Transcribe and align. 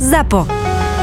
ZAPO. 0.00 0.48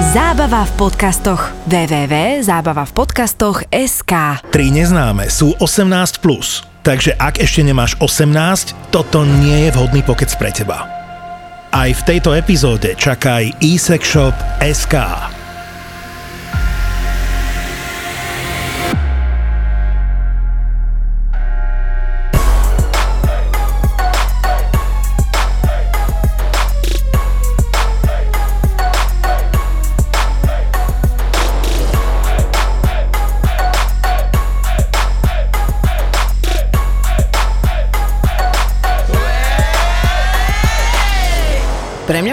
Zábava 0.10 0.66
v 0.66 0.74
podcastoch. 0.74 1.54
www.zábavavpodcastoch.sk 1.70 4.14
Tri 4.50 4.74
neznáme 4.74 5.30
sú 5.30 5.54
18+. 5.62 6.18
Plus. 6.18 6.66
Takže 6.82 7.14
ak 7.14 7.38
ešte 7.38 7.62
nemáš 7.62 7.94
18, 8.02 8.74
toto 8.90 9.22
nie 9.22 9.70
je 9.70 9.78
vhodný 9.78 10.02
pokec 10.02 10.34
pre 10.42 10.50
teba. 10.50 10.90
Aj 11.70 11.94
v 11.94 12.02
tejto 12.10 12.34
epizóde 12.34 12.98
čakaj 12.98 13.62
eSexShop 13.62 14.34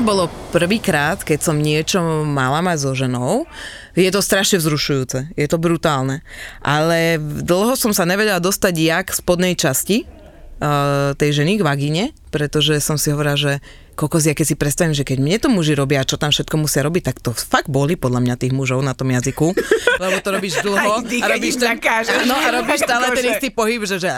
bolo 0.04 0.28
prvýkrát, 0.52 1.24
keď 1.24 1.40
som 1.40 1.56
niečo 1.56 1.98
mala 2.28 2.60
mať 2.60 2.78
so 2.78 2.92
ženou. 2.92 3.48
Je 3.96 4.06
to 4.12 4.20
strašne 4.20 4.60
vzrušujúce, 4.60 5.32
je 5.34 5.46
to 5.48 5.56
brutálne. 5.56 6.20
Ale 6.60 7.16
dlho 7.18 7.74
som 7.74 7.96
sa 7.96 8.04
nevedela 8.04 8.38
dostať 8.38 8.74
jak 8.76 9.06
spodnej 9.10 9.56
časti 9.56 10.04
uh, 10.04 11.16
tej 11.16 11.42
ženy 11.42 11.58
k 11.58 11.66
vagíne, 11.66 12.04
pretože 12.28 12.78
som 12.84 13.00
si 13.00 13.10
hovorila, 13.10 13.34
že 13.40 13.52
kokos, 13.94 14.26
ja 14.26 14.34
keď 14.34 14.46
si 14.52 14.56
predstavím, 14.58 14.92
že 14.92 15.06
keď 15.06 15.18
mne 15.22 15.36
to 15.38 15.48
muži 15.48 15.72
robia, 15.78 16.04
čo 16.04 16.18
tam 16.18 16.34
všetko 16.34 16.54
musia 16.58 16.82
robiť, 16.82 17.02
tak 17.08 17.16
to 17.22 17.30
fakt 17.32 17.70
boli 17.70 17.94
podľa 17.94 18.20
mňa 18.20 18.34
tých 18.36 18.52
mužov 18.52 18.82
na 18.82 18.92
tom 18.92 19.14
jazyku, 19.14 19.54
lebo 20.02 20.16
to 20.20 20.28
robíš 20.34 20.60
dlho 20.60 20.76
a 21.00 21.26
robíš, 21.30 21.54
ten, 21.56 21.78
no, 22.26 22.34
a 22.34 22.48
robíš 22.50 22.82
stále 22.84 23.14
ten 23.14 23.24
istý 23.32 23.48
pohyb, 23.54 23.86
že, 23.86 24.02
že 24.02 24.10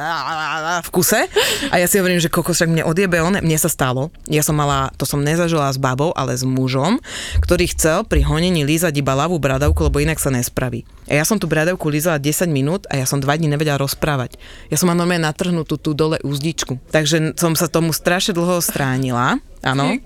v 0.82 0.90
kuse. 0.90 1.28
A 1.70 1.76
ja 1.76 1.86
si 1.86 2.00
hovorím, 2.00 2.18
že 2.18 2.32
kokos, 2.32 2.56
však 2.56 2.72
mne 2.72 2.82
odjebe 2.88 3.20
on, 3.20 3.38
mne 3.38 3.58
sa 3.60 3.68
stalo, 3.68 4.08
ja 4.26 4.40
som 4.40 4.56
mala, 4.56 4.90
to 4.96 5.04
som 5.04 5.20
nezažila 5.20 5.68
s 5.68 5.78
babou, 5.78 6.10
ale 6.16 6.34
s 6.34 6.42
mužom, 6.42 6.98
ktorý 7.44 7.68
chcel 7.70 8.02
pri 8.08 8.24
honení 8.24 8.64
lízať 8.64 8.96
iba 8.96 9.12
ľavú 9.12 9.36
bradavku, 9.36 9.86
lebo 9.86 10.00
inak 10.00 10.16
sa 10.16 10.32
nespraví. 10.32 10.88
A 11.06 11.14
ja 11.14 11.22
som 11.22 11.38
tú 11.38 11.46
bradavku 11.46 11.86
lízala 11.86 12.18
10 12.18 12.50
minút 12.50 12.82
a 12.90 12.98
ja 12.98 13.06
som 13.06 13.22
dva 13.22 13.38
dní 13.38 13.46
nevedela 13.46 13.78
rozprávať. 13.78 14.34
Ja 14.74 14.74
som 14.74 14.90
mala 14.90 15.06
normálne 15.06 15.30
natrhnutú 15.30 15.78
tú 15.78 15.94
dole 15.94 16.18
úzdičku. 16.26 16.82
Takže 16.90 17.38
som 17.38 17.54
sa 17.54 17.70
tomu 17.70 17.94
strašne 17.94 18.34
dlho 18.34 18.58
stránila. 18.58 19.38
Áno. 19.66 19.90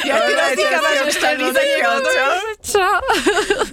Ja 0.00 0.16
ešte 0.16 0.64
čo? 2.04 2.26
Čo? 2.60 2.86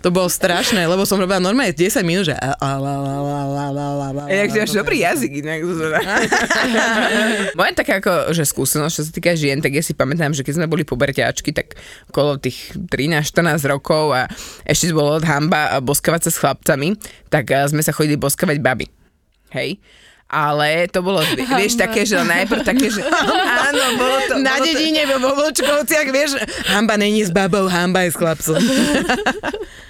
To 0.01 0.09
bolo 0.09 0.27
strašné, 0.27 0.85
lebo 0.85 1.03
som 1.03 1.19
robila 1.19 1.39
normálne 1.39 1.75
10 1.75 2.03
minút, 2.03 2.27
že 2.27 2.35
a- 2.35 2.55
a- 2.55 2.79
la- 2.79 2.99
la- 2.99 3.21
la- 3.21 3.47
la- 3.47 3.71
la- 3.71 3.95
la- 3.95 4.13
la- 4.13 4.27
Inak 4.27 4.49
ty 4.51 4.57
máš 4.63 4.73
dobrý 4.73 4.97
jazyk, 5.03 5.31
inak. 5.43 5.59
Moja 7.57 7.71
taká 7.75 7.99
ako, 7.99 8.31
že 8.31 8.43
skúsenosť, 8.45 8.93
čo 8.93 9.03
sa 9.03 9.11
týka 9.11 9.31
žien, 9.35 9.59
tak 9.59 9.75
ja 9.75 9.83
si 9.83 9.91
pamätám, 9.91 10.31
že 10.31 10.43
keď 10.43 10.63
sme 10.63 10.71
boli 10.71 10.83
puberťáčky, 10.87 11.51
tak 11.51 11.75
okolo 12.11 12.39
tých 12.39 12.75
13-14 12.75 13.59
rokov 13.67 14.15
a 14.15 14.27
ešte 14.63 14.91
bolo 14.95 15.19
hamba 15.19 15.75
a 15.75 15.83
boskavať 15.83 16.27
sa 16.27 16.31
s 16.31 16.39
chlapcami, 16.39 16.95
tak 17.27 17.51
sme 17.67 17.83
sa 17.83 17.91
chodili 17.91 18.15
boskavať 18.15 18.57
baby. 18.59 18.87
Hej? 19.51 19.79
Ale 20.27 20.91
to 20.91 20.99
bolo, 20.99 21.23
vieš, 21.55 21.79
také, 21.79 22.03
že 22.03 22.19
najprv 22.19 22.59
také, 22.59 22.91
že 22.91 22.99
áno, 22.99 23.95
bolo 23.95 24.17
to... 24.27 24.33
Na 24.43 24.59
bolo 24.59 24.67
to, 24.67 24.75
dedine 24.75 25.01
vo 25.07 25.17
Vovlčkovciach, 25.23 26.07
vieš, 26.11 26.35
hamba 26.67 26.99
není 26.99 27.23
s 27.23 27.31
babou, 27.31 27.71
hamba 27.71 28.03
je 28.03 28.11
s 28.11 28.17
chlapcom. 28.19 28.59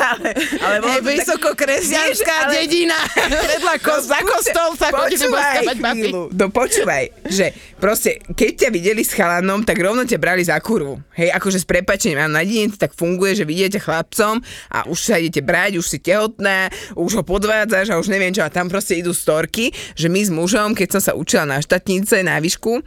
ale, 0.00 0.30
ale 0.58 0.76
tak- 0.80 1.04
vysoko 1.06 1.48
kresťanská 1.54 2.36
ale- 2.48 2.52
dedina, 2.58 2.98
vedľa 3.30 3.74
kos, 3.78 4.10
za 4.10 4.20
kostol 4.24 4.74
sa 4.74 4.88
chodili 4.90 5.28
boskavať 5.28 5.76
chvíľu, 5.78 6.22
no 6.32 6.46
počúvaj, 6.50 7.04
že 7.28 7.52
proste, 7.78 8.18
keď 8.32 8.50
ťa 8.66 8.68
videli 8.72 9.02
s 9.04 9.14
chalanom, 9.14 9.62
tak 9.62 9.78
rovno 9.78 10.02
ťa 10.02 10.18
brali 10.18 10.42
za 10.42 10.58
kurvu. 10.58 10.98
Hej, 11.14 11.30
akože 11.36 11.62
s 11.62 11.66
prepačením, 11.68 12.18
a 12.18 12.26
na 12.26 12.42
dedine 12.42 12.72
tak 12.74 12.96
funguje, 12.96 13.38
že 13.38 13.44
vidíte 13.46 13.78
chlapcom 13.78 14.40
a 14.72 14.88
už 14.88 14.98
sa 14.98 15.20
idete 15.20 15.44
brať, 15.44 15.78
už 15.78 15.86
si 15.86 15.98
tehotná, 16.02 16.72
už 16.98 17.20
ho 17.20 17.22
podvádzaš 17.22 17.94
a 17.94 18.00
už 18.00 18.10
neviem 18.10 18.34
čo, 18.34 18.42
a 18.42 18.50
tam 18.50 18.66
proste 18.66 18.98
idú 18.98 19.14
storky, 19.14 19.70
že 19.94 20.08
my 20.10 20.20
s 20.24 20.30
mužom, 20.32 20.74
keď 20.74 20.98
som 20.98 21.02
sa 21.04 21.12
učila 21.14 21.46
na 21.46 21.58
štátnice, 21.62 22.24
na 22.24 22.40
výšku, 22.42 22.82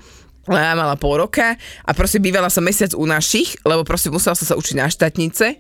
ja 0.46 0.78
mala 0.78 0.94
pol 0.94 1.26
roka 1.26 1.58
a 1.58 1.90
proste 1.98 2.22
bývala 2.22 2.54
som 2.54 2.62
mesiac 2.62 2.94
u 2.94 3.02
našich, 3.10 3.58
lebo 3.66 3.82
proste 3.82 4.14
musela 4.14 4.38
som 4.38 4.46
sa 4.46 4.54
učiť 4.54 4.76
na 4.78 4.86
štátnice 4.94 5.58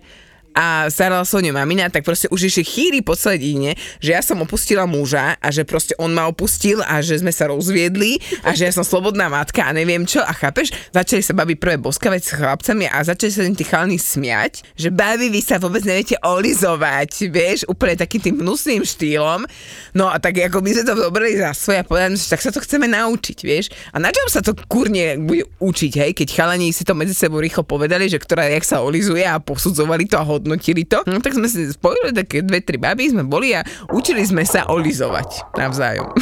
a 0.55 0.87
starala 0.87 1.27
sa 1.27 1.37
o 1.37 1.43
ňu 1.43 1.51
mamina, 1.51 1.91
tak 1.91 2.07
proste 2.07 2.31
už 2.31 2.47
išli 2.47 2.63
chýry 2.63 2.99
po 3.03 3.13
celej 3.13 3.43
dedine, 3.43 3.71
že 3.99 4.15
ja 4.15 4.23
som 4.23 4.39
opustila 4.39 4.87
muža 4.87 5.35
a 5.35 5.47
že 5.51 5.67
proste 5.67 5.91
on 5.99 6.15
ma 6.15 6.31
opustil 6.31 6.79
a 6.79 7.03
že 7.03 7.19
sme 7.19 7.35
sa 7.35 7.51
rozviedli 7.51 8.23
a 8.39 8.55
že 8.55 8.65
ja 8.65 8.71
som 8.71 8.87
slobodná 8.87 9.27
matka 9.27 9.67
a 9.67 9.75
neviem 9.75 10.07
čo 10.07 10.23
a 10.23 10.31
chápeš, 10.31 10.71
začali 10.95 11.19
sa 11.19 11.35
babi 11.35 11.59
prvé 11.59 11.75
boskavať 11.75 12.21
s 12.23 12.31
chlapcami 12.39 12.87
a 12.87 13.03
začali 13.03 13.31
sa 13.35 13.43
im 13.43 13.55
tí 13.59 13.67
chalní 13.67 13.99
smiať, 13.99 14.63
že 14.79 14.87
babi 14.95 15.27
vy 15.27 15.43
sa 15.43 15.59
vôbec 15.59 15.83
neviete 15.83 16.15
olizovať, 16.23 17.27
vieš, 17.27 17.67
úplne 17.67 17.99
takým 17.99 18.23
tým 18.23 18.35
hnusným 18.39 18.87
štýlom. 18.87 19.43
No 19.91 20.07
a 20.07 20.23
tak 20.23 20.39
ako 20.39 20.63
my 20.63 20.71
sme 20.71 20.83
to 20.87 20.95
zobrali 20.95 21.35
za 21.35 21.51
svoje 21.51 21.83
a 21.83 21.87
povedali, 21.87 22.15
že 22.15 22.31
tak 22.31 22.39
sa 22.39 22.55
to 22.55 22.63
chceme 22.63 22.87
naučiť, 22.87 23.37
vieš. 23.43 23.75
A 23.91 23.99
na 23.99 24.07
čom 24.15 24.27
sa 24.31 24.39
to 24.39 24.55
kurne 24.71 25.19
bude 25.19 25.51
učiť, 25.59 25.91
hej, 25.99 26.11
keď 26.15 26.27
chalani 26.31 26.71
si 26.71 26.87
to 26.87 26.95
medzi 26.95 27.11
sebou 27.11 27.43
rýchlo 27.43 27.67
povedali, 27.67 28.07
že 28.07 28.23
ktorá 28.23 28.47
jak 28.47 28.63
sa 28.63 28.79
olizuje 28.79 29.27
a 29.27 29.35
posudzovali 29.43 30.07
to 30.07 30.15
a 30.15 30.23
hodnotili 30.45 30.85
to, 30.85 31.01
no, 31.09 31.17
tak 31.17 31.33
sme 31.33 31.49
si 31.49 31.65
spojili 31.73 32.13
také 32.13 32.45
dve, 32.45 32.61
tri 32.61 32.77
baby, 32.77 33.09
sme 33.09 33.25
boli 33.25 33.57
a 33.57 33.65
učili 33.89 34.21
sme 34.21 34.45
sa 34.45 34.69
olizovať 34.69 35.57
navzájom. 35.57 36.13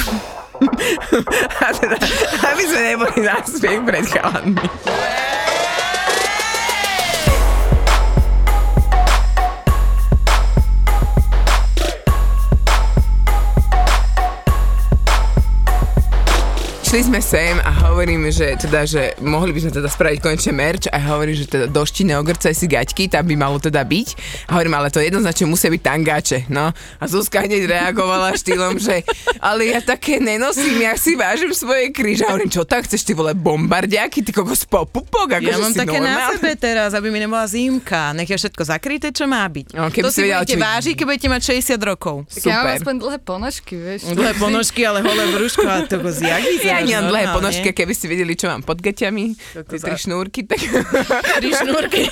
a 1.59 1.67
teda, 1.75 2.00
aby 2.47 2.63
sme 2.63 2.81
neboli 2.95 3.19
na 3.19 3.44
pred 3.83 4.06
chalami. 4.07 4.56
Šli 16.94 17.09
sme 17.09 17.26
sem 17.26 17.58
a 17.58 17.74
hovorím, 17.90 18.30
že 18.30 18.54
teda, 18.54 18.86
že 18.86 19.18
mohli 19.18 19.50
by 19.50 19.66
sme 19.66 19.74
teda 19.74 19.90
spraviť 19.90 20.22
konečne 20.22 20.54
merch 20.54 20.86
a 20.94 21.02
hovorím, 21.02 21.34
že 21.34 21.50
teda 21.50 21.66
došti 21.66 22.06
neogrcaj 22.06 22.54
si 22.54 22.70
gaťky, 22.70 23.09
tam 23.09 23.26
by 23.26 23.34
malo 23.34 23.58
teda 23.58 23.81
byť. 23.81 24.08
A 24.46 24.62
hovorím, 24.62 24.78
ale 24.78 24.94
to 24.94 25.02
jednoznačne 25.02 25.50
musia 25.50 25.74
byť 25.74 25.81
tangáče, 25.81 26.46
no. 26.54 26.70
A 26.70 27.04
Zuzka 27.09 27.42
hneď 27.42 27.66
reagovala 27.66 28.38
štýlom, 28.38 28.78
že 28.78 29.02
ale 29.42 29.74
ja 29.74 29.81
také 29.81 30.22
nenosím, 30.22 30.86
ja 30.86 30.94
si 30.94 31.18
vážim 31.18 31.50
svoje 31.58 31.90
kríže. 31.90 32.30
A 32.30 32.38
hovorím, 32.38 32.54
čo 32.54 32.62
tak 32.62 32.86
chceš, 32.86 33.10
ty 33.10 33.18
vole 33.18 33.34
bombardiaky, 33.34 34.22
ty 34.22 34.30
kokos 34.30 34.62
popupok, 34.70 35.42
ako 35.42 35.50
Ja 35.50 35.58
že 35.58 35.66
mám 35.66 35.74
také 35.74 35.98
na 35.98 36.14
normálna. 36.14 36.38
sebe 36.38 36.52
teraz, 36.62 36.94
aby 36.94 37.10
mi 37.10 37.18
nebola 37.18 37.50
zimka. 37.50 38.14
Nech 38.14 38.30
je 38.30 38.38
všetko 38.38 38.70
zakryté, 38.70 39.10
čo 39.10 39.25
má 39.25 39.42
byť. 39.50 39.74
No, 39.74 39.90
keby 39.90 40.06
to 40.06 40.14
si 40.14 40.22
si 40.22 40.30
vedela, 40.30 40.46
budete 40.46 40.62
vážiť, 40.62 40.94
keď 40.94 41.06
budete 41.10 41.28
mať 41.34 41.42
60 41.58 41.90
rokov. 41.90 42.16
Tak 42.30 42.42
ja 42.46 42.54
mám 42.54 42.66
Super. 42.70 42.78
aspoň 42.78 42.94
dlhé 43.02 43.18
ponožky, 43.25 43.74
vieš. 43.81 44.00
Dlhé 44.14 44.34
ponožky, 44.38 44.86
ale 44.86 45.02
holé 45.02 45.25
brúško 45.34 45.66
a 45.66 45.90
to 45.90 45.98
jak 45.98 46.46
vyzeráš 46.46 46.82
nemám 46.85 47.07
dlhé 47.07 47.23
ponožky, 47.31 47.69
keby 47.69 47.91
ste 47.91 48.05
vedeli, 48.05 48.33
čo 48.33 48.47
mám 48.47 48.61
pod 48.61 48.77
gaťami, 48.77 49.25
tie 49.63 49.79
tri 49.83 49.95
šnúrky, 49.95 50.44
tak... 50.44 50.59
Tri 51.38 51.49
šnúrky 51.51 52.03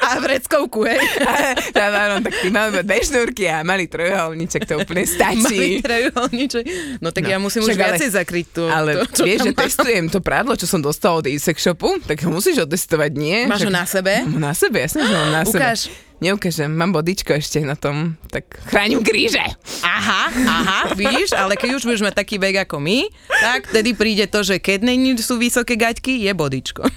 a 0.00 0.18
vreckovku, 0.18 0.84
hej. 0.84 1.00
Áno, 1.74 2.20
tak 2.20 2.32
ty 2.34 2.48
iba 2.48 2.68
dve 2.76 2.98
šnúrky 3.00 3.44
a 3.46 3.60
malý 3.60 3.86
trojuholníček, 3.86 4.62
to 4.62 4.76
úplne 4.76 5.02
Malý 5.02 5.10
stačí. 5.10 5.60
trojuholníček. 5.80 6.64
No 6.98 7.08
tak 7.08 7.22
No, 7.22 7.30
ja 7.30 7.38
musím 7.38 7.60
už 7.60 7.68
však 7.68 7.78
ale- 7.78 7.88
viacej 7.90 8.10
zakryť 8.12 8.46
to. 8.50 8.62
Ale 8.66 8.90
to, 8.98 9.04
čo 9.10 9.22
vieš, 9.24 9.40
že 9.40 9.50
mám. 9.50 9.60
testujem 9.60 10.04
to 10.06 10.18
prádlo, 10.18 10.52
čo 10.54 10.66
som 10.66 10.78
dostala 10.78 11.18
od 11.18 11.26
e-sex 11.26 11.56
shopu, 11.58 11.96
tak 12.00 12.20
ho 12.20 12.30
musíš 12.30 12.60
otestovať, 12.60 13.10
nie? 13.10 13.38
Máš 13.44 13.64
ho 13.64 13.72
na 13.72 13.84
sebe? 13.84 14.20
Mám 14.22 14.36
Na 14.38 14.52
sebe, 14.52 14.78
jasne, 14.80 15.02
že 15.02 15.14
mám 15.14 15.30
na 15.30 15.42
Ukáž. 15.42 15.88
sebe. 15.88 16.12
Neukážem, 16.24 16.72
mám 16.72 16.88
bodičko 16.88 17.36
ešte 17.36 17.60
na 17.60 17.76
tom, 17.76 18.16
tak 18.32 18.48
chránim 18.72 19.04
kríže. 19.04 19.44
Aha, 19.84 20.32
aha, 20.32 20.80
vidíš, 20.96 21.36
ale 21.36 21.52
keď 21.52 21.76
už 21.76 21.84
budeš 21.84 22.00
mať 22.00 22.16
taký 22.16 22.40
vek 22.40 22.64
ako 22.64 22.80
my, 22.80 23.12
tak 23.28 23.68
vtedy 23.68 23.92
príde 23.92 24.24
to, 24.32 24.40
že 24.40 24.56
keď 24.56 24.88
není 24.88 25.12
sú 25.20 25.36
vysoké 25.36 25.76
gaťky, 25.76 26.24
je 26.24 26.32
bodičko. 26.32 26.88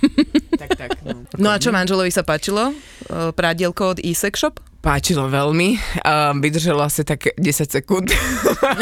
Tak, 0.56 0.70
tak, 0.80 0.90
no. 1.04 1.28
No 1.36 1.48
a 1.52 1.60
čo 1.60 1.76
manželovi 1.76 2.08
sa 2.08 2.24
páčilo? 2.24 2.72
E, 2.72 3.36
Prádielko 3.36 3.94
od 3.94 4.00
e-sex 4.00 4.40
shop? 4.40 4.64
Páčilo 4.78 5.26
veľmi, 5.26 5.74
um, 6.06 6.38
vydržalo 6.38 6.86
asi 6.86 7.02
tak 7.02 7.34
10 7.34 7.42
sekúnd. 7.68 8.14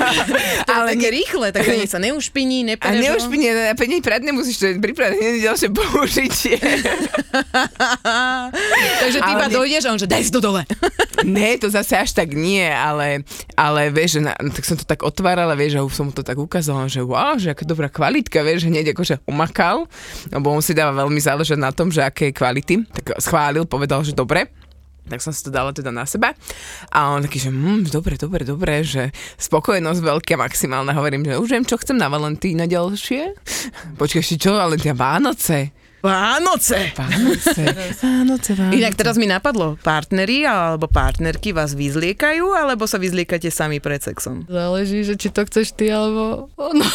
Ale 0.69 0.93
také 0.93 1.07
rýchle, 1.07 1.49
tak 1.49 1.65
ani 1.65 1.87
sa 1.89 1.97
neušpiní, 1.97 2.67
neperežo. 2.67 3.31
a 3.71 3.73
peniť 3.73 4.01
prad 4.03 4.21
nemusíš 4.21 4.59
to 4.59 4.65
pripraviť, 4.77 5.17
nie 5.17 5.41
ďalšie 5.41 5.69
použitie. 5.71 6.59
Takže 9.01 9.19
ty 9.19 9.23
Ale 9.23 9.33
iba 9.39 9.47
nie- 9.47 9.55
dojdeš 9.55 9.83
a 9.87 9.89
on 9.95 9.99
že 9.99 10.07
daj 10.07 10.23
si 10.27 10.31
to 10.35 10.43
dole. 10.43 10.61
Ne, 11.23 11.55
to 11.57 11.71
zase 11.71 11.95
až 11.95 12.11
tak 12.11 12.35
nie, 12.35 12.67
ale, 12.67 13.23
ale 13.55 13.87
vieš, 13.89 14.19
že 14.19 14.21
na, 14.27 14.35
tak 14.35 14.63
som 14.67 14.75
to 14.75 14.85
tak 14.85 15.01
otvárala, 15.01 15.55
vieš, 15.55 15.79
a 15.79 15.81
už 15.81 15.93
som 15.95 16.05
mu 16.09 16.13
to 16.13 16.21
tak 16.21 16.37
ukázala, 16.37 16.91
že 16.91 17.01
wow, 17.01 17.39
že 17.39 17.55
aká 17.55 17.63
dobrá 17.63 17.87
kvalitka, 17.87 18.43
vieš, 18.43 18.67
že 18.67 18.69
hneď 18.69 18.91
akože 18.91 19.23
umakal, 19.25 19.87
lebo 20.29 20.51
on 20.51 20.59
si 20.59 20.75
dáva 20.75 21.07
veľmi 21.07 21.17
záležať 21.17 21.57
na 21.57 21.71
tom, 21.71 21.89
že 21.89 22.03
aké 22.03 22.29
je 22.29 22.33
kvality, 22.35 22.75
tak 22.91 23.15
schválil, 23.17 23.63
povedal, 23.65 24.03
že 24.03 24.11
dobre. 24.11 24.51
Tak 25.05 25.21
som 25.21 25.31
si 25.31 25.45
to 25.45 25.53
dala 25.53 25.69
teda 25.69 25.93
na 25.93 26.03
seba. 26.09 26.33
A 26.89 27.13
on 27.13 27.21
taký, 27.21 27.37
že 27.37 27.53
hm, 27.53 27.89
dobre, 27.93 28.17
dobre, 28.17 28.41
dobre, 28.41 28.81
že 28.81 29.13
spokojnosť 29.37 30.01
veľká, 30.01 30.35
maximálna. 30.37 30.97
Hovorím, 30.97 31.25
že 31.29 31.37
už 31.37 31.49
viem, 31.49 31.65
čo 31.65 31.77
chcem 31.77 31.97
na 31.97 32.09
Valentína 32.09 32.65
ďalšie. 32.65 33.37
Počkaj, 34.01 34.21
ešte 34.21 34.49
čo, 34.49 34.57
ale 34.57 34.81
tie 34.81 34.97
Vánoce. 34.97 35.85
Vánoce. 36.05 36.93
Vánoce. 36.93 37.61
Vánoce, 38.05 38.51
Vánoce. 38.53 38.77
Inak 38.77 38.93
teraz 38.93 39.17
mi 39.17 39.25
napadlo, 39.25 39.73
partneri 39.81 40.45
alebo 40.45 40.85
partnerky 40.85 41.49
vás 41.49 41.73
vyzliekajú, 41.73 42.53
alebo 42.53 42.85
sa 42.85 43.01
vyzliekate 43.01 43.49
sami 43.49 43.81
pred 43.81 44.05
sexom? 44.05 44.45
Záleží, 44.45 45.01
že 45.01 45.17
či 45.17 45.33
to 45.33 45.41
chceš 45.49 45.73
ty, 45.73 45.89
alebo 45.89 46.53
ono. 46.61 46.85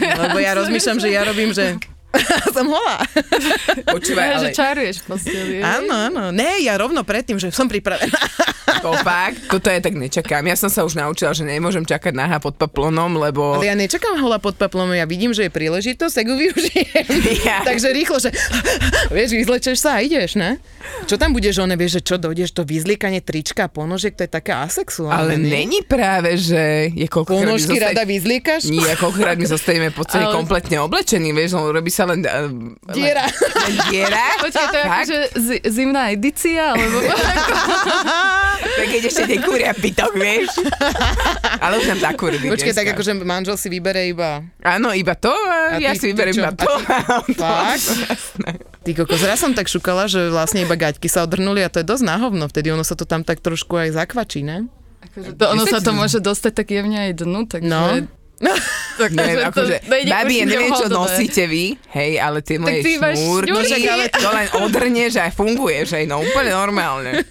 Lebo 0.00 0.40
ja 0.40 0.56
rozmýšľam, 0.60 0.96
že 0.96 1.12
ja 1.12 1.28
robím, 1.28 1.52
že 1.52 1.76
som 2.56 2.66
holá. 2.70 2.98
Počúvaj, 3.94 4.28
ale 4.38 4.48
že 4.48 4.48
čaruješ 4.54 4.96
v 5.02 5.04
posteli. 5.10 5.54
Áno, 5.60 5.92
áno. 5.92 6.22
Ne, 6.30 6.62
ja 6.62 6.78
rovno 6.78 7.02
predtým, 7.02 7.38
že 7.40 7.50
som 7.50 7.66
pripravená. 7.66 8.14
To 8.84 8.92
fakt, 9.00 9.48
toto 9.48 9.72
ja 9.72 9.80
tak 9.80 9.96
nečakám. 9.96 10.44
Ja 10.44 10.56
som 10.60 10.68
sa 10.68 10.84
už 10.84 10.92
naučila, 10.92 11.32
že 11.32 11.40
nemôžem 11.40 11.88
čakať 11.88 12.12
náha 12.12 12.36
pod 12.36 12.60
paplonom, 12.60 13.16
lebo... 13.16 13.56
Ale 13.56 13.72
ja 13.72 13.76
nečakám 13.76 14.20
hola 14.20 14.36
pod 14.36 14.60
paplom, 14.60 14.92
ja 14.92 15.08
vidím, 15.08 15.32
že 15.32 15.48
je 15.48 15.50
príležitosť, 15.52 16.12
tak 16.12 16.24
ju 16.28 16.36
využijem. 16.36 17.08
Ja. 17.48 17.64
Takže 17.64 17.96
rýchlo, 17.96 18.20
že 18.20 18.28
vieš, 19.08 19.32
vyzlečeš 19.32 19.80
sa 19.80 19.96
a 19.96 20.04
ideš, 20.04 20.36
ne? 20.36 20.60
Čo 21.08 21.16
tam 21.16 21.32
budeš, 21.32 21.64
one, 21.64 21.80
vieš, 21.80 22.00
že 22.00 22.12
čo 22.12 22.16
dojdeš, 22.20 22.52
to 22.52 22.64
vyzliekanie 22.64 23.24
trička, 23.24 23.72
ponožiek, 23.72 24.12
to 24.12 24.28
je 24.28 24.30
také 24.32 24.52
asexuálne. 24.52 25.16
Ale 25.16 25.40
nie? 25.40 25.64
není 25.64 25.80
práve, 25.80 26.36
že 26.36 26.92
je 26.92 27.08
mi 27.08 27.08
Ponožky 27.08 27.80
zostane- 27.80 27.84
rada 27.88 28.02
vyzliekaš? 28.04 28.68
Nie, 28.68 28.92
koľkokrát 29.00 29.36
my 29.40 29.46
zostaneme 29.48 29.88
po 29.96 30.04
celý 30.04 30.28
Ale- 30.28 30.36
kompletne 30.36 30.84
oblečení, 30.84 31.32
vieš, 31.32 31.56
len 31.56 31.72
robí 31.72 31.88
sa 31.88 32.03
len... 32.04 32.20
Uh, 32.20 32.72
Diera. 32.90 33.24
Len 33.28 33.74
diera. 33.88 34.24
Počkej, 34.44 34.66
to 34.66 34.76
je 34.76 34.84
akože 34.84 35.16
zi- 35.36 35.62
zimná 35.66 36.02
edícia, 36.08 36.72
alebo... 36.72 36.98
Tak 38.64 38.86
keď 38.88 39.02
ešte 39.06 39.24
nekúria 39.28 39.70
pitok, 39.70 40.12
vieš. 40.14 40.50
Ale 41.58 41.78
už 41.78 41.86
nám 41.86 42.00
zakúrili 42.02 42.48
Počkej, 42.48 42.72
dneska. 42.72 42.80
tak 42.80 42.94
akože 42.94 43.12
manžel 43.20 43.54
si 43.54 43.68
vybere 43.68 44.08
iba... 44.08 44.42
Áno, 44.60 44.90
iba 44.90 45.14
to 45.14 45.30
a, 45.30 45.76
A 45.76 45.78
ja 45.78 45.92
ty- 45.92 46.00
si 46.00 46.06
vyberiem 46.10 46.32
ty 46.32 46.40
iba 46.40 46.50
to. 46.50 46.66
a 46.66 46.98
on 47.14 47.28
to. 47.28 47.44
Fakt? 47.44 47.86
Ty 48.82 48.90
kokos, 48.94 49.22
raz 49.22 49.38
som 49.38 49.52
tak 49.52 49.66
šukala, 49.66 50.04
že 50.06 50.28
vlastne 50.28 50.60
iba 50.60 50.74
gaťky 50.74 51.06
sa 51.06 51.22
odhrnuli 51.22 51.62
a 51.62 51.68
to 51.68 51.80
je 51.80 51.86
dosť 51.86 52.04
náhovno, 52.04 52.44
vtedy 52.46 52.68
ono 52.68 52.82
sa 52.82 52.92
to 52.92 53.04
tam 53.04 53.22
tak 53.22 53.38
trošku 53.38 53.76
aj 53.76 53.94
zakvačí, 53.94 54.42
ne? 54.42 54.66
Akože 55.02 55.36
to, 55.36 55.44
ono 55.46 55.64
sa 55.64 55.78
to 55.78 55.92
môže 55.92 56.18
dostať 56.18 56.52
tak 56.54 56.68
jemne 56.68 56.98
aj 56.98 57.12
dnu, 57.16 57.40
takže... 57.46 57.68
No. 57.68 58.08
Tak, 58.94 59.10
Neviem, 59.10 59.50
akože, 59.50 59.74
babi, 59.90 60.34
ja 60.38 60.46
neviem, 60.46 60.70
čo 60.70 60.86
nosíte 60.86 61.50
vy, 61.50 61.74
hej, 61.98 62.14
ale 62.14 62.46
ty 62.46 62.62
moje 62.62 62.78
ty 62.78 62.94
šnúrky, 62.94 63.50
šňúrky. 63.50 63.90
ale 63.90 64.04
to 64.06 64.28
len 64.30 64.48
odrneš 64.62 65.18
a 65.18 65.34
funguješ, 65.34 65.98
hej, 65.98 66.06
no 66.06 66.22
úplne 66.22 66.54
normálne. 66.54 67.26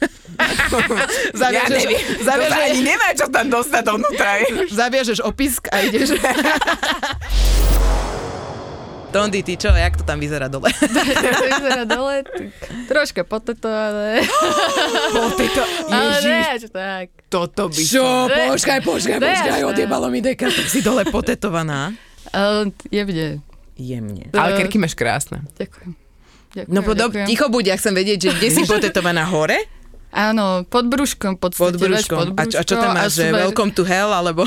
ja 1.56 1.64
neviem, 1.72 2.04
zaviažeš, 2.20 2.60
ani 2.68 2.82
nemá 2.84 3.16
čo 3.16 3.32
tam 3.32 3.48
dostať 3.48 3.80
dovnútra, 3.80 4.44
zaviažeš 4.76 5.24
opisk 5.24 5.72
a 5.72 5.88
ideš. 5.88 6.20
Tondy, 9.14 9.40
ty 9.40 9.54
čo, 9.54 9.70
jak 9.70 9.94
to 9.94 10.02
tam 10.02 10.18
vyzerá 10.18 10.50
dole? 10.50 10.74
to 11.38 11.46
vyzerá 11.46 11.86
dole, 11.86 12.26
tak 12.26 12.50
troška 12.90 13.22
potetované. 13.22 14.26
Po 15.14 15.30
tejto, 15.32 15.62
Ale 15.86 16.18
ježiš, 16.18 16.26
ne, 16.26 16.44
že 16.58 16.68
tak. 16.68 17.08
toto 17.30 17.70
by 17.70 17.78
Čo? 17.78 18.02
som... 18.02 18.26
Počkaj, 18.50 18.80
počkaj, 18.82 19.18
počkaj, 19.22 19.62
odjebalo 19.64 20.10
mi 20.10 20.18
deka, 20.18 20.50
tak 20.50 20.66
si 20.66 20.82
dole 20.82 21.06
potetovaná. 21.06 21.94
Jemne. 22.90 23.46
Jemne. 23.74 24.34
Ale 24.34 24.58
kerky 24.58 24.78
máš 24.78 24.94
krásne. 24.94 25.46
Ďakujem. 25.56 25.94
Ďakujem, 26.54 26.70
No 26.70 26.82
podob, 26.82 27.14
ďakujem. 27.14 27.28
ticho 27.30 27.46
buď, 27.50 27.64
ja 27.66 27.76
chcem 27.78 27.94
vedieť, 27.94 28.18
že 28.20 28.30
kde 28.34 28.50
si 28.50 28.62
potetovaná 28.72 29.26
hore? 29.26 29.62
Áno, 30.14 30.62
pod 30.64 30.86
brúškom, 30.86 31.36
Pod 31.36 31.58
podstate. 31.58 31.74
vieš, 31.76 32.06
brúškom. 32.06 32.18
Pod 32.30 32.38
A 32.38 32.44
čo, 32.46 32.58
a 32.58 32.64
čo 32.64 32.76
tam 32.78 32.94
máš, 32.94 33.18
že 33.18 33.26
smer- 33.28 33.42
welcome 33.42 33.74
to 33.74 33.82
hell, 33.82 34.14
alebo... 34.14 34.46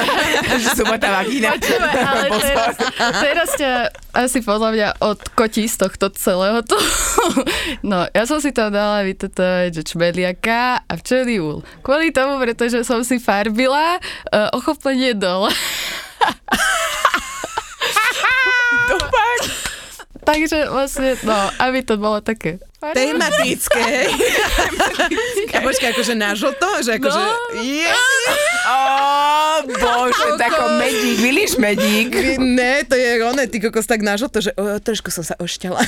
Subota 0.78 1.10
vagína. 1.12 1.58
Počúvaj, 1.58 1.96
ale 1.98 2.26
teraz, 2.46 2.74
teraz 2.96 3.48
ťa 3.58 3.72
asi 4.14 4.38
podľa 4.40 4.70
mňa 4.70 4.88
odkotí 5.02 5.66
z 5.66 5.76
tohto 5.76 6.06
celého 6.12 6.62
to. 6.62 6.78
No, 7.82 8.06
ja 8.06 8.22
som 8.24 8.38
si 8.38 8.50
tam 8.50 8.70
dala 8.70 9.02
vytetovať, 9.02 9.72
že 9.72 9.82
čmeliaka 9.84 10.60
a 10.80 10.92
včelí 10.94 11.38
úl. 11.38 11.66
Kvôli 11.80 12.10
tomu, 12.10 12.38
pretože 12.38 12.82
som 12.82 13.02
si 13.02 13.18
farbila 13.18 13.96
uh, 13.96 14.50
ochopenie 14.52 15.10
dole. 15.12 15.50
To 18.84 18.96
fakt. 19.00 19.46
Takže 20.22 20.70
vlastne, 20.70 21.18
no, 21.26 21.34
aby 21.58 21.82
to 21.82 21.98
bolo 21.98 22.22
také. 22.22 22.62
Tematické. 22.82 24.10
A 25.54 25.58
počkaj, 25.62 25.94
akože 25.94 26.14
na 26.18 26.34
žlto, 26.34 26.66
že 26.82 26.98
akože... 26.98 27.22
No. 27.22 27.62
Yes. 27.62 27.94
Ó, 28.62 28.78
bože, 29.66 30.38
tako 30.38 30.78
medík, 30.82 31.18
vidíš 31.22 31.58
medík? 31.58 32.10
Ne, 32.38 32.82
to 32.86 32.94
je 32.98 33.22
one, 33.22 33.46
ty 33.46 33.62
kokos 33.62 33.86
tak 33.86 34.02
na 34.02 34.18
žlto, 34.18 34.42
že 34.42 34.50
o, 34.58 34.78
trošku 34.82 35.14
som 35.14 35.22
sa 35.22 35.38
ošťala. 35.38 35.78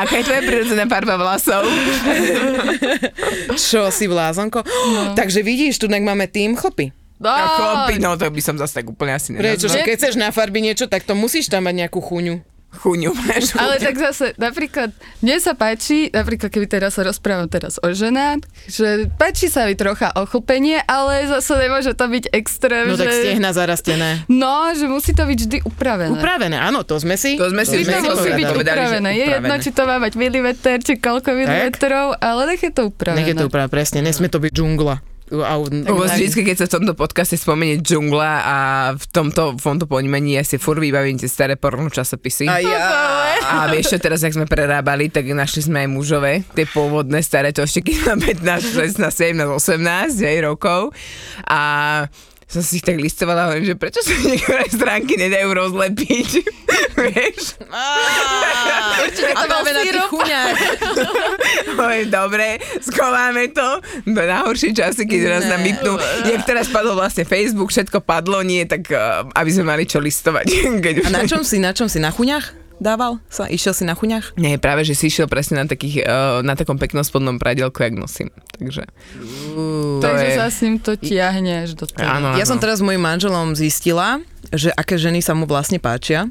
Aká 0.00 0.14
je 0.20 0.24
tvoja 0.24 0.42
prirodzená 0.44 0.84
farba 0.88 1.20
vlasov? 1.20 1.68
Čo, 3.56 3.92
si 3.92 4.08
vlázonko? 4.08 4.64
No. 4.64 5.12
Takže 5.12 5.44
vidíš, 5.44 5.80
tu 5.80 5.88
máme 5.88 6.28
tým 6.28 6.56
chlopy. 6.56 7.01
No, 7.22 7.30
chlopy, 7.54 7.94
no 7.96 8.18
to 8.18 8.26
by 8.26 8.42
som 8.42 8.58
zase 8.58 8.74
tak 8.74 8.90
úplne 8.90 9.14
asi 9.14 9.32
Prečo, 9.32 9.70
že 9.70 9.78
nenazval. 9.78 9.86
keď 9.86 9.94
chceš 9.96 10.14
na 10.18 10.28
farby 10.28 10.58
niečo, 10.58 10.90
tak 10.90 11.06
to 11.06 11.14
musíš 11.14 11.46
tam 11.46 11.64
mať 11.64 11.86
nejakú 11.86 12.02
chuňu. 12.02 12.42
Chuňu 12.72 13.12
máš. 13.12 13.52
Ale 13.52 13.76
tak 13.76 14.00
zase, 14.00 14.32
napríklad, 14.40 14.96
mne 15.20 15.36
sa 15.44 15.52
páči, 15.52 16.08
napríklad 16.08 16.48
keby 16.48 16.64
teraz 16.64 16.96
sa 16.96 17.04
rozprávam 17.04 17.44
teraz 17.44 17.76
o 17.76 17.92
ženách, 17.92 18.48
že 18.64 19.12
páči 19.20 19.52
sa 19.52 19.68
mi 19.68 19.76
trocha 19.76 20.08
ochlpenie, 20.16 20.80
ale 20.82 21.28
zase 21.28 21.52
nemôže 21.60 21.92
to 21.92 22.08
byť 22.08 22.32
extrém, 22.32 22.88
No 22.88 22.96
že... 22.96 23.04
tak 23.04 23.12
stehna 23.12 23.52
zarastené. 23.52 24.24
No, 24.24 24.72
že 24.72 24.88
musí 24.88 25.12
to 25.12 25.28
byť 25.28 25.38
vždy 25.44 25.58
upravené. 25.68 26.16
Upravené, 26.16 26.56
áno, 26.56 26.80
to 26.80 26.96
sme 26.96 27.20
si... 27.20 27.36
To 27.36 27.52
sme 27.52 27.68
si 27.68 27.84
to 27.84 27.92
Sme 27.92 28.08
musí 28.08 28.32
povedali, 28.32 28.40
byť 28.40 28.48
upravené. 28.56 29.10
Je 29.12 29.26
jedno, 29.36 29.54
či 29.60 29.70
to 29.70 29.82
má 29.84 29.96
mať 30.00 30.12
milimeter, 30.16 30.76
či 30.80 30.96
koľko 30.96 31.28
milimetrov, 31.36 32.16
ale 32.24 32.56
nech 32.56 32.64
je 32.64 32.72
to 32.72 32.88
upravené. 32.88 33.20
Nech 33.20 33.30
je 33.30 33.36
to 33.36 33.52
upravené, 33.52 33.68
presne, 33.68 34.00
nesmie 34.00 34.32
to 34.32 34.40
byť 34.40 34.48
džungla. 34.48 35.11
A, 35.32 35.56
Lebo 35.64 36.04
vždy, 36.04 36.44
keď 36.44 36.56
sa 36.60 36.66
v 36.68 36.74
tomto 36.76 36.92
podcaste 36.92 37.40
spomenie 37.40 37.80
džungla 37.80 38.32
a 38.44 38.56
v 38.92 39.04
tomto, 39.08 39.56
v 39.56 39.64
tomto 39.64 39.88
ponímaní 39.88 40.36
ja 40.36 40.44
si 40.44 40.60
fur 40.60 40.76
vybavím 40.76 41.16
tie 41.16 41.30
staré 41.30 41.56
porno 41.56 41.88
časopisy. 41.88 42.44
a 42.52 42.60
ja... 42.60 42.80
A 43.42 43.72
vieš 43.72 43.96
čo, 43.96 43.98
teraz, 43.98 44.20
jak 44.20 44.36
sme 44.36 44.44
prerábali, 44.44 45.08
tak 45.08 45.32
našli 45.32 45.64
sme 45.64 45.84
aj 45.84 45.88
mužové, 45.88 46.32
tie 46.52 46.68
pôvodné 46.68 47.24
staré, 47.24 47.56
to 47.56 47.64
ešte 47.64 47.80
keď 47.80 47.96
mám 48.12 48.20
15, 48.20 49.00
16, 49.00 49.08
17, 49.08 49.48
18 49.48 50.20
aj 50.20 50.38
rokov. 50.44 50.92
A 51.48 51.60
som 52.52 52.60
si 52.60 52.78
ich 52.78 52.84
tak 52.84 53.00
listovala 53.00 53.48
hovorím, 53.48 53.64
že 53.64 53.76
prečo 53.80 54.04
sa 54.04 54.12
niektoré 54.12 54.68
stránky 54.68 55.16
nedajú 55.16 55.56
rozlepiť, 55.56 56.30
vieš? 57.08 57.56
Určite 59.00 59.32
to 59.32 59.46
máme 59.48 59.70
na 59.72 59.82
tých 59.88 60.04
chuňách. 60.12 60.56
Hovorím, 61.80 62.08
dobre, 62.12 62.60
schováme 62.84 63.48
to 63.56 63.80
do 64.04 64.20
najhoršie 64.20 64.76
časy, 64.76 65.08
keď 65.08 65.20
raz 65.40 65.44
nám 65.48 65.64
vypnú. 65.64 65.96
Jak 66.28 66.44
teraz 66.44 66.68
padol 66.68 66.92
vlastne 66.92 67.24
Facebook, 67.24 67.72
všetko 67.72 68.04
padlo, 68.04 68.44
nie, 68.44 68.68
tak 68.68 68.84
uh, 68.92 69.24
aby 69.32 69.48
sme 69.48 69.72
mali 69.72 69.88
čo 69.88 69.96
listovať. 69.96 70.52
A 71.08 71.10
na 71.10 71.24
čom 71.24 71.40
si, 71.40 71.56
na 71.56 71.72
čom 71.72 71.88
si, 71.88 72.04
na 72.04 72.12
chuňach? 72.12 72.61
Dával 72.82 73.22
sa? 73.30 73.46
Išiel 73.46 73.78
si 73.78 73.86
na 73.86 73.94
chuňach? 73.94 74.34
Nie, 74.34 74.58
práve, 74.58 74.82
že 74.82 74.98
si 74.98 75.06
išiel 75.06 75.30
presne 75.30 75.62
na, 75.62 75.70
takých, 75.70 76.02
uh, 76.02 76.42
na 76.42 76.58
takom 76.58 76.74
peknom 76.74 77.06
spodnom 77.06 77.38
pradielku, 77.38 77.78
jak 77.78 77.94
nosím. 77.94 78.34
Takže 78.58 78.90
to 79.22 80.02
Takže 80.02 80.26
je... 80.26 80.34
sa 80.34 80.46
s 80.50 80.58
ním 80.66 80.82
to 80.82 80.98
tiahne 80.98 81.62
až 81.62 81.78
do 81.78 81.86
toho. 81.86 82.02
Áno, 82.02 82.34
áno. 82.34 82.36
Ja 82.42 82.42
som 82.42 82.58
teraz 82.58 82.82
s 82.82 82.84
mojim 82.84 82.98
manželom 82.98 83.54
zistila, 83.54 84.18
že 84.50 84.74
aké 84.74 84.98
ženy 84.98 85.22
sa 85.22 85.38
mu 85.38 85.46
vlastne 85.46 85.78
páčia. 85.78 86.26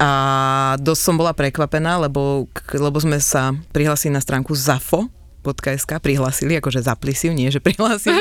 A 0.00 0.74
dosť 0.80 1.02
som 1.12 1.14
bola 1.20 1.36
prekvapená, 1.36 2.00
lebo, 2.00 2.48
lebo 2.72 2.98
sme 2.98 3.20
sa 3.20 3.52
prihlásili 3.70 4.16
na 4.16 4.24
stránku 4.24 4.50
zafo.sk, 4.56 5.90
prihlásili, 6.00 6.58
akože 6.58 6.82
zapli 6.82 7.12
si 7.12 7.28
ju, 7.28 7.36
nie, 7.36 7.52
že 7.52 7.60
prihlásili. 7.60 8.16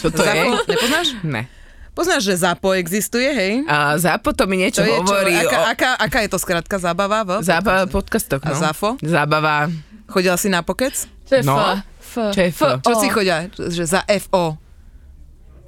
Čo 0.00 0.08
to 0.14 0.22
je? 0.22 0.38
Zafo, 0.38 0.54
nepoznáš? 0.70 1.08
Ne. 1.26 1.50
Poznáš, 1.98 2.30
že 2.30 2.46
ZAPO 2.46 2.78
existuje, 2.78 3.26
hej? 3.26 3.66
A 3.66 3.98
zápo 3.98 4.30
to 4.30 4.46
mi 4.46 4.62
niečo 4.62 4.86
To 4.86 4.86
je 4.86 4.94
čo? 4.94 5.02
hovorí 5.02 5.34
Aká, 5.34 5.58
o... 5.58 5.62
aká, 5.66 5.90
aká 5.98 6.18
je 6.22 6.30
to 6.30 6.38
skratka 6.38 6.78
zábava? 6.78 7.26
V? 7.26 7.42
Zábava 7.42 7.90
podcastoch, 7.90 8.38
A 8.46 8.54
no. 8.54 8.60
Zafo? 8.62 8.94
Zábava... 9.02 9.66
Chodila 10.06 10.38
si 10.38 10.46
na 10.46 10.62
pokec? 10.62 10.94
Čo 11.26 11.32
je 11.34 11.42
No. 11.42 11.58
F? 11.98 12.14
Čo 12.30 12.38
je 12.38 12.50
F? 12.54 12.60
Čo 12.86 12.92
si 13.02 13.10
chodia? 13.10 13.50
Že 13.50 13.84
za 13.98 14.06
FO. 14.06 14.54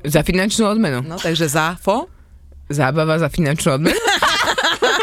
Za 0.06 0.22
finančnú 0.22 0.70
odmenu. 0.70 1.02
No, 1.02 1.18
takže 1.18 1.50
ZAFO. 1.50 2.06
Zábava 2.70 3.18
za 3.18 3.26
finančnú 3.26 3.82
odmenu? 3.82 3.99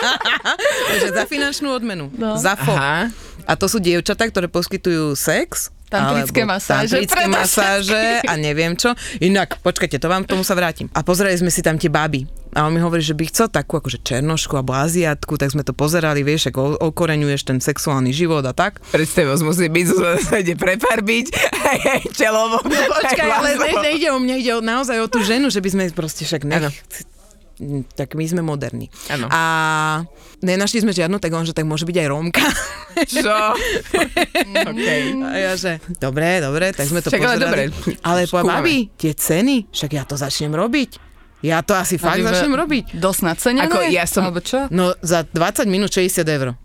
Takže 0.89 1.07
za 1.12 1.24
finančnú 1.27 1.67
odmenu. 1.75 2.07
No. 2.15 2.39
ZAFO. 2.39 2.72
Aha. 2.72 3.12
A 3.48 3.51
to 3.55 3.67
sú 3.67 3.79
dievčatá, 3.79 4.27
ktoré 4.27 4.48
poskytujú 4.48 5.15
sex. 5.15 5.69
Tantrické 5.88 6.44
masáže, 6.44 7.00
Tantrické 7.00 7.25
masáže 7.32 8.03
a 8.27 8.34
neviem 8.36 8.75
čo. 8.75 8.91
Inak, 9.24 9.63
počkajte, 9.63 10.03
to 10.03 10.12
vám 10.12 10.27
k 10.27 10.36
tomu 10.36 10.44
sa 10.44 10.51
vrátim. 10.51 10.91
A 10.91 11.00
pozerali 11.00 11.39
sme 11.39 11.48
si 11.48 11.63
tam 11.63 11.79
tie 11.79 11.88
baby. 11.88 12.27
A 12.56 12.65
on 12.65 12.74
mi 12.74 12.82
hovorí, 12.82 13.03
že 13.03 13.13
by 13.13 13.27
chcel 13.29 13.48
takú 13.48 13.77
akože 13.79 14.01
černošku 14.01 14.56
alebo 14.58 14.74
aziatku, 14.75 15.38
tak 15.38 15.53
sme 15.53 15.62
to 15.63 15.72
pozerali, 15.77 16.25
vieš, 16.25 16.50
ako 16.51 16.79
okoreňuješ 16.91 17.41
ten 17.48 17.60
sexuálny 17.62 18.12
život 18.12 18.41
a 18.44 18.51
tak. 18.56 18.82
Predstavivosť 18.91 19.44
musí 19.46 19.67
byť, 19.70 19.86
sa 20.25 20.36
ide 20.41 20.56
prefarbiť, 20.58 21.25
aj, 21.53 21.79
aj 21.86 22.01
čelovo. 22.17 22.58
Počkaj, 22.65 23.27
aj 23.29 23.36
ale 23.38 23.50
nejde 23.84 24.08
o 24.12 24.17
mňa, 24.17 24.36
ide 24.41 24.51
o, 24.58 24.62
naozaj 24.63 24.98
o 25.00 25.08
tú 25.08 25.22
ženu, 25.22 25.53
že 25.53 25.62
by 25.62 25.70
sme 25.70 25.84
proste 25.94 26.25
však 26.25 26.44
nech... 26.48 26.74
Tak 27.91 28.13
my 28.13 28.21
sme 28.23 28.41
moderní. 28.41 28.85
Áno. 29.09 29.25
A 29.27 29.41
nenašli 30.39 30.79
sme 30.79 30.93
žiadnu, 30.93 31.17
tak 31.17 31.33
on, 31.33 31.41
že 31.41 31.51
tak 31.51 31.65
môže 31.65 31.83
byť 31.83 31.97
aj 31.97 32.07
Rómka. 32.07 32.45
Čo? 33.03 33.33
okay. 34.69 35.01
A 35.17 35.35
ja, 35.35 35.51
že 35.53 35.81
dobre, 35.97 36.37
dobre, 36.37 36.69
tak 36.69 36.85
sme 36.85 37.01
to 37.01 37.09
Však 37.09 37.17
ale 37.19 37.35
pozerali. 37.35 37.41
dobre, 37.41 37.63
Ale 38.01 38.21
po 38.23 38.37
skúmame. 38.39 38.61
babi, 38.61 38.77
tie 38.93 39.11
ceny, 39.11 39.69
však 39.69 39.91
ja 39.91 40.03
to 40.05 40.13
začnem 40.13 40.53
robiť. 40.53 40.91
Ja 41.39 41.61
to 41.61 41.73
asi 41.73 41.97
fakt 41.97 42.17
Aby 42.17 42.25
začnem 42.25 42.53
robiť. 42.53 42.85
Dosť 42.97 43.21
nacenené? 43.23 43.65
Ako 43.65 43.85
ja 43.85 44.05
som- 44.05 44.25
Alebo 44.25 44.41
čo? 44.41 44.65
No 44.69 44.97
za 45.01 45.21
20 45.23 45.65
minút 45.65 45.89
60 45.89 46.25
eur. 46.25 46.57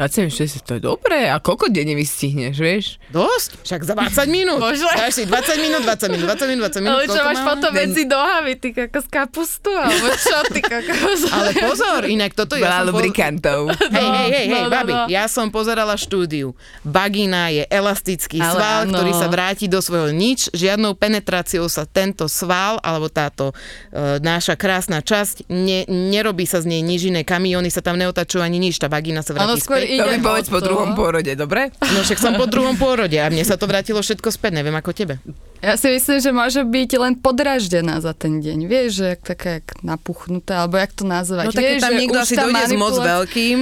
26, 0.00 0.64
to 0.64 0.72
je 0.76 0.80
dobré. 0.80 1.28
A 1.28 1.36
koľko 1.44 1.68
denne 1.68 1.92
vystihneš, 1.92 2.56
vieš? 2.56 2.96
Dosť? 3.12 3.60
Však 3.68 3.80
za 3.84 3.92
20 3.92 4.32
minút. 4.40 4.56
Dáš 4.64 5.12
si 5.12 5.28
20 5.28 5.60
minút, 5.60 5.84
20 5.84 6.08
minút, 6.08 6.24
20 6.24 6.48
minút, 6.48 6.62
20 6.72 6.80
minút. 6.80 6.96
Ale 6.96 7.04
čo 7.04 7.20
máš 7.20 7.40
potom 7.44 7.70
medzi 7.76 8.02
nohami, 8.08 8.56
ty 8.56 8.72
kokos 8.72 9.06
kapustu? 9.12 9.68
Alebo 9.68 10.08
čo, 10.16 10.36
ty 10.48 10.64
kokos? 10.64 11.20
Ale 11.36 11.52
pozor, 11.52 12.08
inak 12.08 12.32
toto 12.32 12.56
Veľa 12.56 12.64
ja 12.64 12.72
som... 12.80 12.88
po- 12.88 12.88
lubrikantov. 12.96 13.60
Hej, 13.92 14.08
hej, 14.08 14.28
hej, 14.32 14.46
hej, 14.48 14.62
no, 14.64 14.68
no, 14.68 14.72
babi, 14.72 14.92
no. 14.96 15.04
ja 15.12 15.28
som 15.28 15.52
pozerala 15.52 16.00
štúdiu. 16.00 16.56
Bagina 16.80 17.52
je 17.52 17.68
elastický 17.68 18.40
Ale 18.40 18.56
sval, 18.56 18.80
áno. 18.88 18.96
ktorý 18.96 19.12
sa 19.12 19.28
vráti 19.28 19.68
do 19.68 19.84
svojho 19.84 20.16
nič. 20.16 20.48
Žiadnou 20.56 20.96
penetráciou 20.96 21.68
sa 21.68 21.84
tento 21.84 22.24
sval, 22.24 22.80
alebo 22.80 23.12
táto 23.12 23.52
e, 23.92 24.16
náša 24.24 24.56
krásna 24.56 25.04
časť, 25.04 25.44
ne, 25.52 25.84
nerobí 25.84 26.48
sa 26.48 26.64
z 26.64 26.72
nej 26.72 26.80
nič 26.80 27.12
iné. 27.12 27.20
Kamióny 27.20 27.68
sa 27.68 27.84
tam 27.84 28.00
neotačujú 28.00 28.40
ani 28.40 28.56
nič, 28.56 28.80
tá 28.80 28.88
bagina 28.88 29.20
sa 29.20 29.36
vráti 29.36 29.60
skôr 29.60 29.82
späť. 29.82 29.89
To 29.98 30.06
mi 30.06 30.18
povedz 30.22 30.46
po 30.46 30.62
druhom 30.62 30.94
pôrode, 30.94 31.32
dobre? 31.34 31.74
No 31.82 32.06
však 32.06 32.18
som 32.22 32.38
po 32.38 32.46
druhom 32.46 32.78
pôrode 32.78 33.18
a 33.18 33.26
mne 33.26 33.42
sa 33.42 33.58
to 33.58 33.66
vrátilo 33.66 33.98
všetko 33.98 34.30
späť, 34.30 34.62
neviem 34.62 34.76
ako 34.78 34.94
tebe. 34.94 35.18
Ja 35.60 35.74
si 35.76 35.92
myslím, 35.92 36.18
že 36.22 36.30
môže 36.30 36.60
byť 36.64 36.90
len 36.96 37.12
podraždená 37.20 38.00
za 38.00 38.16
ten 38.16 38.40
deň. 38.40 38.58
Vieš, 38.64 38.88
že 38.96 39.04
jak 39.12 39.20
taká 39.26 39.48
jak 39.60 39.66
napuchnuté, 39.84 40.56
alebo 40.56 40.80
jak 40.80 40.92
to 40.94 41.04
nazvať. 41.04 41.50
No 41.50 41.52
tak 41.52 41.64
Vieš, 41.66 41.82
tam 41.82 41.90
že 41.92 41.98
niekto 42.00 42.18
asi 42.22 42.34
dojde 42.38 42.64
s 42.64 42.72
moc 42.78 42.94
veľkým 42.96 43.58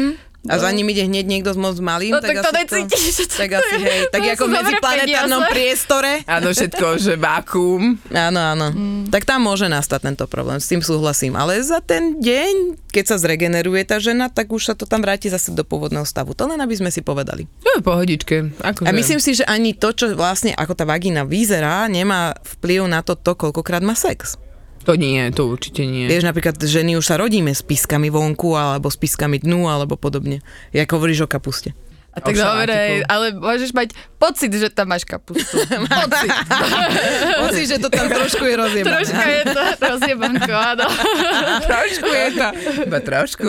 a 0.48 0.54
za 0.56 0.70
ním 0.72 0.88
ide 0.88 1.04
hneď 1.04 1.24
niekto 1.28 1.52
s 1.52 1.58
moc 1.60 1.76
malým, 1.78 2.16
No 2.16 2.24
tak 2.24 2.40
to 2.40 2.50
asi 2.50 2.82
necítiš, 2.82 3.28
to- 3.28 3.38
tak 3.38 3.50
asi 3.60 3.76
hej, 3.78 4.00
tak 4.08 4.20
to 4.24 4.30
ako 4.34 4.44
v 4.44 4.52
medziplanetárnom 4.56 5.42
priestore. 5.52 6.12
Áno, 6.24 6.48
všetko, 6.50 6.86
že 6.98 7.12
vákuum. 7.20 8.00
Áno, 8.10 8.40
áno. 8.40 8.66
Mm. 8.72 9.12
Tak 9.12 9.28
tam 9.28 9.44
môže 9.44 9.68
nastať 9.68 10.00
tento 10.12 10.24
problém, 10.24 10.58
s 10.58 10.66
tým 10.66 10.80
súhlasím. 10.80 11.36
Ale 11.36 11.60
za 11.60 11.84
ten 11.84 12.16
deň, 12.18 12.80
keď 12.88 13.04
sa 13.04 13.16
zregeneruje 13.20 13.84
tá 13.84 14.00
žena, 14.00 14.32
tak 14.32 14.48
už 14.50 14.72
sa 14.72 14.74
to 14.74 14.88
tam 14.88 15.04
vráti 15.04 15.28
zase 15.28 15.52
do 15.52 15.62
pôvodného 15.62 16.08
stavu. 16.08 16.32
To 16.32 16.48
len 16.48 16.58
aby 16.58 16.74
sme 16.74 16.88
si 16.88 17.04
povedali. 17.04 17.44
No, 17.62 17.84
pohodičke. 17.84 18.56
Ako 18.64 18.88
A 18.88 18.90
myslím 18.90 19.20
si, 19.20 19.36
že 19.36 19.44
ani 19.44 19.76
to, 19.76 19.92
čo 19.92 20.16
vlastne 20.16 20.56
ako 20.56 20.72
tá 20.72 20.88
vagína 20.88 21.28
vyzerá, 21.28 21.84
nemá 21.86 22.32
vplyv 22.56 22.88
na 22.88 23.04
to, 23.04 23.14
to 23.14 23.36
koľkokrát 23.36 23.84
má 23.84 23.92
sex. 23.92 24.40
To 24.88 24.96
nie, 24.96 25.20
to 25.30 25.44
určite 25.46 25.84
nie. 25.84 26.08
Vieš, 26.08 26.24
napríklad 26.24 26.56
ženy 26.56 26.96
už 26.96 27.04
sa 27.04 27.20
rodíme 27.20 27.52
s 27.52 27.60
piskami 27.60 28.08
vonku, 28.08 28.56
alebo 28.56 28.88
s 28.88 28.96
piskami 28.96 29.36
dnu, 29.36 29.68
alebo 29.68 29.94
podobne. 29.94 30.40
Jak 30.72 30.88
hovoríš 30.88 31.22
o 31.22 31.30
kapuste. 31.30 31.76
A 32.08 32.24
tak 32.24 32.34
dobre, 32.34 33.04
ale 33.04 33.30
môžeš 33.30 33.70
mať 33.70 33.92
pocit, 34.16 34.48
že 34.50 34.72
tam 34.72 34.90
máš 34.90 35.04
kapustu. 35.04 35.60
pocit. 35.86 36.30
Pocit, 37.44 37.66
že 37.68 37.76
to 37.76 37.86
tam 37.86 38.08
trošku 38.08 38.42
je 38.42 38.54
rozjebané. 38.56 38.90
Troška 38.96 39.22
je 39.22 39.42
to 39.46 39.62
rozjebanko, 39.78 40.50
áno. 40.50 40.86
trošku 41.68 42.08
je 42.08 42.28
to. 42.32 42.46
Iba 42.82 42.98
trošku. 42.98 43.44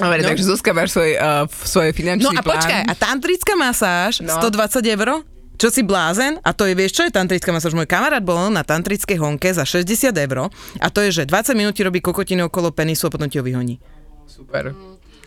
Dobre, 0.00 0.18
No. 0.18 0.26
takže 0.26 0.42
Zuzka, 0.42 0.72
máš 0.72 0.90
svoj, 0.90 1.12
uh, 1.14 1.44
svoj 1.46 1.92
finančný 1.92 2.24
No 2.26 2.34
a 2.34 2.42
plán. 2.42 2.56
počkaj, 2.56 2.82
a 2.82 2.94
tantrická 2.96 3.52
masáž, 3.54 4.24
No. 4.24 4.34
120 4.34 4.80
eur? 4.88 5.22
Čo 5.60 5.68
si 5.68 5.84
blázen? 5.84 6.40
A 6.40 6.56
to 6.56 6.64
je, 6.64 6.72
vieš 6.72 6.96
čo 6.96 7.04
je 7.04 7.12
tantrická 7.12 7.52
masáž? 7.52 7.76
Môj 7.76 7.84
kamarát 7.84 8.24
bol 8.24 8.48
na 8.48 8.64
tantrickej 8.64 9.20
honke 9.20 9.52
za 9.52 9.68
60 9.68 10.08
eur 10.08 10.48
a 10.80 10.88
to 10.88 11.04
je, 11.04 11.20
že 11.20 11.28
20 11.28 11.52
minút 11.52 11.76
ti 11.76 11.84
robí 11.84 12.00
kokotiny 12.00 12.48
okolo 12.48 12.72
penisu 12.72 13.06
a 13.06 13.12
potom 13.12 13.28
ti 13.28 13.36
ho 13.36 13.44
vyhoní. 13.44 13.76
Super. 14.24 14.72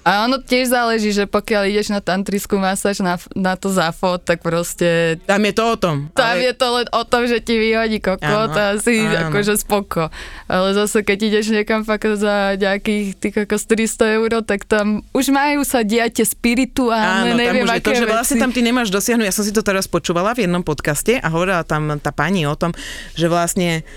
A 0.03 0.27
ono 0.27 0.43
tiež 0.43 0.67
záleží, 0.67 1.15
že 1.15 1.23
pokiaľ 1.23 1.71
ideš 1.71 1.95
na 1.95 2.03
tantrickú 2.03 2.59
masáž 2.59 2.99
na, 2.99 3.15
na 3.39 3.55
to 3.55 3.71
záfot, 3.71 4.19
tak 4.19 4.43
proste 4.43 5.15
Tam 5.23 5.39
je 5.39 5.53
to 5.55 5.63
o 5.63 5.75
tom. 5.79 6.11
tam 6.11 6.35
ale... 6.35 6.43
je 6.43 6.53
to 6.53 6.67
len 6.75 6.87
o 6.91 7.03
tom, 7.07 7.23
že 7.23 7.39
ti 7.39 7.55
vyhodí 7.55 8.03
kokot 8.03 8.51
a 8.51 8.75
si 8.83 8.99
áno. 8.99 9.31
akože 9.31 9.55
spoko. 9.55 10.11
Ale 10.51 10.75
zase 10.75 11.07
keď 11.07 11.17
ideš 11.31 11.55
niekam 11.55 11.87
fakt 11.87 12.03
za 12.19 12.59
nejakých 12.59 13.15
ty 13.15 13.27
kokos 13.31 13.63
300 13.63 14.19
eur, 14.19 14.43
tak 14.43 14.67
tam 14.67 15.07
už 15.15 15.31
majú 15.31 15.63
sa 15.63 15.87
diať 15.87 16.19
tie 16.19 16.25
spirituálne, 16.27 17.31
Áno, 17.31 17.39
tam 17.39 17.39
neviem 17.39 17.63
už 17.63 17.71
je 17.71 17.79
aké 17.79 17.87
to, 17.87 17.93
že 17.95 18.05
vlastne 18.05 18.35
veci. 18.35 18.43
tam 18.43 18.51
ty 18.51 18.59
nemáš 18.59 18.91
dosiahnuť. 18.91 19.25
Ja 19.25 19.35
som 19.35 19.47
si 19.47 19.55
to 19.55 19.63
teraz 19.63 19.87
počúvala 19.87 20.35
v 20.35 20.43
jednom 20.45 20.67
podcaste 20.67 21.15
a 21.15 21.27
hovorila 21.31 21.63
tam 21.63 21.95
tá 22.03 22.11
pani 22.11 22.43
o 22.43 22.55
tom, 22.59 22.75
že 23.15 23.31
vlastne 23.31 23.87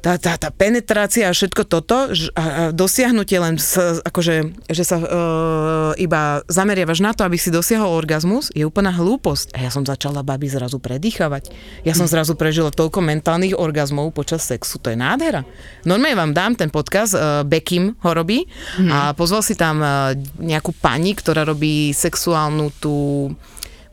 tá, 0.00 0.16
tá, 0.16 0.40
tá 0.40 0.48
penetrácia 0.48 1.28
a 1.28 1.36
všetko 1.36 1.62
toto 1.68 2.08
a, 2.08 2.08
a 2.08 2.44
dosiahnutie 2.72 3.36
len 3.36 3.60
s, 3.60 3.76
akože, 4.00 4.66
že 4.72 4.84
sa 4.84 4.96
e, 4.96 5.06
iba 6.00 6.40
zameriavaš 6.48 7.04
na 7.04 7.12
to, 7.12 7.22
aby 7.22 7.36
si 7.36 7.52
dosiahol 7.52 7.92
orgazmus, 7.92 8.48
je 8.56 8.64
úplná 8.64 8.90
hlúposť. 8.90 9.52
A 9.52 9.68
ja 9.68 9.70
som 9.70 9.84
začala 9.84 10.24
babi 10.24 10.48
zrazu 10.48 10.80
predýchavať. 10.80 11.52
Ja 11.84 11.92
som 11.92 12.08
zrazu 12.08 12.32
prežila 12.34 12.72
toľko 12.72 13.04
mentálnych 13.04 13.54
orgazmov 13.60 14.16
počas 14.16 14.42
sexu, 14.48 14.80
to 14.80 14.88
je 14.88 14.96
nádhera. 14.96 15.44
Normálne 15.84 16.16
vám 16.16 16.32
dám 16.32 16.52
ten 16.56 16.72
podkaz, 16.72 17.12
e, 17.12 17.18
Bekim 17.44 17.94
ho 18.00 18.10
robí 18.16 18.48
a 18.88 19.12
pozval 19.12 19.44
si 19.44 19.52
tam 19.52 19.84
e, 19.84 20.16
nejakú 20.40 20.72
pani, 20.80 21.12
ktorá 21.12 21.44
robí 21.44 21.92
sexuálnu 21.92 22.72
tú 22.80 23.28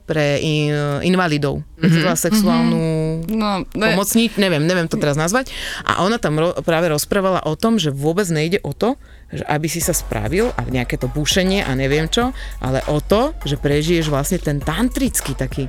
pre 0.08 0.40
in, 0.40 0.72
invalidov. 1.04 1.60
Mm-hmm. 1.78 2.16
sexuálnu 2.16 2.82
No, 3.28 3.68
ne, 3.76 3.94
pomocník, 3.94 4.40
neviem, 4.40 4.64
neviem 4.64 4.88
to 4.88 4.96
teraz 4.96 5.20
nazvať. 5.20 5.52
A 5.84 6.02
ona 6.02 6.16
tam 6.18 6.40
ro- 6.40 6.56
práve 6.64 6.88
rozprávala 6.88 7.44
o 7.44 7.54
tom, 7.60 7.76
že 7.76 7.92
vôbec 7.92 8.26
nejde 8.32 8.64
o 8.64 8.72
to, 8.72 8.96
že 9.28 9.44
aby 9.44 9.68
si 9.68 9.84
sa 9.84 9.92
spravil 9.92 10.50
a 10.56 10.64
nejaké 10.64 10.96
to 10.96 11.12
bušenie 11.12 11.62
a 11.68 11.76
neviem 11.76 12.08
čo, 12.08 12.32
ale 12.64 12.80
o 12.88 13.04
to, 13.04 13.36
že 13.44 13.60
prežiješ 13.60 14.08
vlastne 14.08 14.40
ten 14.40 14.64
tantrický 14.64 15.36
taký. 15.36 15.68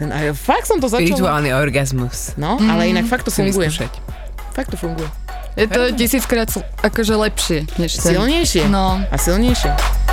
Ten, 0.00 0.08
a 0.10 0.32
fakt 0.32 0.64
som 0.66 0.80
to 0.80 0.88
začala. 0.88 1.04
Spirituálny 1.04 1.50
orgazmus. 1.52 2.34
No, 2.40 2.56
ale 2.56 2.88
inak 2.90 3.04
fakt 3.06 3.28
to 3.28 3.32
funguje. 3.34 3.68
vyskúšať. 3.68 3.92
Fakt 4.56 4.72
to 4.72 4.78
funguje. 4.80 5.06
je 5.54 5.66
to 5.70 5.94
tisíckrát 5.94 6.50
akože 6.82 7.14
lepšie, 7.14 7.58
než 7.78 8.00
ten. 8.00 8.16
Silnejšie. 8.16 8.66
No. 8.72 9.02
A 9.06 9.16
silnejšie. 9.20 10.03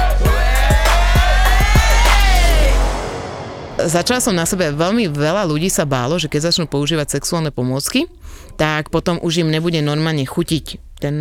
Začala 3.88 4.22
som 4.22 4.36
na 4.36 4.46
sebe, 4.46 4.70
veľmi 4.70 5.10
veľa 5.10 5.48
ľudí 5.50 5.72
sa 5.72 5.88
bálo, 5.88 6.22
že 6.22 6.30
keď 6.30 6.52
začnú 6.52 6.66
používať 6.70 7.18
sexuálne 7.18 7.50
pomôcky, 7.50 8.06
tak 8.60 8.94
potom 8.94 9.18
už 9.22 9.42
im 9.42 9.50
nebude 9.50 9.82
normálne 9.82 10.28
chutiť 10.28 10.78
ten 11.02 11.16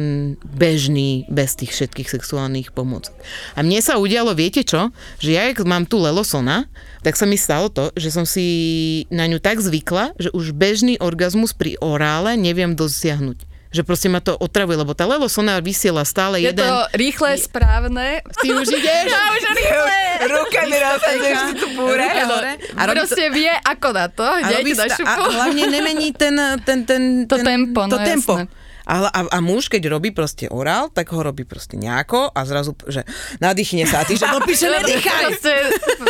bežný, 0.45 1.25
bez 1.33 1.57
tých 1.57 1.73
všetkých 1.73 2.13
sexuálnych 2.13 2.77
pomôcok. 2.77 3.17
A 3.57 3.65
mne 3.65 3.81
sa 3.81 3.97
udialo, 3.97 4.37
viete 4.37 4.61
čo? 4.61 4.93
Že 5.25 5.31
ja, 5.33 5.43
jak 5.49 5.65
mám 5.65 5.89
tu 5.89 5.97
lelosona, 5.97 6.69
tak 7.01 7.17
sa 7.17 7.25
mi 7.25 7.41
stalo 7.41 7.73
to, 7.73 7.89
že 7.97 8.13
som 8.13 8.29
si 8.29 9.09
na 9.09 9.25
ňu 9.25 9.41
tak 9.41 9.57
zvykla, 9.65 10.21
že 10.21 10.29
už 10.37 10.53
bežný 10.53 11.01
orgazmus 11.01 11.57
pri 11.57 11.81
orále 11.81 12.37
neviem 12.37 12.77
dosiahnuť. 12.77 13.50
Že 13.71 13.83
proste 13.83 14.07
ma 14.07 14.19
to 14.19 14.35
otravuje, 14.35 14.75
lebo 14.75 14.93
tá 14.93 15.07
lelosona 15.07 15.63
vysiela 15.63 16.03
stále 16.03 16.43
Je 16.43 16.51
jeden... 16.51 16.59
to 16.61 16.75
rýchle, 16.93 17.39
správne. 17.39 18.19
Ty 18.37 18.49
už 18.53 18.67
ideš? 18.69 19.07
Ja 19.15 19.23
už 19.31 19.43
rýchle. 19.57 19.99
Rukami 20.27 20.77
rozhadzuješ 20.77 21.39
si 21.41 21.55
tu 21.55 21.67
búre. 21.73 22.03
Ruka. 22.03 22.51
A 22.77 22.83
robí 22.85 22.99
to, 22.99 23.07
Proste 23.07 23.25
vie, 23.31 23.53
ako 23.55 23.89
na 23.91 24.07
to. 24.07 24.27
a, 24.27 24.43
robí 24.43 24.75
sta- 24.75 24.99
a 25.01 25.13
hlavne 25.23 25.65
nemení 25.67 26.11
ten, 26.13 26.35
ten, 26.61 26.83
ten, 26.83 27.03
To 27.25 27.39
ten, 27.39 27.47
tempo, 27.47 27.81
to 27.87 27.95
no 27.95 28.03
tempo. 28.03 28.33
jasné. 28.37 28.60
A, 28.89 29.09
a, 29.09 29.21
a 29.29 29.39
muž, 29.45 29.69
keď 29.69 29.93
robí 29.93 30.11
proste 30.11 30.49
orál, 30.49 30.89
tak 30.89 31.13
ho 31.13 31.21
robí 31.21 31.45
proste 31.45 31.77
nejako 31.77 32.33
a 32.33 32.41
zrazu, 32.49 32.73
že 32.89 33.05
nadýchne 33.41 33.85
sa 33.85 34.03
a 34.03 34.05
ty, 34.09 34.17
že 34.17 34.25
no 34.29 34.41
píše, 34.45 34.69
nedýchaj. 34.81 35.23
Proste, 35.31 35.53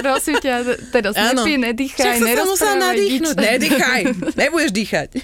prosím 0.02 0.36
ťa, 0.38 0.54
Áno. 1.18 1.42
nepí, 1.42 1.54
Však 1.90 2.16
nedýchaj, 2.20 2.56
sa 2.56 2.56
sa 2.56 2.70
nadýchnuť. 2.78 3.34
Nedýchaj, 3.36 4.00
nebudeš 4.38 4.70
dýchať. 4.74 5.08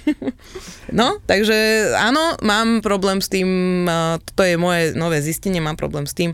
No, 0.86 1.18
takže 1.26 1.90
áno, 1.98 2.38
mám 2.46 2.78
problém 2.78 3.18
s 3.18 3.26
tým, 3.26 3.82
toto 4.22 4.42
je 4.46 4.54
moje 4.54 4.94
nové 4.94 5.18
zistenie, 5.18 5.58
mám 5.58 5.74
problém 5.74 6.06
s 6.06 6.14
tým, 6.14 6.30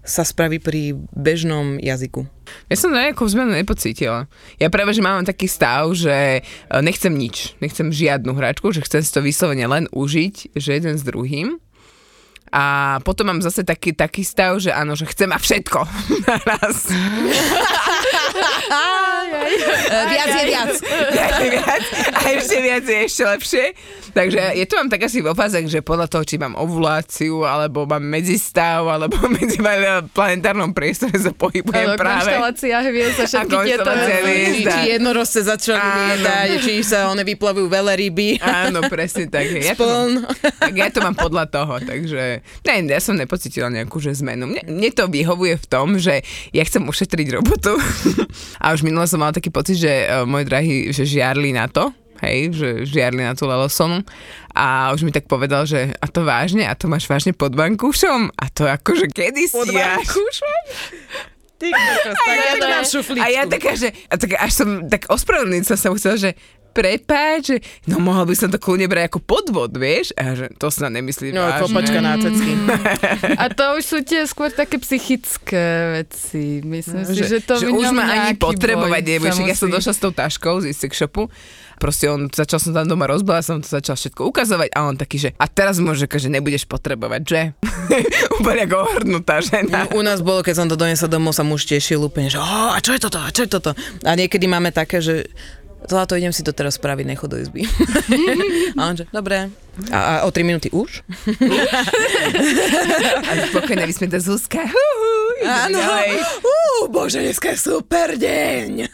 sa 0.00 0.24
spraví 0.24 0.58
pri 0.58 0.96
bežnom 1.12 1.76
jazyku. 1.76 2.24
Ja 2.66 2.76
som 2.76 2.90
nejakú 2.90 3.22
zmenu 3.30 3.54
nepocítila. 3.54 4.26
Ja 4.58 4.72
práve, 4.72 4.96
že 4.96 5.04
mám 5.04 5.22
taký 5.22 5.46
stav, 5.46 5.92
že 5.94 6.40
e, 6.40 6.42
nechcem 6.82 7.12
nič. 7.12 7.54
Nechcem 7.62 7.92
žiadnu 7.92 8.34
hračku, 8.34 8.72
že 8.74 8.82
chcem 8.82 9.04
si 9.04 9.10
to 9.12 9.20
vyslovene 9.22 9.66
len 9.68 9.86
užiť, 9.92 10.56
že 10.56 10.70
jeden 10.74 10.96
s 10.98 11.06
druhým. 11.06 11.60
A 12.50 12.98
potom 13.06 13.30
mám 13.30 13.40
zase 13.44 13.62
taký, 13.62 13.94
taký 13.94 14.26
stav, 14.26 14.58
že 14.58 14.74
áno, 14.74 14.98
že 14.98 15.06
chcem 15.06 15.30
a 15.30 15.38
všetko 15.38 15.78
naraz. 16.26 16.90
Eh, 19.90 20.04
viac 20.06 20.30
je 20.30 20.44
viac. 20.46 20.72
viac, 21.50 21.84
a 22.14 22.20
ešte 22.30 22.56
viac 22.62 22.84
je 22.86 22.98
ešte 23.06 23.22
lepšie. 23.26 23.64
Takže 24.10 24.58
je 24.58 24.66
to 24.66 24.74
mám 24.74 24.90
tak 24.90 25.06
asi 25.06 25.22
vo 25.22 25.38
fázach, 25.38 25.62
že 25.70 25.86
podľa 25.86 26.10
toho, 26.10 26.26
či 26.26 26.34
mám 26.34 26.58
ovuláciu, 26.58 27.46
alebo 27.46 27.86
mám 27.86 28.02
medzistav, 28.02 28.82
alebo 28.90 29.16
medzi 29.38 29.58
planetárnom 30.10 30.74
priestore 30.74 31.14
sa 31.14 31.30
pohybujem 31.30 31.94
Áno, 31.94 31.98
práve. 31.98 32.30
konštelácia 32.34 32.76
hviezd 32.90 33.18
a 33.22 33.24
všetky 33.26 33.56
tieto. 33.66 33.90
Či, 33.90 34.66
či 34.66 34.80
jednorozce 34.98 35.38
začali 35.46 35.78
lietať, 35.78 36.48
či 36.62 36.72
sa 36.82 37.06
one 37.10 37.22
vyplavujú 37.22 37.70
veľryby. 37.70 38.42
Áno, 38.42 38.82
presne 38.90 39.30
tak. 39.30 39.46
Ja 39.54 39.78
to, 39.78 39.86
mám, 39.86 40.26
tak 40.42 40.74
ja 40.74 40.88
to 40.90 40.98
mám 41.02 41.14
podľa 41.14 41.46
toho, 41.46 41.78
takže 41.78 42.42
ne, 42.66 42.74
ja 42.90 42.98
som 42.98 43.14
nepocitila 43.14 43.70
nejakú 43.70 44.02
že 44.02 44.16
zmenu. 44.26 44.50
Mne, 44.50 44.62
mne 44.66 44.90
to 44.90 45.06
vyhovuje 45.06 45.54
v 45.60 45.66
tom, 45.70 46.00
že 46.02 46.26
ja 46.50 46.62
chcem 46.66 46.82
ušetriť 46.82 47.26
robotu 47.38 47.78
a 48.58 48.72
už 48.72 48.86
minule 48.86 49.06
som 49.06 49.20
mala 49.20 49.34
taký 49.34 49.50
pocit, 49.52 49.78
že 49.78 49.90
uh, 50.06 50.24
môj 50.24 50.46
drahý, 50.46 50.90
že 50.94 51.06
žiarli 51.06 51.54
na 51.54 51.66
to, 51.66 51.90
hej, 52.20 52.52
že 52.52 52.68
žiarli 52.84 53.24
na 53.24 53.32
tú 53.32 53.48
Lelosonu 53.48 54.04
a 54.52 54.92
už 54.92 55.04
mi 55.04 55.12
tak 55.12 55.24
povedal, 55.26 55.64
že 55.64 55.96
a 55.96 56.06
to 56.06 56.22
vážne, 56.22 56.68
a 56.68 56.76
to 56.76 56.86
máš 56.86 57.08
vážne 57.08 57.32
pod 57.32 57.56
bankúšom 57.56 58.30
a 58.36 58.44
to 58.52 58.68
akože 58.68 59.08
kedy 59.10 59.48
si 59.48 59.56
Pod 59.56 59.68
vankúšom? 59.72 60.60
Ty 61.60 61.66
kokos, 61.76 62.16
tak 62.16 62.36
ja 62.40 62.54
to 62.56 62.66
mám 62.68 62.86
šuflíčku. 62.88 63.24
A 63.24 63.26
ja 63.28 63.42
taká, 63.44 63.72
že 63.76 63.88
a 64.08 64.14
tak 64.16 64.30
až 64.36 64.52
som 64.52 64.68
tak 64.88 65.08
ospravedlniť 65.12 65.64
sa 65.64 65.76
som 65.76 65.92
chcela, 65.96 66.16
že 66.16 66.30
prepáč, 66.80 67.42
že 67.44 67.56
no 67.84 68.00
mohol 68.00 68.24
by 68.24 68.32
som 68.32 68.48
to 68.48 68.56
kľudne 68.56 68.88
brať 68.88 69.12
ako 69.12 69.20
podvod, 69.20 69.76
vieš? 69.76 70.16
A 70.16 70.32
že 70.32 70.48
to 70.56 70.72
sa 70.72 70.88
nemyslí 70.88 71.36
No, 71.36 71.44
vážne. 71.44 71.60
kopačka 71.60 71.98
na 72.00 72.16
cecky. 72.16 72.52
A 73.42 73.44
to 73.52 73.76
už 73.76 73.82
sú 73.84 73.98
tie 74.00 74.24
skôr 74.24 74.48
také 74.48 74.80
psychické 74.80 76.00
veci. 76.00 76.64
Myslím 76.64 77.04
si, 77.04 77.20
že, 77.20 77.44
to 77.44 77.60
že 77.60 77.68
už 77.68 77.92
ma 77.92 78.08
ani 78.08 78.32
potrebovať 78.40 79.02
boj 79.04 79.12
nebude. 79.12 79.28
sa 79.28 79.36
Však 79.36 79.50
ja 79.52 79.56
som 79.60 79.68
došla 79.68 79.92
s 79.92 80.00
tou 80.00 80.12
taškou 80.16 80.54
z 80.64 80.72
sex 80.72 80.96
shopu 80.96 81.28
proste 81.80 82.12
on, 82.12 82.28
začal 82.28 82.60
som 82.60 82.76
tam 82.76 82.84
doma 82.84 83.08
rozbala, 83.08 83.40
som 83.40 83.64
to 83.64 83.66
začal 83.66 83.96
všetko 83.96 84.28
ukazovať 84.28 84.68
a 84.76 84.84
on 84.84 85.00
taký, 85.00 85.16
že 85.16 85.28
a 85.40 85.48
teraz 85.48 85.80
môže, 85.80 86.04
že 86.04 86.28
nebudeš 86.28 86.68
potrebovať, 86.68 87.22
že? 87.24 87.40
Úplne 88.38 88.68
ako 88.68 88.76
ohrnutá 88.84 89.40
žena. 89.40 89.88
U 89.96 90.04
nás 90.04 90.20
bolo, 90.20 90.44
keď 90.44 90.54
som 90.60 90.68
to 90.68 90.76
donesla 90.76 91.08
domov, 91.08 91.32
sa 91.32 91.40
muž 91.40 91.64
tešil 91.64 92.04
úplne, 92.04 92.28
že 92.28 92.36
oh, 92.36 92.76
a 92.76 92.78
čo 92.84 92.92
je 92.92 93.00
toto, 93.00 93.16
a 93.16 93.32
čo 93.32 93.48
je 93.48 93.50
toto? 93.50 93.72
A 94.04 94.12
niekedy 94.12 94.44
máme 94.44 94.68
také, 94.76 95.00
že 95.00 95.32
Zlato, 95.88 96.12
idem 96.16 96.32
si 96.32 96.44
to 96.44 96.52
teraz 96.52 96.76
spraviť, 96.76 97.06
nechod 97.08 97.32
do 97.32 97.40
izby. 97.40 97.64
a 98.78 98.80
on 98.92 98.94
že, 99.00 99.08
dobre. 99.08 99.48
A, 99.88 100.22
a 100.22 100.28
o 100.28 100.30
3 100.30 100.44
minúty 100.44 100.68
už? 100.70 101.00
A 103.24 103.30
spokojne 103.48 103.88
vysmieta 103.88 104.20
Zuzka. 104.20 104.60
Áno. 105.40 105.80
bože, 106.92 107.24
dneska 107.24 107.56
je 107.56 107.58
super 107.58 108.14
deň. 108.14 108.92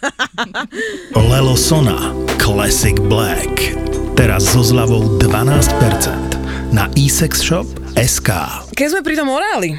Lelo 1.31 1.59
Sona 1.59 2.15
Classic 2.39 2.95
Black. 3.11 3.75
Teraz 4.17 4.49
so 4.49 4.65
zľavou 4.65 5.21
12% 5.21 6.73
na 6.73 6.89
eSexShop.sk 6.97 8.31
Keď 8.73 8.87
sme 8.89 9.01
pri 9.05 9.15
tom 9.19 9.29
oráli, 9.29 9.77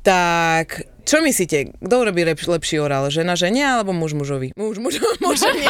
tak 0.00 0.87
čo 1.08 1.24
myslíte, 1.24 1.72
kto 1.80 1.94
urobí 2.04 2.20
lepš- 2.20 2.52
lepší 2.52 2.76
orál? 2.84 3.08
Žena 3.08 3.32
žene 3.32 3.64
alebo 3.64 3.96
muž 3.96 4.12
mužovi? 4.12 4.52
Muž 4.52 4.76
mužovi, 4.76 5.16
mužovi. 5.24 5.64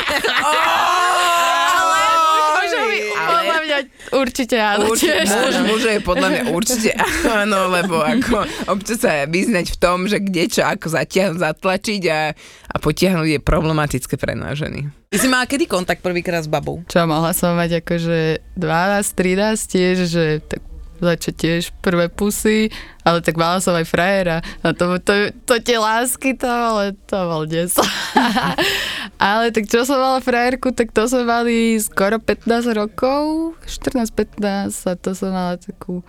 Podľa 3.18 3.58
mňa 3.62 3.78
určite 4.18 4.56
áno. 4.58 4.90
Určite, 4.90 5.14
tiež. 5.22 5.30
muž, 5.30 5.54
muž 5.70 5.82
je 5.86 6.00
podľa 6.02 6.28
mňa 6.30 6.42
určite 6.50 6.90
áno, 7.46 7.70
lebo 7.70 8.02
ako 8.02 8.46
občas 8.66 8.98
sa 8.98 9.30
vyznať 9.30 9.66
v 9.74 9.76
tom, 9.78 10.10
že 10.10 10.18
kde 10.18 10.50
čo 10.50 10.62
ako 10.66 10.90
zatiahnuť, 10.90 11.38
zatlačiť 11.38 12.02
a, 12.10 12.20
a 12.68 12.76
potiahnuť 12.82 13.28
je 13.28 13.38
problematické 13.38 14.18
pre 14.18 14.34
nás 14.34 14.58
ženy. 14.58 14.90
Ty 15.08 15.16
si 15.16 15.28
mala 15.30 15.46
kedy 15.46 15.70
kontakt 15.70 16.02
prvýkrát 16.02 16.44
s 16.44 16.50
babou? 16.50 16.82
Čo, 16.90 17.06
mohla 17.06 17.32
som 17.32 17.54
mať 17.56 17.80
akože 17.80 18.42
12, 18.58 18.58
13 18.58 19.72
tiež, 19.72 19.96
že 20.04 20.24
tak 20.44 20.60
začať 21.00 21.34
tiež 21.34 21.62
prvé 21.80 22.10
pusy, 22.10 22.68
ale 23.06 23.22
tak 23.22 23.38
mala 23.38 23.62
som 23.62 23.72
aj 23.72 23.86
frajera 23.86 24.38
a 24.60 24.74
to, 24.74 24.98
to, 25.00 25.32
to 25.46 25.54
tie 25.62 25.78
lásky 25.78 26.34
to, 26.34 26.50
ale 26.50 26.98
to 27.06 27.16
bol 27.16 27.42
des. 27.46 27.72
ale 29.30 29.54
tak 29.54 29.70
čo 29.70 29.86
som 29.86 29.98
mala 29.98 30.20
frajerku, 30.20 30.74
tak 30.74 30.90
to 30.90 31.06
sme 31.06 31.24
mali 31.24 31.78
skoro 31.78 32.20
15 32.20 32.74
rokov, 32.74 33.54
14-15 33.64 34.74
a 34.74 34.92
to 34.98 35.10
som 35.14 35.30
mala 35.30 35.54
takú 35.56 36.02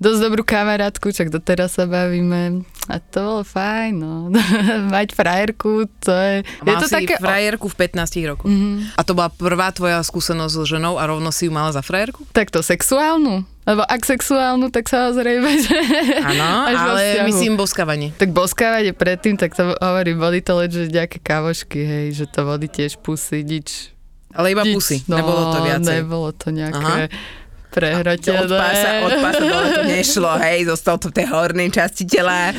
dosť 0.00 0.20
dobrú 0.24 0.42
kamarátku, 0.48 1.12
čak 1.12 1.28
doteraz 1.28 1.76
sa 1.76 1.84
bavíme 1.84 2.64
a 2.88 2.96
to 2.98 3.20
bolo 3.20 3.44
fajn, 3.44 3.92
no. 4.00 4.32
Mať 4.96 5.12
frajerku, 5.12 5.84
to 6.00 6.10
je... 6.10 6.34
je 6.40 6.64
Mal 6.64 6.80
to 6.80 6.88
si 6.88 6.96
také... 6.96 7.20
frajerku 7.20 7.68
v 7.68 7.76
15 7.84 8.32
rokoch. 8.32 8.48
Mm-hmm. 8.48 8.96
A 8.96 9.00
to 9.04 9.12
bola 9.12 9.28
prvá 9.28 9.68
tvoja 9.76 10.00
skúsenosť 10.00 10.52
so 10.56 10.64
ženou 10.64 10.96
a 10.96 11.04
rovno 11.04 11.28
si 11.28 11.46
ju 11.46 11.52
mala 11.52 11.70
za 11.76 11.84
frajerku? 11.84 12.24
Takto 12.32 12.64
sexuálnu? 12.64 13.44
Lebo 13.70 13.86
ak 13.86 14.02
sexuálnu, 14.02 14.66
tak 14.74 14.90
samozrejme, 14.90 15.50
že... 15.62 15.78
Áno, 16.26 16.66
ale 16.90 17.22
myslím 17.30 17.54
boskávanie. 17.54 18.10
Tak 18.18 18.34
boskávanie 18.34 18.90
predtým, 18.90 19.38
tak 19.38 19.54
to 19.54 19.78
hovorí 19.78 20.18
body 20.18 20.42
to 20.42 20.58
len, 20.58 20.66
že 20.66 20.90
nejaké 20.90 21.22
kavošky, 21.22 21.78
hej, 21.78 22.06
že 22.18 22.24
to 22.26 22.42
body 22.42 22.66
tiež 22.66 22.98
pusy, 22.98 23.46
nič. 23.46 23.94
Ale 24.34 24.50
iba 24.50 24.66
nič, 24.66 24.74
pusy, 24.74 24.96
nebolo 25.06 25.54
to 25.54 25.58
viacej. 25.62 25.96
Nebolo 26.02 26.34
to 26.34 26.50
Aha. 26.50 26.58
nejaké 26.58 26.94
Od 27.06 27.70
prehrotené. 27.70 28.50
pása, 28.50 28.88
od 29.06 29.14
pása 29.22 29.44
dole 29.46 29.68
to 29.70 29.82
nešlo, 29.86 30.30
hej, 30.42 30.66
zostal 30.66 30.98
to 30.98 31.14
v 31.14 31.22
tej 31.22 31.26
hornej 31.30 31.70
časti 31.70 32.02
tela. 32.10 32.50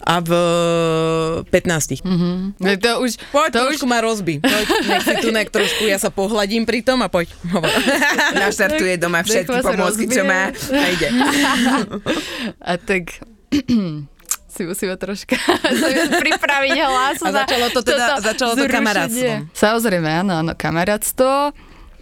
A 0.00 0.18
v 0.18 0.30
15. 1.44 2.00
Mm. 2.00 2.54
No 2.54 2.68
To 2.76 3.02
už, 3.02 3.18
Poď, 3.28 3.50
to 3.50 3.58
už 3.66 3.76
trošku 3.76 3.86
ma 3.86 3.98
rozbi. 3.98 4.38
Poď, 4.38 4.66
nech 4.86 5.02
si 5.02 5.14
tu 5.18 5.28
nek 5.28 5.48
trošku, 5.48 5.84
ja 5.84 5.96
sa 5.96 6.08
pohľadím 6.08 6.62
pri 6.62 6.80
tom 6.80 7.00
a 7.00 7.08
poď. 7.08 7.28
Hovor. 7.46 7.68
Naštartuje 8.38 8.94
doma 8.96 9.20
všetky 9.20 9.58
pomôcky, 9.58 10.06
čo 10.06 10.22
má 10.22 10.48
a 10.50 10.86
ide. 10.88 11.08
A 12.70 12.76
tak 12.76 13.20
si 14.48 14.62
musíme 14.62 14.96
troška 14.96 15.36
pripraviť 16.22 16.76
hlas. 16.78 17.18
A 17.20 17.28
začalo 17.34 17.66
to 17.70 17.80
teda- 17.82 18.18
začalo 18.18 18.52
to 18.54 18.64
zrušenie. 18.64 18.74
kamarátstvom. 18.74 19.38
Samozrejme, 19.52 20.08
áno, 20.16 20.32
áno, 20.36 20.52
kamarátstvo. 20.52 21.52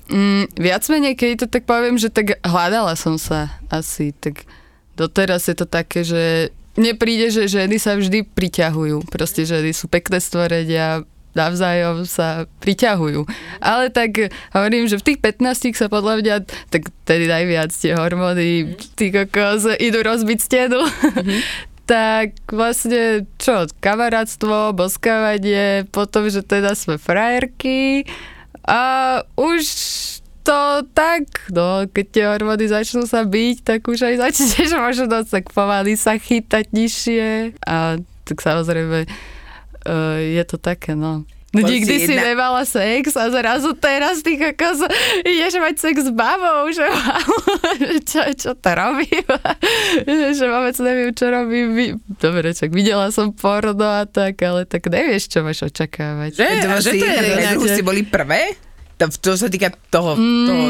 Mm, 0.07 0.47
viac 0.55 0.87
menej, 0.87 1.15
keď 1.15 1.31
to 1.37 1.47
tak 1.49 1.67
poviem, 1.67 1.99
že 1.99 2.07
tak 2.09 2.39
hľadala 2.41 2.95
som 2.95 3.19
sa 3.19 3.51
asi, 3.67 4.15
tak 4.15 4.47
doteraz 4.95 5.51
je 5.51 5.57
to 5.57 5.67
také, 5.67 6.01
že 6.01 6.55
mne 6.77 6.93
príde, 6.97 7.33
že 7.33 7.49
ženy 7.49 7.81
sa 7.81 7.97
vždy 7.97 8.25
priťahujú. 8.29 9.09
Proste 9.09 9.49
ženy 9.49 9.73
sú 9.73 9.89
pekné 9.89 10.21
stvorenia, 10.21 11.09
navzájom 11.37 12.09
sa 12.09 12.49
priťahujú. 12.65 13.29
Ale 13.61 13.93
tak 13.93 14.33
hovorím, 14.57 14.89
že 14.89 14.97
v 14.97 15.13
tých 15.13 15.19
15 15.21 15.77
sa 15.77 15.93
podľa 15.93 16.25
mňa, 16.25 16.35
tak 16.73 16.89
tedy 17.05 17.29
najviac 17.29 17.73
tie 17.77 17.93
hormóny, 17.93 18.77
tí 18.97 19.13
kokos, 19.13 19.69
idú 19.77 20.01
rozbiť 20.01 20.39
stenu. 20.41 20.81
tak 21.87 22.35
vlastne 22.51 23.29
čo, 23.39 23.71
kamarátstvo, 23.79 24.75
boskávanie, 24.75 25.87
potom, 25.93 26.27
že 26.27 26.43
teda 26.43 26.75
sme 26.75 26.99
frajerky 26.99 28.09
a 28.67 29.23
už 29.39 29.63
to 30.47 30.59
tak, 30.95 31.27
no, 31.51 31.83
keď 31.91 32.07
tie 32.07 32.25
hormóny 32.31 32.71
začnú 32.71 33.03
sa 33.05 33.27
byť, 33.27 33.57
tak 33.67 33.81
už 33.83 33.99
aj 34.07 34.15
začneš 34.31 34.71
možno 34.87 35.11
tak 35.27 35.51
pomaly 35.51 35.99
sa 35.99 36.15
chytať 36.15 36.71
nižšie 36.71 37.59
a 37.67 37.99
tak 38.23 38.39
samozrejme 38.39 39.11
uh, 39.11 40.19
je 40.23 40.43
to 40.47 40.57
také, 40.57 40.95
no. 40.95 41.27
No 41.55 41.65
Poď 41.65 41.73
nikdy 41.73 41.95
si 41.95 42.05
si 42.05 42.13
jedna- 42.13 42.37
nemala 42.37 42.63
sex 42.69 43.17
a 43.17 43.33
zrazu 43.33 43.73
teraz 43.81 44.21
ty 44.21 44.37
kokos 44.37 44.77
ideš 45.25 45.57
mať 45.57 45.75
sex 45.81 45.97
s 46.05 46.13
babou, 46.13 46.69
že 46.69 46.85
čo, 48.13 48.21
čo 48.37 48.51
to 48.53 48.71
robím? 48.77 49.25
že 50.37 50.45
vôbec 50.53 50.77
neviem, 50.85 51.17
čo 51.17 51.33
robím. 51.33 51.97
Dobre, 52.21 52.53
čak 52.53 52.77
videla 52.77 53.09
som 53.09 53.33
porno 53.33 53.89
a 53.89 54.05
tak, 54.05 54.37
ale 54.45 54.69
tak 54.69 54.85
nevieš, 54.85 55.33
čo 55.33 55.41
máš 55.41 55.65
očakávať. 55.65 56.37
Že? 56.37 56.47
To 56.61 56.69
A 56.69 56.77
že 56.77 56.91
si, 56.93 56.99
to 57.01 57.07
je 57.09 57.21
že- 57.41 57.77
si 57.81 57.83
boli 57.87 58.05
prvé? 58.05 58.66
To, 58.97 59.33
sa 59.37 59.49
týka 59.53 59.77
toho, 59.93 60.17
toho 60.17 60.65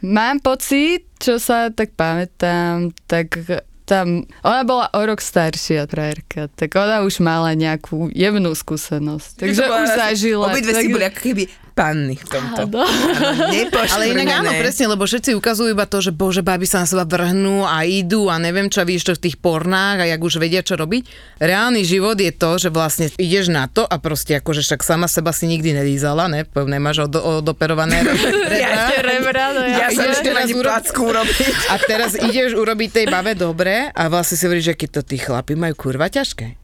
Mám 0.00 0.40
pocit, 0.40 1.04
čo 1.20 1.36
sa 1.36 1.68
tak 1.68 1.92
pamätám, 1.92 2.96
tak 3.04 3.36
tam, 3.84 4.24
ona 4.40 4.62
bola 4.64 4.86
o 4.94 5.00
rok 5.02 5.20
staršia 5.20 5.84
frajerka, 5.84 6.48
tak 6.56 6.72
ona 6.72 7.04
už 7.04 7.20
mala 7.20 7.52
nejakú 7.52 8.08
jemnú 8.14 8.54
skúsenosť. 8.54 9.44
Takže 9.44 9.60
bola 9.66 9.84
už 9.84 9.90
zažila. 9.92 10.44
Obidve 10.48 10.72
si 10.72 10.86
tak- 10.88 10.94
boli 10.94 11.04
ako 11.04 11.20
keby 11.20 11.42
panny 11.74 12.14
v 12.14 12.26
tomto. 12.26 12.62
Áno. 12.66 12.82
Áno, 12.86 13.82
Ale 13.94 14.04
inak 14.14 14.42
áno, 14.42 14.50
presne, 14.56 14.90
lebo 14.90 15.04
všetci 15.04 15.34
ukazujú 15.34 15.74
iba 15.74 15.86
to, 15.86 15.98
že 15.98 16.14
bože, 16.14 16.42
baby 16.46 16.66
sa 16.66 16.82
na 16.82 16.86
seba 16.86 17.04
vrhnú 17.04 17.66
a 17.66 17.82
idú 17.82 18.30
a 18.30 18.38
neviem 18.38 18.70
čo, 18.70 18.86
vidíš 18.86 19.04
to 19.10 19.12
v 19.18 19.22
tých 19.30 19.36
pornách 19.40 20.02
a 20.02 20.08
jak 20.08 20.20
už 20.20 20.38
vedia, 20.38 20.62
čo 20.62 20.78
robiť. 20.78 21.02
Reálny 21.42 21.82
život 21.82 22.14
je 22.20 22.30
to, 22.30 22.50
že 22.60 22.68
vlastne 22.70 23.06
ideš 23.18 23.50
na 23.50 23.66
to 23.66 23.82
a 23.82 23.96
proste 23.98 24.38
akože 24.38 24.62
však 24.62 24.80
sama 24.86 25.10
seba 25.10 25.34
si 25.34 25.50
nikdy 25.50 25.74
nelízala, 25.74 26.30
ne? 26.30 26.46
Nemáš 26.46 27.10
od, 27.10 27.42
odoperované 27.42 28.04
rebra. 28.52 28.92
Tie 28.92 29.00
rebra, 29.00 29.44
no 29.56 29.60
Ja 29.66 29.88
ja, 29.88 29.88
som 29.90 30.06
ideš 30.06 30.20
ešte 30.20 30.30
ani 30.30 30.54
urobiť. 30.54 31.52
A 31.72 31.74
teraz 31.80 32.10
ideš 32.14 32.54
urobiť 32.54 32.88
tej 33.02 33.06
babe 33.08 33.32
dobre 33.34 33.88
a 33.90 34.02
vlastne 34.12 34.36
si 34.36 34.44
hovoríš, 34.44 34.74
že 34.74 34.78
keď 34.78 34.88
to 35.00 35.02
tí 35.02 35.16
chlapi 35.16 35.56
majú 35.56 35.74
kurva 35.88 36.12
ťažké. 36.12 36.59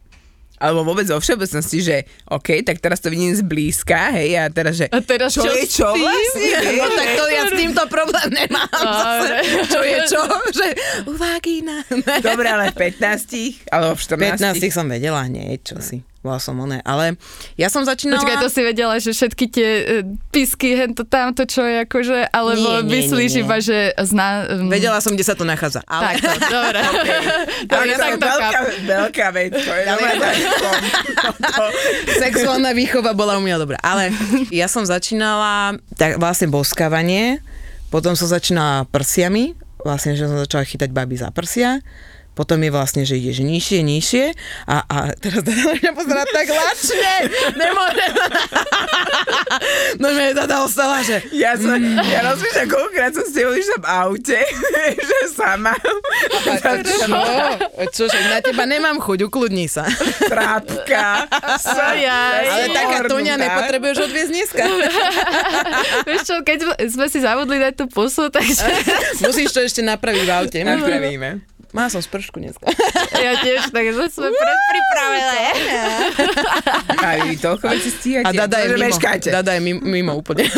Alebo 0.56 0.84
vôbec 0.84 1.04
vo 1.06 1.20
všeobecnosti, 1.20 1.78
že 1.80 1.96
OK, 2.28 2.64
tak 2.64 2.80
teraz 2.80 3.00
to 3.00 3.12
vidím 3.12 3.32
zblízka, 3.32 4.16
hej, 4.16 4.40
a 4.40 4.48
teraz, 4.48 4.80
že 4.80 4.86
A 4.88 5.00
teraz 5.04 5.36
čo, 5.36 5.44
čo 5.44 5.52
je 5.52 5.64
čo 5.68 5.88
vlastne, 5.92 6.48
No 6.76 6.86
tak 6.98 7.08
to 7.16 7.24
ja 7.28 7.42
s 7.48 7.52
týmto 7.52 7.82
problém 7.88 8.28
nemám. 8.32 8.68
Zase, 8.72 9.36
Dobre. 9.36 9.38
čo 9.68 9.80
je 9.84 9.98
čo? 10.08 10.22
Že 10.52 10.66
vagína. 11.16 11.76
Dobre, 12.20 12.46
ale 12.48 12.64
v 12.72 12.76
15 12.96 13.68
alebo 13.72 13.92
v 13.94 14.00
14 14.00 14.40
15 14.60 14.72
som 14.72 14.86
vedela 14.88 15.22
niečo 15.28 15.78
si. 15.80 16.00
Bola 16.26 16.42
som 16.42 16.58
oné. 16.58 16.82
Ale 16.82 17.14
ja 17.54 17.70
som 17.70 17.86
začínala... 17.86 18.18
Počkaj, 18.18 18.42
to 18.42 18.50
si 18.50 18.60
vedela, 18.60 18.98
že 18.98 19.14
všetky 19.14 19.44
tie 19.46 19.70
e, 19.78 20.02
pisky, 20.34 20.74
hento, 20.74 21.06
tamto, 21.06 21.46
čo 21.46 21.62
je 21.62 21.86
akože, 21.86 22.26
Nie, 22.26 22.34
alebo 22.34 22.82
nie, 22.82 22.98
myslíš 22.98 23.30
nie, 23.30 23.38
nie. 23.38 23.44
iba, 23.46 23.56
že 23.62 23.78
zná... 23.94 24.26
Um, 24.50 24.66
Vedela 24.66 24.98
som, 24.98 25.14
kde 25.14 25.22
sa 25.22 25.38
to 25.38 25.46
nachádza. 25.46 25.86
Ale... 25.86 26.18
Takto, 26.18 26.50
dobre. 26.58 26.80
Ale 26.82 27.02
Dobre, 27.62 27.92
to 27.94 28.02
tak 28.02 28.12
to 28.18 28.26
veľká, 28.26 28.60
veľká 28.82 29.26
vec, 29.30 29.52
to 29.54 29.70
je 29.70 29.84
Ale- 29.86 30.10
Sexuálna 32.26 32.74
výchova 32.74 33.14
bola 33.14 33.38
u 33.38 33.42
mňa 33.42 33.56
dobrá. 33.56 33.78
Ale 33.80 34.10
ja 34.50 34.66
som 34.66 34.82
začínala 34.82 35.78
tak 35.94 36.18
vlastne 36.18 36.50
boskávanie, 36.50 37.38
potom 37.88 38.18
som 38.18 38.26
začínala 38.26 38.84
prsiami, 38.90 39.54
vlastne, 39.78 40.18
že 40.18 40.26
som 40.26 40.34
začala 40.34 40.66
chytať 40.66 40.90
baby 40.90 41.14
za 41.14 41.30
prsia, 41.30 41.78
potom 42.36 42.60
je 42.60 42.68
vlastne, 42.68 43.02
že 43.02 43.16
ideš 43.16 43.40
nižšie, 43.40 43.80
nižšie 43.80 44.24
a, 44.68 44.84
a 44.84 44.96
teraz 45.16 45.40
Dada 45.40 45.72
mňa 45.72 45.90
pozerá 45.90 46.22
tak 46.28 46.46
lačne, 46.46 47.14
nemôžem. 47.56 48.12
No 49.96 50.12
mne 50.12 50.36
Dada 50.36 50.60
ostala, 50.62 51.00
že 51.00 51.24
Ja, 51.32 51.56
som, 51.56 51.80
ja 51.80 52.20
rozmýšľam, 52.22 52.68
koľkokrát 52.68 53.12
som 53.12 53.24
s 53.24 53.32
tebou 53.32 53.56
išla 53.56 53.78
v 53.80 53.86
aute, 53.88 54.40
že 55.08 55.18
sama. 55.32 55.72
No, 57.06 57.22
čo, 57.88 58.04
že 58.04 58.18
na 58.28 58.42
teba 58.42 58.66
nemám 58.66 58.98
chuť, 58.98 59.24
ukludni 59.24 59.70
sa. 59.70 59.86
Trápka. 60.26 61.24
Ale 61.64 62.66
taká. 62.68 62.96
Toňa 63.06 63.34
nepotrebuješ 63.38 63.96
odviezť 64.10 64.30
dneska. 64.30 64.62
Vieš 66.04 66.22
čo, 66.26 66.34
keď 66.42 66.58
sme- 66.90 67.08
si 67.08 67.22
zabudli 67.22 67.56
dať 67.56 67.74
tú 67.78 67.84
pusu, 67.86 68.28
takže 68.28 68.66
Musíš 69.22 69.54
to 69.54 69.60
ešte 69.62 69.80
napraviť 69.80 70.24
v 70.26 70.32
aute. 70.32 70.58
Napravíme. 70.60 71.55
Má 71.74 71.90
som 71.90 71.98
spršku 71.98 72.38
dneska. 72.38 72.62
ja 73.26 73.32
tiež, 73.42 73.74
takže 73.74 74.10
sme 74.12 74.30
predpripravené. 74.30 75.42
A 77.00 77.08
vy 77.26 77.36
toľko 77.38 77.64
vecí 77.72 77.90
stíhate. 77.90 78.28
A 78.28 78.46
Dada 78.46 78.62
je 78.62 78.68
mimo. 78.74 78.98
Dada 79.32 79.50
je 79.56 79.60
mimo, 79.62 79.80
mimo 79.82 80.12
úplne. 80.14 80.46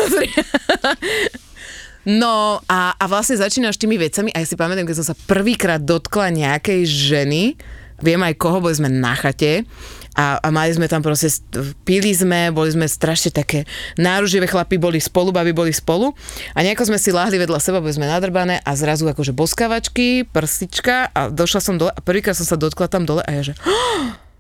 No 2.09 2.65
a, 2.65 2.97
a 2.97 3.05
vlastne 3.05 3.37
začínaš 3.37 3.77
tými 3.77 4.01
vecami 4.01 4.33
a 4.33 4.41
ja 4.41 4.47
si 4.49 4.57
pamätám, 4.57 4.89
keď 4.89 4.97
som 5.05 5.13
sa 5.13 5.17
prvýkrát 5.29 5.77
dotkla 5.77 6.33
nejakej 6.33 6.89
ženy, 6.89 7.53
viem 7.99 8.19
aj 8.19 8.35
koho, 8.35 8.59
boli 8.59 8.73
sme 8.73 8.87
na 8.87 9.13
chate 9.13 9.67
a, 10.15 10.39
a 10.39 10.49
mali 10.49 10.71
sme 10.71 10.87
tam 10.87 10.99
proste, 10.99 11.29
st- 11.29 11.47
pili 11.83 12.11
sme, 12.11 12.51
boli 12.51 12.69
sme 12.69 12.85
strašne 12.85 13.31
také 13.31 13.67
náruživé 13.95 14.45
chlapy, 14.45 14.75
boli 14.75 14.99
spolu, 14.99 15.31
baby 15.31 15.51
boli 15.51 15.71
spolu 15.71 16.11
a 16.53 16.59
nejako 16.61 16.87
sme 16.87 16.99
si 16.99 17.11
láhli 17.11 17.37
vedľa 17.37 17.59
seba, 17.59 17.79
boli 17.79 17.93
sme 17.93 18.05
nadrbané 18.05 18.59
a 18.59 18.71
zrazu 18.73 19.07
akože 19.07 19.31
boskavačky, 19.31 20.27
prstička 20.27 21.11
a 21.11 21.29
došla 21.29 21.61
som 21.61 21.75
dole 21.75 21.91
a 21.91 21.99
prvýkrát 21.99 22.35
som 22.35 22.45
sa 22.45 22.55
dotkla 22.55 22.87
tam 22.87 23.03
dole 23.03 23.23
a 23.23 23.31
ja 23.33 23.43
že 23.43 23.55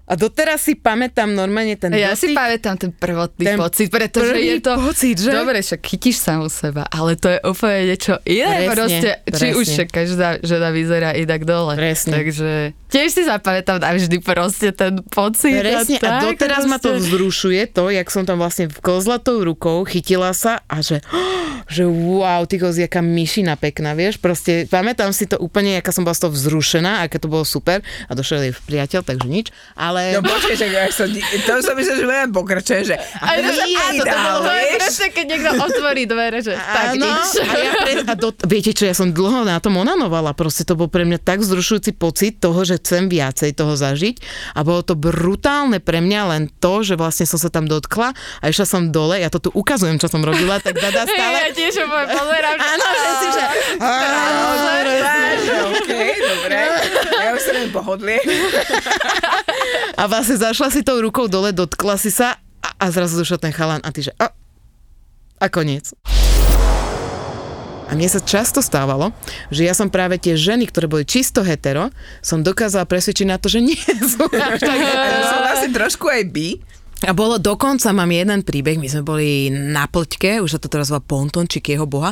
a 0.08 0.16
doteraz 0.16 0.64
si 0.64 0.72
pamätám 0.72 1.28
normálne 1.28 1.76
ten 1.76 1.92
Ja 1.92 2.16
si 2.16 2.32
dotyk. 2.32 2.40
pamätám 2.40 2.74
ten 2.80 2.88
prvotný 2.88 3.44
Ten 3.44 3.60
pocit, 3.60 3.92
pretože 3.92 4.40
je 4.40 4.56
to... 4.56 4.72
pocit, 4.80 5.20
že? 5.20 5.28
Dobre, 5.28 5.60
však 5.60 5.84
chytíš 5.84 6.16
samu 6.16 6.48
seba, 6.48 6.88
ale 6.88 7.12
to 7.12 7.28
je 7.28 7.38
úplne 7.44 7.92
niečo 7.92 8.16
Presne, 8.16 8.32
iné 8.32 8.72
proste. 8.72 9.08
Či 9.20 9.52
presne. 9.52 9.52
už 9.52 9.64
však 9.68 9.88
každá 9.92 10.28
žena 10.40 10.72
vyzerá 10.72 11.12
inak 11.12 11.44
dole. 11.44 11.76
Presne. 11.76 12.24
Takže 12.24 12.50
tiež 12.88 13.08
si 13.12 13.22
zapamätám 13.24 13.80
navždy 13.80 14.18
proste 14.24 14.72
ten 14.72 15.00
pocit. 15.12 15.60
Presne, 15.60 16.00
a 16.00 16.02
tak 16.02 16.12
doteraz 16.24 16.64
ma 16.64 16.80
to 16.80 16.96
proste. 16.96 17.04
vzrušuje, 17.04 17.62
to, 17.72 17.92
jak 17.92 18.08
som 18.08 18.24
tam 18.24 18.40
vlastne 18.40 18.68
vklzla 18.72 19.20
tou 19.20 19.44
rukou, 19.44 19.84
chytila 19.84 20.32
sa 20.32 20.64
a 20.66 20.80
že, 20.80 21.04
že 21.74 21.84
wow, 21.84 22.48
ty 22.48 22.56
koz, 22.56 22.80
jaká 22.80 23.04
myšina 23.04 23.60
pekná, 23.60 23.92
vieš, 23.92 24.16
proste 24.18 24.64
pamätám 24.66 25.12
si 25.12 25.28
to 25.28 25.36
úplne, 25.38 25.76
aká 25.76 25.92
som 25.92 26.02
bola 26.02 26.16
z 26.16 26.26
toho 26.26 26.32
vzrušená, 26.32 27.04
aké 27.04 27.20
to 27.20 27.28
bolo 27.28 27.44
super 27.44 27.84
a 28.08 28.12
došiel 28.16 28.48
jej 28.48 28.54
priateľ, 28.56 29.04
takže 29.04 29.26
nič, 29.28 29.46
ale... 29.76 30.16
No 30.16 30.24
počkaj, 30.24 30.56
že 30.56 30.66
ja 30.72 30.88
som, 30.88 31.08
to 31.12 31.52
som 31.60 31.74
myslel, 31.76 31.96
že 32.00 32.04
budem 32.08 32.32
pokračovať, 32.32 32.82
že 32.88 32.96
a 32.96 33.26
to, 33.36 33.50
áno, 33.52 34.00
to 34.00 34.04
pridal, 34.08 34.40
bolo 34.40 34.50
presne, 34.78 35.06
keď 35.12 35.24
niekto 35.28 35.50
otvorí 35.60 36.02
dvere, 36.08 36.38
že 36.40 36.54
tak 36.56 36.96
Áno, 36.96 37.04
nič. 37.04 37.26
a 37.44 37.54
ja 37.60 37.72
pre, 37.76 37.92
a 38.08 38.14
do, 38.16 38.28
viete 38.48 38.72
čo, 38.72 38.88
ja 38.88 38.96
som 38.96 39.12
dlho 39.12 39.44
na 39.44 39.60
tom 39.60 39.76
onanovala, 39.76 40.32
proste 40.32 40.64
to 40.64 40.72
bol 40.78 40.88
pre 40.88 41.04
mňa 41.04 41.20
tak 41.20 41.44
vzrušujúci 41.44 41.92
pocit 41.92 42.40
toho, 42.40 42.64
že 42.64 42.77
chcem 42.78 43.10
viacej 43.10 43.52
toho 43.58 43.74
zažiť 43.74 44.16
a 44.54 44.62
bolo 44.64 44.86
to 44.86 44.94
brutálne 44.94 45.82
pre 45.82 45.98
mňa 45.98 46.22
len 46.30 46.42
to, 46.62 46.86
že 46.86 46.94
vlastne 46.94 47.26
som 47.26 47.36
sa 47.36 47.50
tam 47.50 47.66
dotkla 47.66 48.14
a 48.14 48.44
išla 48.46 48.66
som 48.66 48.88
dole, 48.94 49.18
ja 49.18 49.28
to 49.28 49.42
tu 49.42 49.50
ukazujem, 49.52 49.98
čo 49.98 50.08
som 50.08 50.22
robila, 50.22 50.62
tak 50.62 50.78
dada 50.78 51.04
Hej, 51.04 51.12
stále... 51.18 51.36
ja 51.36 51.50
tiež 51.52 51.74
pozerám, 51.90 52.56
že... 52.56 52.68
Áno, 52.70 52.86
presne, 52.88 53.28
že... 53.34 53.44
Že 55.38 55.54
OK, 55.74 55.90
dobre. 56.20 56.58
Ja 57.18 57.30
už 57.34 57.42
neviem 57.50 57.72
pohodlie. 57.72 58.18
A 59.98 60.02
vlastne 60.06 60.36
zašla 60.38 60.68
si 60.70 60.80
tou 60.86 61.02
rukou 61.02 61.26
dole, 61.26 61.50
dotkla 61.50 61.98
si 61.98 62.14
sa 62.14 62.38
a, 62.62 62.68
a 62.78 62.86
zrazu 62.94 63.18
došiel 63.18 63.40
ten 63.40 63.54
chalan 63.54 63.82
a 63.82 63.90
ty 63.90 64.06
že 64.06 64.12
a, 64.20 64.30
a 65.42 65.46
koniec. 65.50 65.94
A 67.88 67.96
mne 67.96 68.04
sa 68.04 68.20
často 68.20 68.60
stávalo, 68.60 69.16
že 69.48 69.64
ja 69.64 69.72
som 69.72 69.88
práve 69.88 70.20
tie 70.20 70.36
ženy, 70.36 70.68
ktoré 70.68 70.84
boli 70.84 71.08
čisto 71.08 71.40
hetero, 71.40 71.88
som 72.20 72.44
dokázala 72.44 72.84
presvedčiť 72.84 73.24
na 73.24 73.40
to, 73.40 73.48
že 73.48 73.64
nie 73.64 73.80
sú 74.12 74.28
až 74.28 74.60
tak 74.60 74.78
hetero. 74.84 75.16
to 75.16 75.24
som 75.24 75.40
vlastne 75.40 75.70
trošku 75.72 76.06
aj 76.12 76.22
by. 76.28 76.48
A 77.08 77.14
bolo 77.14 77.38
dokonca, 77.38 77.94
mám 77.94 78.10
jeden 78.10 78.42
príbeh, 78.42 78.76
my 78.76 78.88
sme 78.90 79.02
boli 79.06 79.30
na 79.48 79.86
plťke, 79.86 80.42
už 80.42 80.58
sa 80.58 80.60
to 80.60 80.68
teraz 80.68 80.90
volá 80.90 81.00
pontončík 81.00 81.70
jeho 81.70 81.86
boha, 81.86 82.10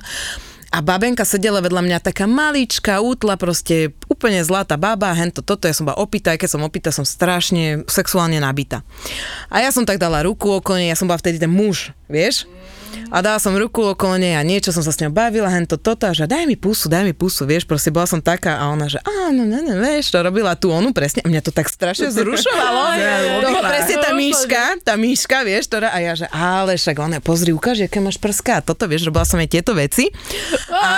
a 0.75 0.83
babenka 0.83 1.23
sedela 1.23 1.63
vedľa 1.63 1.83
mňa 1.83 1.99
taká 2.03 2.27
maličká, 2.27 2.99
útla, 2.99 3.39
proste 3.39 3.95
úplne 4.11 4.43
zlatá 4.43 4.75
baba, 4.75 5.15
hento 5.15 5.41
toto, 5.41 5.71
ja 5.71 5.75
som 5.75 5.87
bola 5.87 6.03
opýta, 6.03 6.35
aj 6.35 6.43
keď 6.43 6.51
som 6.51 6.63
opýta, 6.67 6.91
som 6.91 7.07
strašne 7.07 7.87
sexuálne 7.87 8.37
nabitá. 8.43 8.83
A 9.47 9.63
ja 9.63 9.71
som 9.71 9.87
tak 9.87 10.03
dala 10.03 10.27
ruku 10.27 10.51
okolo 10.51 10.83
nej, 10.83 10.91
ja 10.91 10.99
som 10.99 11.07
bola 11.07 11.23
vtedy 11.23 11.39
ten 11.39 11.51
muž, 11.51 11.95
vieš? 12.11 12.51
A 13.07 13.23
dala 13.23 13.39
som 13.39 13.55
ruku 13.55 13.95
okolo 13.95 14.19
nej 14.19 14.35
a 14.35 14.43
niečo 14.43 14.75
som 14.75 14.83
sa 14.83 14.91
s 14.91 14.99
ňou 14.99 15.15
bavila, 15.15 15.47
hento 15.47 15.79
toto, 15.79 16.11
a 16.11 16.13
že 16.13 16.27
daj 16.27 16.45
mi 16.45 16.59
pusu, 16.59 16.91
daj 16.91 17.07
mi 17.07 17.15
pusu, 17.15 17.47
vieš, 17.47 17.63
proste 17.63 17.95
bola 17.95 18.05
som 18.05 18.19
taká 18.19 18.59
a 18.59 18.67
ona, 18.75 18.91
že 18.91 18.99
áno, 19.07 19.47
no, 19.47 19.63
no, 19.63 19.79
vieš, 19.79 20.11
to 20.11 20.19
robila 20.19 20.59
tú 20.59 20.75
onu 20.75 20.91
presne 20.91 21.23
a 21.23 21.31
mňa 21.31 21.41
to 21.47 21.55
tak 21.55 21.71
strašne 21.71 22.11
zrušovalo. 22.11 22.83
Toho 23.47 23.61
presne 23.63 23.97
tá 24.03 24.11
myška, 24.11 24.63
tá 24.83 24.95
myška, 24.99 25.47
vieš, 25.47 25.71
ktorá, 25.71 25.95
a 25.95 25.99
ja, 26.03 26.13
že 26.19 26.27
ale 26.35 26.75
však 26.75 26.97
ona, 26.99 27.23
pozri, 27.23 27.55
ukáž, 27.55 27.87
aké 27.87 28.03
máš 28.03 28.19
prská, 28.19 28.59
toto, 28.59 28.91
vieš, 28.91 29.07
robila 29.07 29.23
som 29.23 29.39
aj 29.39 29.49
tieto 29.55 29.73
veci. 29.73 30.11
A 30.75 30.91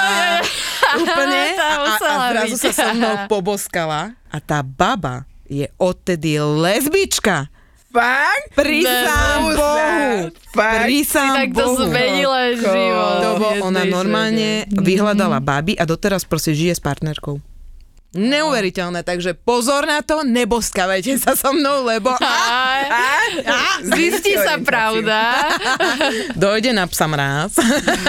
úplne, 1.05 1.43
a, 1.61 1.71
a, 1.77 1.93
a 1.93 2.13
zrazu 2.33 2.57
sa 2.57 2.71
so 2.73 2.89
mnou 2.97 3.29
poboskala 3.29 4.17
a 4.33 4.37
tá 4.41 4.65
baba 4.65 5.29
je 5.49 5.69
odtedy 5.81 6.41
lesbička. 6.41 7.49
Fakt? 7.99 8.49
Prisám 8.55 9.39
Ne, 9.43 9.55
Bohu. 9.55 10.31
Fakt? 10.55 10.79
Prisám 10.85 11.35
Tak 11.35 11.49
to 11.51 11.65
Bohu. 11.67 11.83
zmenila 11.83 12.43
život. 12.55 13.19
To 13.19 13.31
bol, 13.37 13.55
ona 13.65 13.83
normálne 13.85 14.65
žene. 14.65 14.79
vyhľadala 14.79 15.39
baby 15.39 15.75
a 15.75 15.83
doteraz 15.83 16.23
proste 16.23 16.55
žije 16.55 16.75
s 16.75 16.81
partnerkou. 16.81 17.43
Neuveriteľné, 18.09 19.05
takže 19.05 19.37
pozor 19.37 19.85
na 19.85 20.01
to, 20.01 20.25
neboskávajte 20.25 21.21
sa 21.21 21.37
so 21.37 21.53
mnou, 21.53 21.85
lebo 21.85 22.09
A, 22.17 23.85
zistí 23.85 24.33
sa 24.33 24.57
pravda. 24.57 25.45
dojde 26.33 26.73
na 26.73 26.89
psa 26.89 27.05
mráz. 27.05 27.61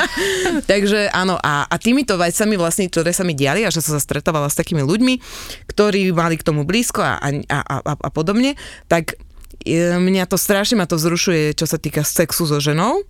takže 0.72 1.12
áno, 1.12 1.36
a, 1.36 1.68
a 1.68 1.76
týmito 1.76 2.16
vecami 2.16 2.56
vlastne, 2.56 2.88
ktoré 2.88 3.12
sa 3.12 3.28
mi 3.28 3.36
diali 3.36 3.68
a 3.68 3.74
že 3.76 3.84
som 3.84 3.92
sa 3.92 4.00
stretávala 4.00 4.48
s 4.48 4.56
takými 4.56 4.88
ľuďmi, 4.88 5.20
ktorí 5.68 6.16
mali 6.16 6.40
k 6.40 6.48
tomu 6.48 6.64
blízko 6.64 7.04
a, 7.04 7.20
a, 7.20 7.30
a, 7.52 7.58
a, 7.60 7.94
a 8.00 8.10
podobne, 8.10 8.56
tak 8.88 9.20
mňa 9.68 10.30
to 10.30 10.40
strašne 10.40 10.80
ma 10.80 10.88
to 10.88 10.96
vzrušuje, 10.96 11.56
čo 11.56 11.68
sa 11.68 11.76
týka 11.76 12.06
sexu 12.06 12.48
so 12.48 12.60
ženou, 12.64 13.04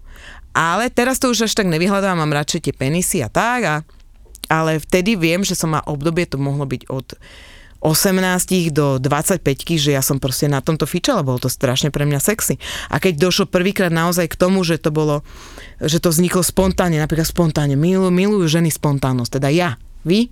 ale 0.55 0.89
teraz 0.89 1.21
to 1.21 1.29
už 1.29 1.45
až 1.45 1.53
tak 1.53 1.69
nevyhľadávam, 1.69 2.25
mám 2.25 2.37
radšej 2.37 2.69
tie 2.69 2.73
penisy 2.73 3.21
a 3.21 3.29
tak, 3.29 3.61
a, 3.65 3.75
ale 4.49 4.81
vtedy 4.81 5.13
viem, 5.13 5.45
že 5.45 5.53
som 5.53 5.71
má 5.71 5.81
obdobie, 5.85 6.25
to 6.25 6.41
mohlo 6.41 6.65
byť 6.65 6.89
od 6.89 7.07
18 7.79 8.75
do 8.75 8.99
25, 8.99 9.39
že 9.79 9.95
ja 9.95 10.03
som 10.03 10.19
proste 10.19 10.51
na 10.51 10.59
tomto 10.59 10.83
fičala, 10.83 11.23
bolo 11.23 11.39
to 11.39 11.47
strašne 11.47 11.95
pre 11.95 12.03
mňa 12.03 12.19
sexy. 12.19 12.59
A 12.91 12.99
keď 12.99 13.31
došlo 13.31 13.47
prvýkrát 13.47 13.93
naozaj 13.93 14.27
k 14.27 14.35
tomu, 14.35 14.67
že 14.67 14.75
to 14.83 14.91
bolo, 14.91 15.23
že 15.79 16.03
to 16.03 16.11
vzniklo 16.11 16.43
spontánne, 16.43 16.99
napríklad 16.99 17.29
spontánne, 17.29 17.79
milujú, 17.79 18.11
milujú 18.11 18.59
ženy 18.59 18.67
spontánnosť, 18.67 19.39
teda 19.39 19.49
ja, 19.53 19.69
vy, 20.03 20.27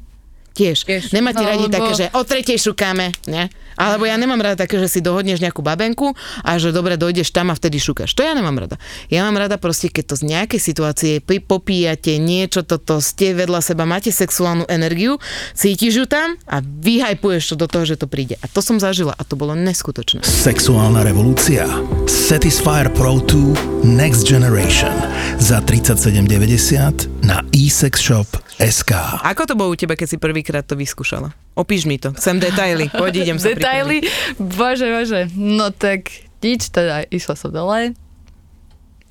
Tiež. 0.57 0.77
Tiež. 0.81 1.13
Nemáte 1.13 1.37
No, 1.37 1.47
radi 1.47 1.63
lebo- 1.63 1.75
také, 1.77 1.91
že 1.93 2.05
o 2.11 2.21
tretej 2.21 2.57
šukáme, 2.57 3.13
ne? 3.29 3.45
Alebo 3.77 4.03
ja 4.03 4.17
nemám 4.17 4.41
rada 4.41 4.57
také, 4.57 4.75
že 4.75 4.89
si 4.89 4.99
dohodneš 4.99 5.37
nejakú 5.37 5.61
babenku 5.61 6.09
a 6.41 6.57
že 6.57 6.73
dobre, 6.73 6.97
dojdeš 6.97 7.29
tam 7.29 7.47
a 7.47 7.55
vtedy 7.55 7.77
šukáš. 7.77 8.09
To 8.11 8.25
ja 8.25 8.33
nemám 8.33 8.57
rada. 8.57 8.81
Ja 9.07 9.21
mám 9.21 9.37
rada 9.37 9.55
proste, 9.55 9.85
keď 9.87 10.03
to 10.03 10.15
z 10.17 10.23
nejakej 10.27 10.57
situácie 10.59 11.11
pri- 11.19 11.37
popíjate 11.39 12.17
niečo 12.17 12.65
toto, 12.65 12.97
ste 12.97 13.37
vedľa 13.37 13.61
seba, 13.61 13.85
máte 13.85 14.09
sexuálnu 14.09 14.65
energiu, 14.65 15.21
cítiš 15.53 15.93
ju 15.93 16.05
tam 16.05 16.41
a 16.43 16.57
vyhajpuješ 16.57 17.53
to 17.53 17.55
do 17.55 17.69
toho, 17.69 17.85
že 17.85 17.95
to 17.95 18.09
príde. 18.09 18.33
A 18.41 18.49
to 18.49 18.59
som 18.59 18.75
zažila 18.75 19.13
a 19.13 19.21
to 19.21 19.37
bolo 19.37 19.53
neskutočné. 19.53 20.25
Sexuálna 20.25 21.05
revolúcia. 21.05 21.69
Satisfyer 22.07 22.89
Pro 22.89 23.21
2 23.21 23.85
Next 23.85 24.25
Generation 24.25 24.97
za 25.37 25.61
37,90 25.61 27.13
na 27.21 27.45
eSexShop.sk 27.51 28.91
Ako 29.21 29.43
to 29.43 29.53
bolo 29.53 29.69
u 29.69 29.77
teba, 29.77 29.93
keď 29.93 30.07
si 30.07 30.17
prvýkrát 30.47 30.63
to 30.63 30.79
vyskúšala? 30.79 31.35
Opíš 31.59 31.83
mi 31.83 31.99
to. 31.99 32.15
Chcem 32.15 32.39
detaily. 32.39 32.87
Poď, 32.87 33.27
idem 33.27 33.35
sa 33.35 33.51
Detaily, 33.51 33.99
bože, 34.39 34.87
bože. 34.87 35.27
No 35.35 35.75
tak 35.75 36.07
nič, 36.39 36.71
teda 36.71 37.03
išla 37.11 37.35
som 37.35 37.51
dole, 37.51 37.91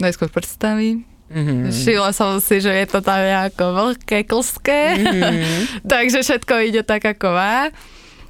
najskôr 0.00 0.32
prstami, 0.32 1.04
Mm-hmm. 1.26 1.74
Šila 1.74 2.14
som 2.14 2.38
si, 2.38 2.62
že 2.62 2.70
je 2.70 2.86
to 2.86 3.02
tam 3.02 3.18
nejako 3.18 3.74
vlhké, 3.74 4.22
klské, 4.30 4.94
mm-hmm. 4.94 5.82
takže 5.90 6.22
všetko 6.22 6.70
ide 6.70 6.86
tak 6.86 7.02
ako 7.02 7.34
má. 7.34 7.74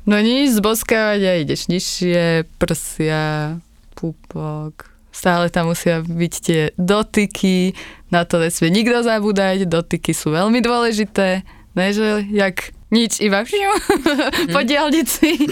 No 0.09 0.17
nič, 0.17 0.57
zboskávať 0.57 1.21
a 1.29 1.33
ideš 1.37 1.69
nižšie, 1.69 2.49
prsia, 2.57 3.61
pupok, 4.01 4.89
stále 5.13 5.53
tam 5.53 5.77
musia 5.77 6.01
byť 6.01 6.35
tie 6.41 6.73
dotyky, 6.81 7.77
na 8.09 8.25
to 8.25 8.41
nesmie 8.41 8.73
nikto 8.73 9.05
zabúdať, 9.05 9.69
dotyky 9.69 10.17
sú 10.17 10.33
veľmi 10.33 10.65
dôležité, 10.65 11.45
ne, 11.77 11.89
že 11.93 12.25
jak 12.33 12.73
nič, 12.87 13.19
iba 13.19 13.43
fiu, 13.43 13.71
po 14.55 14.61
diálnici. 14.63 15.51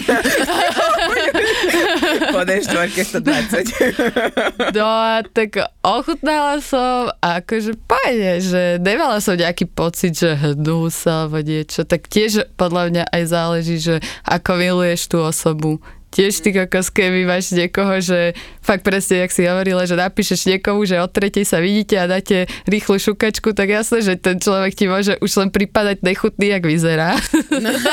Po 2.31 2.41
D4 2.47 2.95
120. 2.95 4.71
No 4.71 4.85
a 4.87 5.19
tak 5.23 5.59
ochutnala 5.83 6.63
som 6.63 7.11
a 7.19 7.43
akože 7.43 7.75
pojde, 7.83 8.33
že 8.39 8.61
nemala 8.79 9.19
som 9.19 9.35
nejaký 9.35 9.67
pocit, 9.67 10.15
že 10.15 10.35
hnú 10.35 10.87
sa 10.87 11.27
alebo 11.27 11.43
niečo, 11.43 11.83
tak 11.83 12.07
tiež 12.07 12.55
podľa 12.55 12.83
mňa 12.91 13.03
aj 13.11 13.23
záleží, 13.27 13.77
že 13.83 13.95
ako 14.23 14.51
miluješ 14.55 15.11
tú 15.11 15.19
osobu. 15.19 15.83
Tiež 16.15 16.39
ty 16.39 16.55
kokos, 16.55 16.87
keby 16.95 17.27
máš 17.27 17.51
niekoho, 17.51 17.99
že 17.99 18.31
fakt 18.63 18.87
presne, 18.87 19.27
jak 19.27 19.35
si 19.35 19.43
hovorila, 19.43 19.83
že 19.83 19.99
napíšeš 19.99 20.47
niekomu, 20.47 20.87
že 20.87 21.03
od 21.03 21.11
tretej 21.11 21.43
sa 21.43 21.59
vidíte 21.59 21.99
a 21.99 22.07
dáte 22.07 22.47
rýchlu 22.63 22.95
šukačku, 22.95 23.51
tak 23.51 23.67
jasné, 23.67 23.99
že 23.99 24.15
ten 24.15 24.39
človek 24.39 24.71
ti 24.79 24.87
môže 24.87 25.19
už 25.19 25.31
len 25.43 25.49
pripadať 25.51 25.99
nechutný, 26.07 26.55
jak 26.55 26.63
vyzerá. 26.63 27.19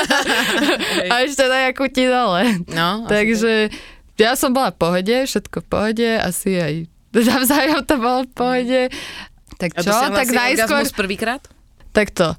a 1.11 1.13
ešte 1.27 1.43
nejakú 1.43 1.91
ti 1.91 2.07
dole. 2.07 2.63
No, 2.71 3.03
Takže 3.11 3.67
ja 4.15 4.39
som 4.39 4.55
bola 4.55 4.71
v 4.71 4.79
pohode, 4.79 5.15
všetko 5.27 5.59
v 5.59 5.67
pohode, 5.67 6.09
asi 6.15 6.55
aj 6.55 6.73
navzájom 7.35 7.83
to 7.83 7.95
bolo 7.99 8.23
v 8.23 8.31
pohode. 8.31 8.81
Tak 9.59 9.83
čo? 9.83 9.91
Tak 9.91 10.31
najskôr, 10.31 10.87
prvýkrát? 10.95 11.43
takto. 11.93 12.35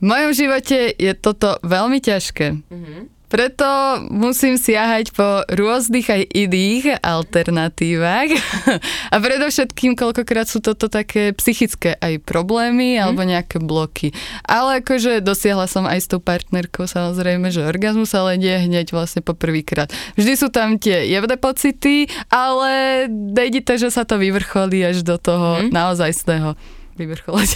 V 0.00 0.04
mojom 0.08 0.32
živote 0.32 0.96
je 0.96 1.12
toto 1.16 1.60
veľmi 1.60 2.00
ťažké. 2.00 2.46
Preto 3.30 4.02
musím 4.10 4.58
siahať 4.58 5.14
po 5.14 5.46
rôznych 5.46 6.10
aj 6.10 6.22
iných 6.34 6.98
alternatívach. 6.98 8.26
A 9.14 9.16
predovšetkým, 9.22 9.94
koľkokrát 9.94 10.50
sú 10.50 10.58
toto 10.58 10.90
také 10.90 11.30
psychické 11.38 11.94
aj 12.02 12.26
problémy 12.26 12.98
alebo 12.98 13.22
nejaké 13.22 13.62
bloky. 13.62 14.10
Ale 14.42 14.82
akože 14.82 15.22
dosiahla 15.22 15.70
som 15.70 15.86
aj 15.86 15.98
s 16.02 16.10
tou 16.10 16.18
partnerkou 16.18 16.90
samozrejme, 16.90 17.54
že 17.54 17.62
orgazmus, 17.62 18.10
ale 18.18 18.34
nie 18.34 18.66
hneď 18.66 18.90
vlastne 18.90 19.22
po 19.22 19.38
prvýkrát. 19.38 19.94
Vždy 20.18 20.32
sú 20.34 20.50
tam 20.50 20.82
tie 20.82 21.06
jemné 21.06 21.38
pocity, 21.38 22.10
ale 22.34 23.06
nejde 23.08 23.62
to, 23.62 23.78
že 23.78 23.94
sa 23.94 24.02
to 24.02 24.18
vyvrcholí 24.18 24.82
až 24.82 25.06
do 25.06 25.14
toho 25.22 25.70
naozajstného 25.70 26.58
vyvrcholať. 27.00 27.48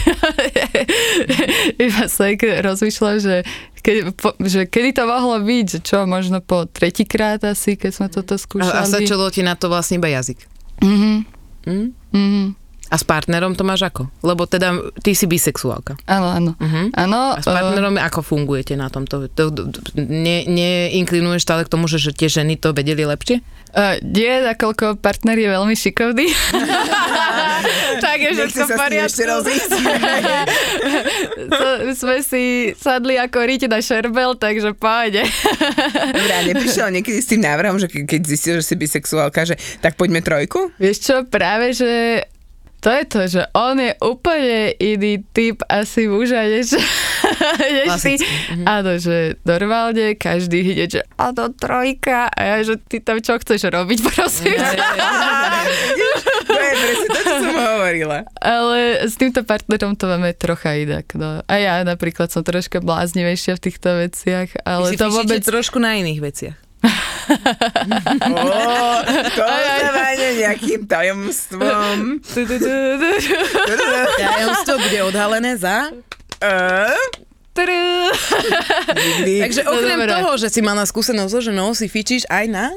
Iba 1.84 2.02
sa 2.08 2.24
rozmýšľam, 2.64 3.16
že, 3.20 3.34
ke, 3.78 4.08
po, 4.16 4.32
že 4.40 4.64
kedy 4.64 4.96
to 4.96 5.04
mohlo 5.04 5.36
byť, 5.38 5.64
že 5.68 5.78
čo, 5.84 6.08
možno 6.08 6.40
po 6.40 6.64
tretíkrát 6.64 7.44
asi, 7.44 7.76
keď 7.76 7.90
sme 7.92 8.06
toto 8.08 8.34
A, 8.34 8.40
skúšali. 8.40 8.72
a 8.72 8.88
stačilo 8.88 9.28
ti 9.28 9.44
na 9.44 9.54
to 9.54 9.68
vlastne 9.68 10.00
iba 10.00 10.08
jazyk. 10.08 10.40
Mhm, 10.80 11.12
Hm? 11.64 11.86
mhm. 12.12 12.44
A 12.92 13.00
s 13.00 13.04
partnerom 13.04 13.56
to 13.56 13.64
máš 13.64 13.88
ako? 13.88 14.12
Lebo 14.20 14.44
teda 14.44 14.76
ty 15.00 15.16
si 15.16 15.24
bisexuálka. 15.24 15.96
Áno, 16.04 16.28
áno. 16.28 16.50
Mhm. 16.60 16.92
Áno, 16.92 17.32
A 17.34 17.40
s 17.40 17.48
partnerom 17.48 17.96
ako 17.96 18.20
fungujete 18.20 18.76
na 18.76 18.92
tomto? 18.92 19.24
To, 19.32 19.48
to, 19.48 19.62
to, 19.72 19.78
ne, 19.96 20.44
neinklinuješ 20.44 21.42
stále 21.42 21.64
k 21.64 21.72
tomu, 21.72 21.88
že, 21.88 21.96
že 21.96 22.12
tie 22.12 22.28
ženy 22.28 22.60
to 22.60 22.76
vedeli 22.76 23.02
lepšie? 23.02 23.40
Uh, 23.74 23.98
nie, 24.06 24.30
nakoľko 24.38 25.02
partner 25.02 25.34
je 25.34 25.48
veľmi 25.50 25.74
šikovný. 25.74 26.30
tak 28.04 28.22
je 28.22 28.30
všetko 28.30 28.62
v 28.62 28.72
poriadku. 28.78 29.18
to, 31.50 31.66
sme 31.94 32.22
si 32.22 32.42
sadli 32.76 33.18
ako 33.18 33.38
ríti 33.42 33.66
na 33.66 33.82
šerbel, 33.82 34.38
takže 34.38 34.78
pôjde. 34.78 35.26
Dobre, 36.16 36.32
a 36.32 36.42
neprišiel 36.46 36.94
niekedy 36.94 37.18
s 37.18 37.26
tým 37.26 37.42
návrhom, 37.42 37.82
že 37.82 37.90
ke- 37.90 38.06
keď 38.06 38.20
zistil, 38.22 38.54
že 38.60 38.64
si 38.64 38.74
bisexuálka, 38.78 39.42
že 39.42 39.58
tak 39.82 39.98
poďme 39.98 40.22
trojku? 40.22 40.70
Vieš 40.78 40.98
čo, 41.02 41.14
práve, 41.26 41.74
že 41.74 42.22
to 42.84 42.92
je 42.92 43.04
to, 43.08 43.20
že 43.24 43.42
on 43.56 43.80
je 43.80 43.96
úplne 44.04 44.76
iný 44.76 45.24
typ 45.32 45.64
asi 45.72 46.04
muža, 46.04 46.44
než, 46.44 46.76
než 47.80 47.88
ty. 47.96 48.20
Mhm. 48.20 48.64
Áno, 48.68 48.92
že 49.00 49.40
normálne 49.48 50.12
každý 50.20 50.76
ide, 50.76 51.00
že 51.00 51.00
to 51.16 51.44
trojka 51.56 52.28
a 52.28 52.40
ja, 52.44 52.56
že 52.60 52.76
ty 52.76 53.00
tam 53.00 53.24
čo 53.24 53.40
chceš 53.40 53.72
robiť, 53.72 53.98
prosím. 54.04 54.60
To 56.44 56.60
je 56.60 56.72
presne 56.76 57.08
to, 57.08 57.20
čo 57.24 57.36
som 57.40 57.56
hovorila. 57.56 58.18
Ale 58.36 59.08
s 59.08 59.16
týmto 59.16 59.40
partnerom 59.48 59.96
to 59.96 60.04
máme 60.04 60.36
trocha 60.36 60.76
inak. 60.76 61.08
No. 61.16 61.40
A 61.48 61.54
ja 61.56 61.80
napríklad 61.88 62.28
som 62.28 62.44
troška 62.44 62.84
bláznivejšia 62.84 63.56
v 63.56 63.60
týchto 63.64 63.88
veciach, 63.96 64.60
ale 64.68 64.92
to 64.92 65.08
vôbec... 65.08 65.40
trošku 65.40 65.80
na 65.80 65.96
iných 65.96 66.20
veciach. 66.20 66.63
Ó, 68.30 68.36
to 69.32 69.42
váňa 69.90 70.28
nejakým 70.36 70.84
tajomstvom. 70.84 72.20
Tajomstvo 74.18 74.74
bude 74.78 74.98
odhalené 75.02 75.56
za... 75.56 75.88
Takže 77.54 79.62
No 79.62 79.78
okrem 79.78 79.98
dobre. 80.02 80.10
toho, 80.10 80.30
že 80.42 80.50
si 80.50 80.58
mala 80.58 80.82
skúsenosť 80.82 81.30
so 81.30 81.40
ženou, 81.40 81.70
si 81.72 81.86
fičíš 81.86 82.26
aj 82.26 82.44
na... 82.50 82.74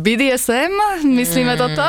BDSM, 0.00 0.72
myslíme 1.04 1.60
toto? 1.60 1.84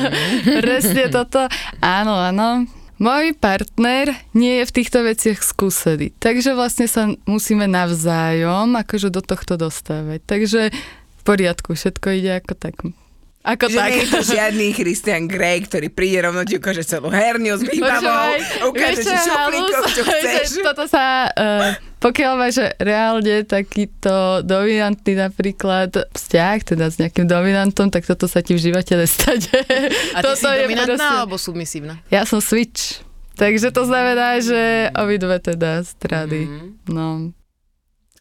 Presne 0.62 1.10
toto. 1.10 1.42
Áno, 1.82 2.14
áno. 2.14 2.70
Môj 3.02 3.34
partner 3.34 4.14
nie 4.30 4.62
je 4.62 4.64
v 4.70 4.74
týchto 4.78 5.02
veciach 5.02 5.42
skúsený, 5.42 6.14
takže 6.22 6.54
vlastne 6.54 6.86
sa 6.86 7.10
musíme 7.26 7.66
navzájom 7.66 8.78
akože 8.78 9.10
do 9.10 9.18
tohto 9.18 9.58
dostávať. 9.58 10.22
Takže 10.22 10.70
v 11.22 11.24
poriadku, 11.24 11.72
všetko 11.72 12.06
ide 12.12 12.42
ako 12.42 12.58
tak. 12.58 12.74
Ako 13.42 13.66
Že 13.66 13.74
tak. 13.74 13.90
nie 13.90 13.98
je 13.98 14.06
to 14.08 14.20
žiadny 14.22 14.66
Christian 14.70 15.26
Grey, 15.26 15.62
ktorý 15.62 15.90
príde 15.90 16.22
rovno 16.22 16.46
ti 16.46 16.58
ukáže 16.58 16.82
celú 16.82 17.10
herniu 17.10 17.58
s 17.58 17.62
výbavou, 17.62 18.38
ukáže 18.70 19.02
ti 19.02 19.10
šuplíkov, 19.10 19.82
čo 19.90 20.02
že 20.06 20.14
chceš. 20.14 20.48
Toto 20.62 20.86
sa, 20.86 21.26
uh, 21.26 21.74
pokiaľ 21.98 22.32
máš 22.38 22.62
reálne 22.78 23.42
takýto 23.42 24.42
dominantný 24.42 25.18
napríklad 25.18 25.90
vzťah, 25.90 26.56
teda 26.62 26.86
s 26.86 27.02
nejakým 27.02 27.26
dominantom, 27.26 27.90
tak 27.90 28.06
toto 28.06 28.30
sa 28.30 28.42
ti 28.42 28.54
v 28.54 28.62
živote 28.62 28.94
nestane. 28.94 29.50
A 30.14 30.22
ty 30.22 30.26
toto 30.30 30.38
si 30.38 30.46
dominantná 30.46 30.94
proste- 30.94 31.18
alebo 31.18 31.34
submisívna? 31.34 31.98
Ja 32.10 32.22
som 32.22 32.38
switch. 32.38 33.02
Takže 33.32 33.74
to 33.74 33.82
znamená, 33.82 34.38
že 34.38 34.86
obidve 34.94 35.42
teda 35.42 35.82
strany. 35.82 36.46
No. 36.86 37.34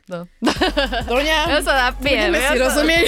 No. 0.10 0.26
Doňa, 1.12 1.38
Ja 1.48 1.60
sa 1.62 1.74
napijem. 1.90 2.34
budeme 2.34 2.40
Ja 2.42 2.52
si 2.52 2.58
sa... 2.58 2.64
rozumieť. 2.68 3.06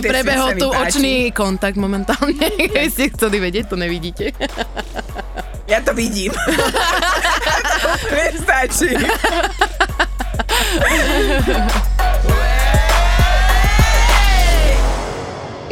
Prebehol 0.14 0.50
tu 0.56 0.68
očný 0.70 1.14
kontakt 1.34 1.76
momentálne. 1.76 2.46
Keď 2.74 2.86
ste 2.88 3.04
chceli 3.10 3.36
vedieť, 3.42 3.74
to 3.74 3.76
nevidíte. 3.76 4.30
Ja 5.66 5.80
to 5.80 5.96
vidím. 5.96 6.30
Nestačí. 8.12 8.94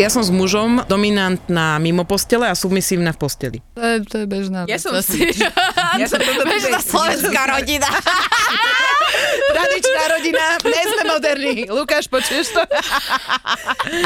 Ja 0.00 0.08
som 0.08 0.24
s 0.24 0.32
mužom 0.32 0.88
dominantná 0.88 1.76
mimo 1.76 2.08
postele 2.08 2.48
a 2.48 2.56
submisívna 2.56 3.12
v 3.12 3.18
posteli. 3.20 3.58
To 3.76 3.84
je, 3.84 3.96
to 4.08 4.14
je 4.24 4.26
bežná 4.26 4.64
Ja 4.64 4.80
som 4.80 4.96
asi. 4.96 5.28
Ja 6.00 6.08
som 6.08 6.16
toto 6.24 6.48
Bežná 6.48 6.80
slovenská 6.80 7.52
rodina. 7.52 7.84
Tradičná 9.52 10.02
rodina, 10.08 10.44
nie 10.64 10.84
sme 10.88 11.02
moderní. 11.04 11.56
Lukáš, 11.68 12.08
počuješ 12.08 12.56
to? 12.56 12.64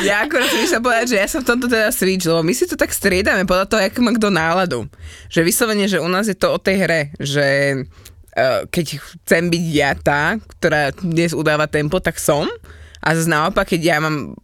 Ja 0.02 0.26
akorát 0.26 0.50
som 0.50 0.58
išla 0.66 0.82
povedať, 0.82 1.06
že 1.14 1.16
ja 1.22 1.28
som 1.30 1.46
v 1.46 1.54
tomto 1.54 1.70
teda 1.70 1.94
switch, 1.94 2.26
lebo 2.26 2.42
my 2.42 2.50
si 2.50 2.66
to 2.66 2.74
tak 2.74 2.90
striedame 2.90 3.46
podľa 3.46 3.70
toho, 3.70 3.80
akú 3.86 4.02
má 4.02 4.10
kto 4.18 4.34
náladu. 4.34 4.90
Že 5.30 5.46
vyslovene, 5.46 5.86
že 5.86 6.02
u 6.02 6.10
nás 6.10 6.26
je 6.26 6.34
to 6.34 6.50
o 6.50 6.58
tej 6.58 6.82
hre, 6.82 7.00
že 7.22 7.46
uh, 8.34 8.66
keď 8.66 8.98
chcem 9.22 9.46
byť 9.46 9.64
ja 9.70 9.94
tá, 9.94 10.42
ktorá 10.58 10.90
dnes 10.98 11.30
udáva 11.30 11.70
tempo, 11.70 12.02
tak 12.02 12.18
som. 12.18 12.50
A 12.98 13.14
zase 13.14 13.30
naopak, 13.30 13.70
keď 13.70 13.80
ja 13.94 13.96
mám 14.02 14.34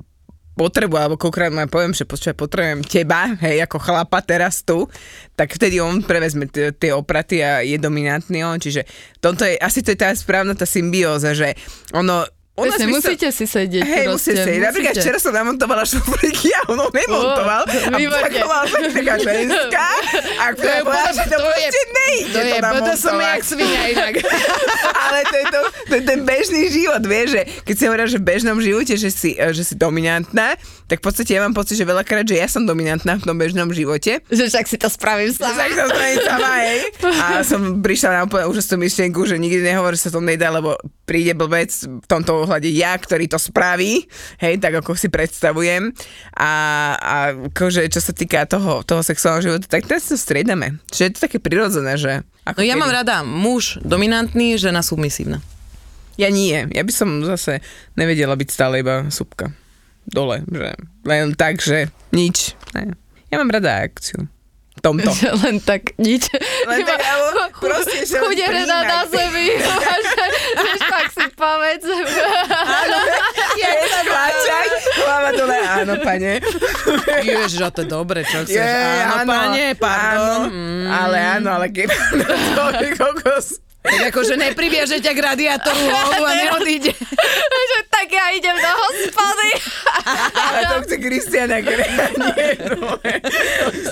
potrebu, 0.52 0.94
alebo 1.00 1.16
koľkokrát 1.16 1.52
ma 1.52 1.64
poviem, 1.64 1.96
že 1.96 2.04
počúvaj, 2.04 2.36
potrebujem 2.36 2.82
teba, 2.84 3.32
hej, 3.40 3.64
ako 3.64 3.80
chlapa 3.80 4.20
teraz 4.20 4.60
tu, 4.60 4.84
tak 5.32 5.56
vtedy 5.56 5.80
on 5.80 6.04
prevezme 6.04 6.44
t- 6.44 6.72
tie 6.76 6.92
opraty 6.92 7.40
a 7.40 7.64
je 7.64 7.80
dominantný 7.80 8.44
on, 8.44 8.60
čiže 8.60 8.84
toto 9.18 9.48
je, 9.48 9.56
asi 9.56 9.80
to 9.80 9.96
je 9.96 9.98
tá 9.98 10.12
správna 10.12 10.52
tá 10.52 10.68
symbióza, 10.68 11.32
že 11.32 11.56
ono, 11.96 12.28
nás 12.52 12.76
Presne, 12.76 12.84
by 12.84 12.92
sa- 12.92 12.96
musíte 13.00 13.28
si 13.32 13.44
sedieť. 13.48 13.80
Hej, 13.80 14.04
proste, 14.04 14.12
musíte 14.12 14.40
sedieť. 14.44 14.60
Napríklad 14.60 14.92
musíte. 14.92 15.04
včera 15.08 15.18
som 15.24 15.32
namontovala 15.32 15.82
šuflíky 15.88 16.48
a 16.52 16.60
on 16.68 16.78
ho 16.84 16.88
nemontoval. 16.92 17.62
Ó, 17.64 17.72
a 17.72 17.96
plakovala 17.96 18.64
sa 18.68 18.78
taká 18.92 19.14
ženská. 19.16 19.88
A 20.36 20.44
To 20.52 20.60
je 20.60 20.80
povedala, 20.84 21.12
že 21.16 21.24
to 21.24 21.32
to 21.32 21.36
proste 21.48 21.80
nejde 21.96 22.28
To 22.28 22.38
je, 22.44 22.58
to 22.60 22.92
som 23.00 23.16
jak 23.16 23.40
svinia 23.40 23.82
inak. 23.96 24.14
Ale 25.08 25.18
to 25.24 25.36
je, 25.40 25.44
to, 25.48 25.60
to 25.88 25.92
je 25.96 26.02
ten 26.04 26.20
bežný 26.28 26.62
život, 26.68 27.00
vieš, 27.00 27.28
že 27.40 27.42
keď 27.64 27.74
si 27.74 27.84
hovoria, 27.88 28.04
že 28.04 28.18
v 28.20 28.26
bežnom 28.28 28.58
živote, 28.60 28.94
že 29.00 29.08
si, 29.08 29.30
eh, 29.32 29.56
že 29.56 29.64
si 29.64 29.72
dominantná, 29.72 30.52
tak 30.92 31.00
v 31.00 31.04
podstate 31.08 31.32
ja 31.32 31.40
mám 31.40 31.56
pocit, 31.56 31.80
že 31.80 31.88
veľakrát, 31.88 32.28
že 32.28 32.36
ja 32.36 32.44
som 32.52 32.68
dominantná 32.68 33.16
v 33.16 33.24
tom 33.24 33.40
bežnom 33.40 33.72
živote. 33.72 34.20
Že 34.28 34.52
však 34.52 34.64
si 34.68 34.76
to 34.76 34.92
spravím 34.92 35.32
sama. 35.32 35.56
Som 35.56 35.88
to 35.88 36.20
sama, 36.20 36.52
hej. 36.68 36.78
A 37.16 37.40
som 37.40 37.80
prišla 37.80 38.20
na 38.20 38.20
úplne 38.28 38.44
úžasnú 38.44 38.76
myšlienku, 38.76 39.24
že 39.24 39.40
nikdy 39.40 39.64
nehovor, 39.64 39.96
že 39.96 40.08
sa 40.08 40.10
to 40.12 40.20
nedá, 40.20 40.52
lebo 40.52 40.76
príde 41.08 41.32
blbec 41.32 41.72
v 41.72 42.04
tomto 42.04 42.41
ohľade 42.42 42.66
ja, 42.68 42.94
ktorý 42.94 43.26
to 43.26 43.38
spraví, 43.38 44.06
hej, 44.38 44.58
tak 44.58 44.82
ako 44.82 44.94
si 44.94 45.06
predstavujem. 45.06 45.94
A, 46.34 46.50
a 46.98 47.16
akože, 47.50 47.86
čo 47.86 48.02
sa 48.02 48.10
týka 48.10 48.44
toho, 48.44 48.82
toho 48.82 49.00
sexuálneho 49.00 49.54
života, 49.54 49.66
tak 49.70 49.86
teraz 49.86 50.10
to 50.10 50.18
striedame. 50.18 50.82
Čiže 50.90 51.04
je 51.04 51.12
to 51.14 51.24
také 51.26 51.38
prirodzené, 51.38 51.94
že... 51.94 52.26
Ako 52.42 52.58
No 52.58 52.66
ja 52.66 52.74
kedy. 52.74 52.82
mám 52.82 52.92
rada 52.92 53.16
muž 53.22 53.78
dominantný, 53.80 54.58
žena 54.58 54.82
submisívna. 54.82 55.38
Ja 56.18 56.28
nie. 56.28 56.66
Ja 56.74 56.82
by 56.82 56.92
som 56.92 57.22
zase 57.22 57.62
nevedela 57.94 58.34
byť 58.34 58.48
stále 58.50 58.82
iba 58.82 59.06
súbka. 59.08 59.54
Dole, 60.02 60.42
že 60.50 60.74
len 61.06 61.32
tak, 61.38 61.62
že 61.62 61.88
nič. 62.10 62.58
Ne. 62.74 62.98
Ja 63.30 63.38
mám 63.38 63.48
rada 63.48 63.86
akciu. 63.86 64.26
Tomto. 64.82 65.14
Že 65.14 65.28
len 65.46 65.56
tak 65.62 65.94
nič. 65.96 66.26
Len 66.66 66.82
tak, 66.82 66.98
alebo 66.98 67.54
proste, 67.62 68.02
že 68.02 68.18
len 68.18 68.34
Chuderená 68.34 68.82
na 68.82 69.06
príjmať. 69.06 69.14
zemi. 69.14 69.46
že, 70.02 70.24
že 70.58 70.72
tak 70.82 71.06
si 71.08 71.26
povedz. 71.32 71.86
Ja 73.54 73.68
je 73.78 73.84
skláčať, 73.86 74.68
hlava 74.98 75.30
dole, 75.32 75.58
áno, 75.62 75.94
pane. 76.02 76.32
Ježiš, 77.22 77.62
a 77.62 77.70
to 77.70 77.86
je 77.86 77.88
dobre, 77.88 78.26
čo 78.26 78.42
chceš. 78.42 78.58
Je, 78.58 78.74
áno, 79.06 79.30
pane, 79.30 79.64
pardon. 79.78 80.50
Áno, 80.50 80.90
ale 80.90 81.18
áno, 81.38 81.48
ale 81.54 81.66
keď 81.70 81.88
to 82.58 82.64
je 82.76 82.88
kokos. 82.98 83.46
Tak 83.82 84.14
akože 84.14 84.38
nepriviaže 84.38 85.02
ťa 85.02 85.10
k 85.10 85.20
radiátoru 85.20 85.82
hlavu 85.90 86.22
a 86.22 86.32
neodíde. 86.38 86.94
že 87.72 87.78
tak 87.90 88.06
ja 88.06 88.30
idem 88.30 88.54
do 88.54 88.72
hospody. 88.78 89.50
Ale 90.38 90.58
to 90.70 90.76
chce 90.86 90.96
Kristiana. 91.02 91.58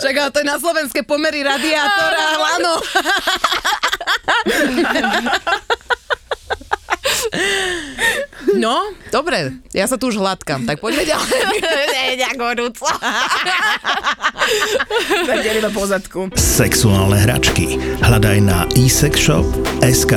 Čak, 0.03 0.15
ale 0.15 0.31
to 0.31 0.39
je 0.41 0.47
na 0.47 0.57
slovenské 0.63 1.03
pomery 1.03 1.43
radiátora 1.43 2.23
a 2.23 2.37
lano. 2.39 2.75
No, 8.57 8.93
dobre, 9.13 9.57
ja 9.71 9.87
sa 9.87 9.97
tu 9.97 10.11
už 10.11 10.19
hladkám, 10.21 10.67
tak 10.67 10.81
poďme 10.83 11.07
ďalej. 11.07 11.41
Nie, 11.95 12.17
nejak 12.19 12.41
horúco. 12.41 12.89
Tak 15.29 15.39
iba 15.45 15.71
po 15.71 15.85
zadku. 15.87 16.21
Sexuálne 16.37 17.21
hračky. 17.21 17.79
Hľadaj 18.05 18.39
na 18.45 18.67
eSexShop.sk 18.75 20.13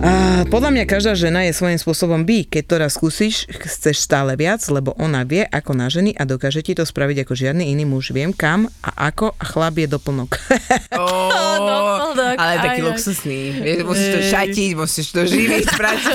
A 0.00 0.48
podľa 0.48 0.72
mňa 0.72 0.84
každá 0.88 1.12
žena 1.12 1.44
je 1.44 1.52
svojím 1.52 1.76
spôsobom 1.76 2.24
by. 2.24 2.48
Keď 2.48 2.62
to 2.64 2.74
raz 2.80 2.96
skúsiš, 2.96 3.44
chceš 3.52 4.00
stále 4.00 4.32
viac, 4.32 4.64
lebo 4.72 4.96
ona 4.96 5.28
vie 5.28 5.44
ako 5.44 5.76
na 5.76 5.92
ženy 5.92 6.16
a 6.16 6.24
dokáže 6.24 6.64
ti 6.64 6.72
to 6.72 6.88
spraviť 6.88 7.28
ako 7.28 7.36
žiadny 7.36 7.68
iný 7.68 7.84
muž. 7.84 8.16
Viem 8.16 8.32
kam 8.32 8.72
a 8.80 9.12
ako 9.12 9.36
a 9.36 9.44
chlap 9.44 9.76
je 9.76 9.88
doplnok. 9.88 10.30
Oh, 10.90 11.56
doplnok, 11.56 12.36
ale 12.36 12.52
aj, 12.56 12.60
taký 12.60 12.80
aj. 12.82 12.86
luxusný. 12.92 13.40
Vieš, 13.56 13.78
musíš 13.88 14.08
to 14.10 14.20
šatiť, 14.20 14.70
musíš 14.76 15.06
to 15.12 15.22
živiť, 15.24 15.62
sprať. 15.72 15.98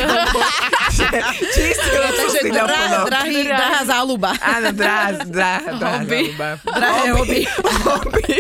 Čistý 1.55 1.89
Takže 1.89 2.01
luxusný 2.05 2.49
drahá, 2.51 2.69
doplnok. 2.69 3.07
drahý, 3.09 3.37
drahá 3.45 3.81
záľuba. 3.81 4.31
Áno, 4.37 4.69
drahá, 4.73 5.07
drahá, 5.25 5.59
drahá 5.73 5.99
záľuba. 6.05 6.47
Drahé 6.65 7.03
hobby. 7.13 7.41
Hobby. 7.81 8.37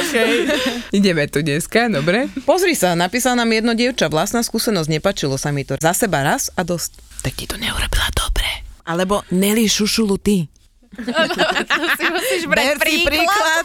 Okay. 0.00 0.48
Ideme 0.94 1.26
tu 1.26 1.40
dneska, 1.42 1.88
dobre? 1.90 2.28
Pozri 2.44 2.74
sa, 2.78 2.94
napísala 2.94 3.42
nám 3.42 3.50
jedno 3.52 3.72
dievča, 3.74 4.10
vlastná 4.12 4.42
skúsenosť, 4.42 4.88
nepačilo 4.90 5.36
sa 5.38 5.50
mi 5.50 5.66
to. 5.66 5.78
Za 5.80 5.94
seba 5.94 6.22
raz 6.22 6.50
a 6.54 6.62
dosť. 6.62 7.22
Tak 7.24 7.32
ti 7.34 7.44
to 7.48 7.56
neurobila 7.56 8.08
dobre. 8.14 8.48
Alebo 8.84 9.24
Nelly 9.32 9.64
šušulu 9.64 10.16
ty. 10.20 10.46
si 11.98 12.04
musíš 12.06 12.42
brať 12.46 12.64
Ber 12.64 12.76
si 12.78 13.02
príklad. 13.02 13.64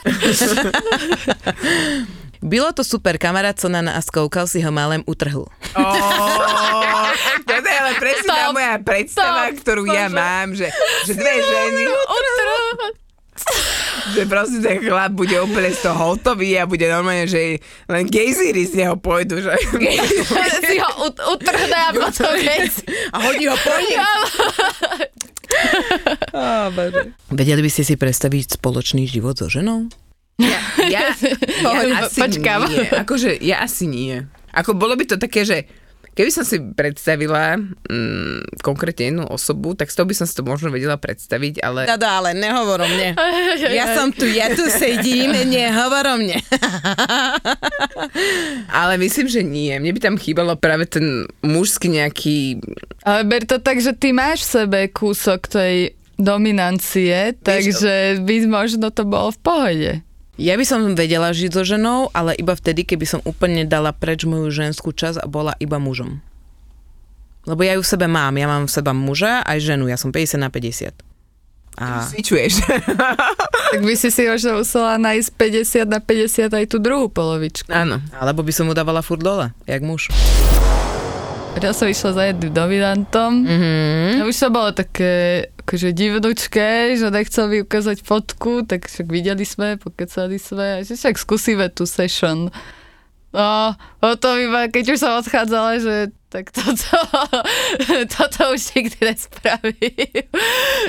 Bylo 2.39 2.71
to 2.71 2.87
super, 2.87 3.19
kamarát 3.19 3.59
sa 3.59 3.67
na 3.67 3.83
nás 3.83 4.07
koukal, 4.07 4.47
si 4.47 4.63
ho 4.63 4.71
malém 4.71 5.03
utrhl. 5.03 5.43
Oh, 5.75 7.11
toto 7.43 7.67
je 7.67 7.77
ale 7.83 7.99
presne 7.99 8.31
tá 8.31 8.55
moja 8.55 8.79
predstava, 8.79 9.51
top, 9.51 9.59
ktorú 9.59 9.83
ja 9.91 10.07
bože. 10.07 10.15
mám, 10.15 10.47
že, 10.55 10.71
že 11.03 11.19
dve 11.19 11.35
ženy, 11.35 11.83
že 14.13 14.23
proste 14.25 14.59
ten 14.59 14.77
chlap 14.83 15.13
bude 15.13 15.35
úplne 15.41 15.69
z 15.73 15.85
toho 15.85 16.15
hotový 16.15 16.57
a 16.59 16.69
bude 16.69 16.85
normálne, 16.85 17.29
že 17.29 17.59
len 17.89 18.05
gejzíry 18.07 18.65
z 18.65 18.85
neho 18.85 18.95
pôjdu, 18.97 19.41
že... 19.41 19.53
si 20.69 20.77
ho 20.81 20.91
ut- 21.09 21.23
utrhne 21.37 21.79
a 21.79 21.89
potom. 21.93 22.33
A 23.13 23.17
hodí 23.23 23.45
ho 23.49 23.57
po 23.57 23.75
ním. 23.81 23.99
Vedeli 27.33 27.61
by 27.65 27.69
ste 27.69 27.83
si 27.85 27.95
predstaviť 27.97 28.61
spoločný 28.61 29.09
život 29.09 29.37
so 29.37 29.49
ženou? 29.49 29.89
Ja, 30.39 30.61
ja, 30.87 31.11
ja 31.11 32.07
asi 32.07 32.19
Počkám. 32.23 32.71
nie. 32.71 32.87
Akože 32.87 33.35
ja 33.43 33.59
asi 33.59 33.91
nie. 33.91 34.23
Ako 34.55 34.71
bolo 34.71 34.95
by 34.95 35.03
to 35.03 35.17
také, 35.19 35.43
že 35.43 35.67
keby 36.13 36.31
som 36.33 36.45
si 36.45 36.61
predstavila 36.61 37.57
mm, 37.59 38.61
konkrétne 38.61 39.11
jednu 39.11 39.25
osobu, 39.27 39.73
tak 39.73 39.91
s 39.91 39.97
tou 39.97 40.05
by 40.05 40.15
som 40.15 40.25
si 40.25 40.35
to 40.35 40.45
možno 40.45 40.73
vedela 40.73 40.95
predstaviť, 40.95 41.63
ale... 41.63 41.89
Dada, 41.89 42.21
ale 42.21 42.37
nehovor 42.37 42.81
o 42.83 42.89
mne. 42.89 43.17
Ja 43.69 43.97
som 43.97 44.13
tu, 44.13 44.25
ja 44.25 44.53
tu 44.53 44.65
sedím, 44.69 45.33
nehovor 45.47 46.05
o 46.05 46.15
mne. 46.17 46.37
Ale 48.79 49.01
myslím, 49.01 49.27
že 49.27 49.41
nie. 49.41 49.73
Mne 49.79 49.95
by 49.95 50.01
tam 50.01 50.15
chýbalo 50.15 50.55
práve 50.55 50.85
ten 50.85 51.25
mužský 51.41 51.91
nejaký... 51.91 52.61
Ale 53.03 53.25
ber 53.25 53.43
to 53.45 53.59
tak, 53.59 53.79
že 53.79 53.95
ty 53.95 54.11
máš 54.11 54.45
v 54.45 54.51
sebe 54.63 54.79
kúsok 54.91 55.49
tej 55.49 55.95
dominancie, 56.19 57.33
takže 57.39 58.21
by 58.21 58.35
možno 58.45 58.91
to 58.91 59.07
bolo 59.07 59.31
v 59.31 59.39
pohode. 59.39 59.91
Ja 60.39 60.55
by 60.55 60.63
som 60.63 60.95
vedela 60.95 61.35
žiť 61.35 61.51
so 61.51 61.67
ženou, 61.67 62.07
ale 62.15 62.31
iba 62.39 62.55
vtedy, 62.55 62.87
keby 62.87 63.03
som 63.03 63.19
úplne 63.27 63.67
dala 63.67 63.91
preč 63.91 64.23
moju 64.23 64.47
ženskú 64.47 64.95
časť 64.95 65.19
a 65.19 65.27
bola 65.27 65.51
iba 65.59 65.75
mužom. 65.83 66.23
Lebo 67.43 67.59
ja 67.67 67.75
ju 67.75 67.83
v 67.83 67.91
sebe 67.91 68.07
mám. 68.07 68.39
Ja 68.39 68.47
mám 68.47 68.63
v 68.63 68.71
sebe 68.71 68.95
muža 68.95 69.43
aj 69.43 69.59
ženu. 69.59 69.91
Ja 69.91 69.99
som 69.99 70.15
50 70.15 70.39
na 70.39 70.47
50. 70.47 70.95
A 71.79 72.07
Svičuješ. 72.07 72.53
Tak 73.69 73.85
by 73.85 73.93
si 73.93 74.09
si 74.09 74.25
možno 74.25 74.65
musela 74.65 74.97
nájsť 74.97 75.29
50 75.85 75.93
na 75.93 76.01
50 76.01 76.57
aj 76.57 76.65
tú 76.65 76.81
druhú 76.81 77.05
polovičku. 77.05 77.69
Áno. 77.69 78.01
alebo 78.17 78.41
by 78.41 78.49
som 78.49 78.65
mu 78.65 78.73
dávala 78.73 79.05
furt 79.05 79.21
dole, 79.21 79.53
jak 79.69 79.85
muž. 79.85 80.09
Ja 81.61 81.69
som 81.69 81.85
išla 81.85 82.17
za 82.17 82.23
jedným 82.33 82.49
dominantom. 82.49 83.45
Mm-hmm. 83.45 84.09
A 84.15 84.21
už 84.25 84.33
to 84.41 84.49
bolo 84.49 84.73
také 84.73 85.45
akože 85.69 85.93
divnúčké, 85.93 86.97
že 86.97 87.13
nechcel 87.13 87.45
mi 87.45 87.61
ukázať 87.61 88.01
fotku, 88.01 88.65
tak 88.65 88.89
však 88.89 89.05
videli 89.05 89.45
sme, 89.45 89.77
pokecali 89.77 90.41
sme, 90.41 90.81
že 90.81 90.97
však 90.97 91.13
skúsime 91.21 91.69
tú 91.69 91.85
session. 91.85 92.49
No, 93.29 93.77
potom 94.01 94.41
iba, 94.41 94.65
keď 94.73 94.97
už 94.97 94.97
som 94.97 95.21
odchádzala, 95.21 95.77
že 95.77 95.95
tak 96.29 96.53
toto, 96.53 96.93
toto 98.17 98.53
už 98.53 98.61
nikdy 98.77 98.97
nespravím. 99.01 100.29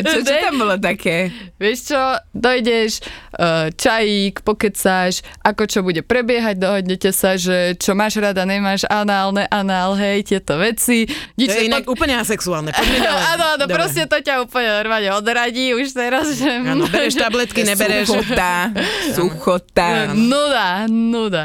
Čo, 0.04 0.20
čo 0.20 0.32
tam 0.36 0.54
bolo 0.60 0.76
také? 0.76 1.32
Vieš 1.56 1.96
čo, 1.96 2.00
dojdeš, 2.36 3.00
uh, 3.40 3.72
čajík, 3.72 4.44
pokecáš, 4.44 5.24
ako 5.40 5.64
čo 5.64 5.80
bude 5.80 6.04
prebiehať, 6.04 6.60
dohodnete 6.60 7.08
sa, 7.16 7.40
že 7.40 7.72
čo 7.80 7.96
máš 7.96 8.20
rada, 8.20 8.44
nemáš 8.44 8.84
anál, 8.92 9.32
neanál, 9.32 9.96
hej, 9.96 10.28
tieto 10.28 10.60
veci. 10.60 11.08
To 11.08 11.48
je 11.48 11.72
inak 11.72 11.88
úplne 11.88 12.20
asexuálne. 12.20 12.76
Áno, 13.32 13.44
áno, 13.56 13.64
proste 13.70 14.04
to 14.04 14.20
ťa 14.20 14.44
úplne 14.44 14.68
normálne 14.82 15.08
odradí 15.16 15.72
už 15.72 15.96
teraz, 15.96 16.36
že... 16.36 16.48
Áno, 16.50 16.84
bereš 16.88 17.16
tabletky, 17.22 17.64
nebereš. 17.64 18.12
Suchota. 18.12 18.76
Suchota. 19.16 20.12
Nuda, 20.12 20.84
nuda. 20.88 21.44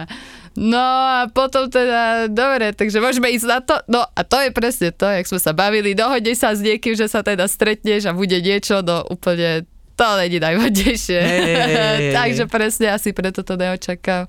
No 0.56 0.80
a 0.80 1.28
potom 1.28 1.68
teda, 1.68 2.32
dobre, 2.32 2.72
takže 2.72 3.04
môžeme 3.04 3.28
ísť 3.36 3.48
na 3.48 3.60
to. 3.60 3.76
No 3.92 4.08
a 4.08 4.22
to 4.24 4.40
je 4.40 4.56
presne 4.56 4.96
to, 4.96 5.04
jak 5.04 5.28
sme 5.28 5.40
sa 5.40 5.52
bavili. 5.52 5.92
Dohodneš 5.92 6.48
sa 6.48 6.56
s 6.56 6.64
niekým, 6.64 6.96
že 6.96 7.12
sa 7.12 7.20
teda 7.20 7.44
stretneš 7.52 8.08
a 8.08 8.16
bude 8.16 8.40
niečo, 8.40 8.80
no 8.80 9.04
úplne 9.04 9.68
to 9.96 10.08
není 10.20 10.40
najvhodnejšie. 10.40 11.20
Hej, 11.20 11.42
hej, 11.44 11.72
hej. 11.76 12.12
Takže 12.16 12.44
presne 12.48 12.96
asi 12.96 13.12
preto 13.12 13.44
to 13.44 13.60
neočakám. 13.60 14.28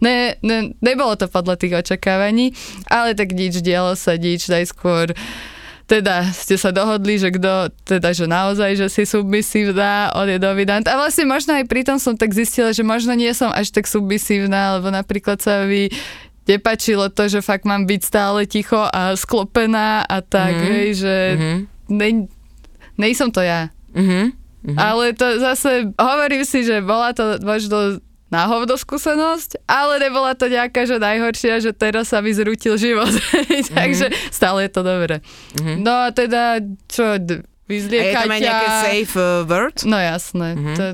Ne, 0.00 0.36
ne, 0.44 0.76
nebolo 0.84 1.16
to 1.16 1.28
podľa 1.28 1.56
tých 1.56 1.76
očakávaní, 1.80 2.52
ale 2.88 3.16
tak 3.16 3.32
nič, 3.32 3.64
dialo 3.64 3.96
sa 3.96 4.16
nič, 4.20 4.48
najskôr 4.48 5.16
teda 5.86 6.34
ste 6.34 6.58
sa 6.58 6.74
dohodli, 6.74 7.14
že 7.14 7.30
kto, 7.30 7.70
teda, 7.86 8.10
že 8.10 8.26
naozaj, 8.26 8.74
že 8.74 8.86
si 8.90 9.06
submisívna, 9.06 10.10
on 10.18 10.26
je 10.26 10.42
dominant. 10.42 10.82
A 10.90 10.98
vlastne 10.98 11.30
možno 11.30 11.54
aj 11.54 11.70
pri 11.70 11.86
tom 11.86 12.02
som 12.02 12.18
tak 12.18 12.34
zistila, 12.34 12.74
že 12.74 12.82
možno 12.82 13.14
nie 13.14 13.30
som 13.30 13.54
až 13.54 13.70
tak 13.70 13.86
submisívna, 13.86 14.78
lebo 14.78 14.90
napríklad 14.90 15.38
sa 15.38 15.62
mi 15.62 15.86
nepačilo 16.46 17.06
to, 17.10 17.30
že 17.30 17.38
fakt 17.38 17.62
mám 17.62 17.86
byť 17.86 18.00
stále 18.02 18.50
ticho 18.50 18.82
a 18.82 19.14
sklopená 19.14 20.02
a 20.02 20.18
tak, 20.22 20.58
mm-hmm. 20.58 20.70
hej, 20.74 20.88
že 20.98 21.16
mm-hmm. 21.34 21.58
ne, 21.94 22.08
nej 22.98 23.12
som 23.14 23.30
to 23.30 23.42
ja. 23.42 23.70
Mhm. 23.94 24.34
Mm-hmm. 24.66 24.82
Ale 24.82 25.14
to 25.14 25.38
zase, 25.38 25.94
hovorím 25.94 26.42
si, 26.42 26.66
že 26.66 26.82
bola 26.82 27.14
to 27.14 27.38
možno 27.38 28.02
na 28.28 28.44
hovno 28.44 28.74
skúsenosť, 28.74 29.62
ale 29.64 29.98
nebola 29.98 30.32
to 30.32 30.46
nejaká, 30.46 30.82
že 30.82 30.96
najhoršia, 30.96 31.60
že 31.60 31.70
teraz 31.70 32.10
sa 32.10 32.18
mi 32.18 32.30
zrútil 32.30 32.74
život. 32.74 33.10
Takže 33.78 34.06
Mhm. 34.08 34.18
stále 34.30 34.58
je 34.62 34.72
to 34.72 34.82
dobré. 34.82 35.22
Mm-hmm. 35.54 35.76
No 35.78 35.92
a 36.00 36.10
teda, 36.10 36.58
čo, 36.86 37.16
d- 37.16 37.38
A 37.38 37.46
je 37.68 37.70
vyzliekať 37.72 38.14
tam 38.16 38.30
aj 38.32 38.40
nejaké 38.40 38.66
safe 38.80 39.14
uh, 39.14 39.42
word? 39.42 39.76
No 39.82 39.96
jasné, 39.96 40.48
Mhm. 40.48 40.58
mm-hmm. 40.58 40.76
to 40.76 40.84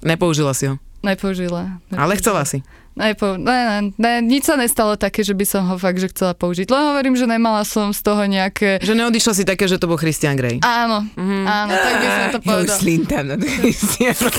Nepoužila 0.00 0.52
si 0.52 0.64
ho. 0.64 0.78
nepoužila. 1.00 1.78
Ale 1.90 2.14
chcela 2.14 2.42
si. 2.42 2.62
Nepo, 2.98 3.38
ne, 3.38 3.58
ne, 3.62 3.78
ne, 3.94 4.12
nič 4.26 4.50
sa 4.50 4.58
nestalo 4.58 4.98
také, 4.98 5.22
že 5.22 5.30
by 5.38 5.46
som 5.46 5.62
ho 5.70 5.78
fakt, 5.78 6.02
že 6.02 6.10
chcela 6.10 6.34
použiť. 6.34 6.66
Len 6.66 6.82
hovorím, 6.90 7.14
že 7.14 7.30
nemala 7.30 7.62
som 7.62 7.94
z 7.94 8.02
toho 8.02 8.26
nejaké... 8.26 8.82
Že 8.82 8.98
neodišla 8.98 9.32
si 9.38 9.44
také, 9.46 9.70
že 9.70 9.78
to 9.78 9.86
bol 9.86 9.94
Christian 9.94 10.34
Grey. 10.34 10.58
Áno, 10.66 11.06
mm-hmm. 11.06 11.44
áno, 11.46 11.72
tak 11.78 11.94
by 11.94 12.06
som 12.10 12.26
to 12.34 12.38
Ja 12.42 12.42
už 12.42 12.46
povedala. 12.50 12.78
slintam 12.82 13.24
na 13.30 13.36
Christianu. 13.38 14.30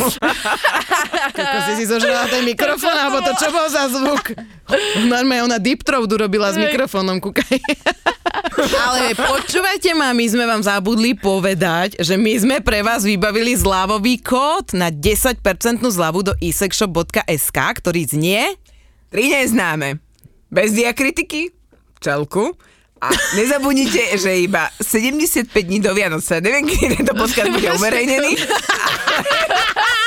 Ako 1.40 1.58
si 1.72 1.74
si 1.80 1.86
zožrala 1.88 2.28
ten 2.28 2.44
mikrofón, 2.44 2.92
alebo 2.92 3.24
to 3.24 3.32
čo 3.40 3.48
bol 3.48 3.68
za 3.72 3.88
zvuk? 3.88 4.36
Normálne 5.08 5.48
ona 5.48 5.58
deep 5.58 5.88
throat 5.88 6.12
urobila 6.12 6.52
s 6.52 6.60
mikrofónom, 6.60 7.24
kúkaj. 7.24 7.64
Ale 8.60 9.14
počúvajte 9.16 9.94
ma, 9.98 10.14
my 10.14 10.26
sme 10.26 10.46
vám 10.46 10.62
zabudli 10.64 11.16
povedať, 11.16 12.00
že 12.02 12.16
my 12.16 12.34
sme 12.38 12.58
pre 12.64 12.82
vás 12.82 13.06
vybavili 13.06 13.56
zľavový 13.56 14.20
kód 14.22 14.74
na 14.76 14.92
10% 14.92 15.40
zľavu 15.80 16.26
do 16.26 16.34
isexshop.sk, 16.40 17.58
ktorý 17.58 18.02
znie 18.06 18.58
Tri 19.10 19.26
neznáme. 19.26 19.98
Bez 20.54 20.70
diakritiky, 20.78 21.50
čelku. 21.98 22.54
A 23.02 23.10
nezabudnite, 23.34 24.22
že 24.22 24.46
iba 24.46 24.70
75 24.78 25.50
dní 25.50 25.82
do 25.82 25.90
Vianoca. 25.98 26.38
Neviem, 26.38 26.70
kedy 26.70 27.02
tento 27.02 27.18
podcast 27.18 27.50
bude 27.50 27.74
uverejnený. 27.80 28.38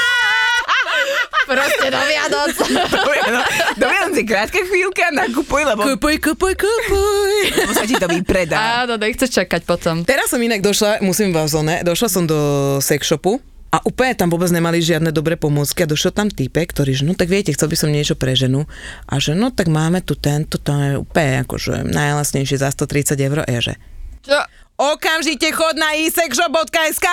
Proste 1.42 1.86
do 1.88 2.00
Vianoc. 2.00 2.54
Do 2.94 3.10
Vianoc- 3.10 3.48
Do 3.74 3.86
Vianoc 3.86 4.14
je 4.14 4.24
krátka 4.24 4.58
chvíľka, 4.60 5.10
nakupuj, 5.10 5.62
lebo, 5.64 5.82
kupuj, 5.84 6.16
kupuj, 6.20 6.54
kupuj. 6.54 7.34
lebo 7.52 7.72
sa 7.72 7.82
ti 7.82 7.94
to 7.94 8.06
vypredá. 8.06 8.82
Áno, 8.82 8.94
nechceš 8.94 9.30
čakať 9.34 9.62
potom. 9.62 10.02
Teraz 10.02 10.28
som 10.28 10.38
inak 10.38 10.60
došla, 10.60 11.00
musím 11.00 11.30
vás 11.30 11.50
zone, 11.50 11.82
došla 11.82 12.08
som 12.08 12.24
do 12.24 12.38
sex 12.78 13.04
shopu 13.04 13.42
a 13.68 13.80
úplne 13.82 14.12
tam 14.12 14.28
vôbec 14.28 14.48
nemali 14.48 14.78
žiadne 14.78 15.10
dobré 15.10 15.34
pomôcky 15.34 15.80
a 15.80 15.88
došiel 15.88 16.12
tam 16.12 16.28
týpek, 16.28 16.68
ktorý, 16.68 16.92
že 16.92 17.02
no 17.02 17.16
tak 17.16 17.26
viete, 17.26 17.50
chcel 17.50 17.66
by 17.66 17.76
som 17.76 17.88
niečo 17.88 18.14
pre 18.14 18.36
ženu 18.36 18.68
a 19.04 19.16
že 19.16 19.32
no 19.32 19.48
tak 19.48 19.66
máme 19.66 19.98
tu 19.98 20.12
tento, 20.12 20.60
to 20.60 20.70
je 20.70 21.00
úplne 21.00 21.40
akože 21.42 21.88
najlasnejšie 21.88 22.60
za 22.60 22.68
130 22.68 23.16
eur 23.18 23.38
a 23.40 23.48
ja 23.48 23.60
že 23.64 23.74
Čo? 24.22 24.38
okamžite 24.76 25.48
chod 25.50 25.74
na 25.74 25.96
isexshop.sk 25.96 27.08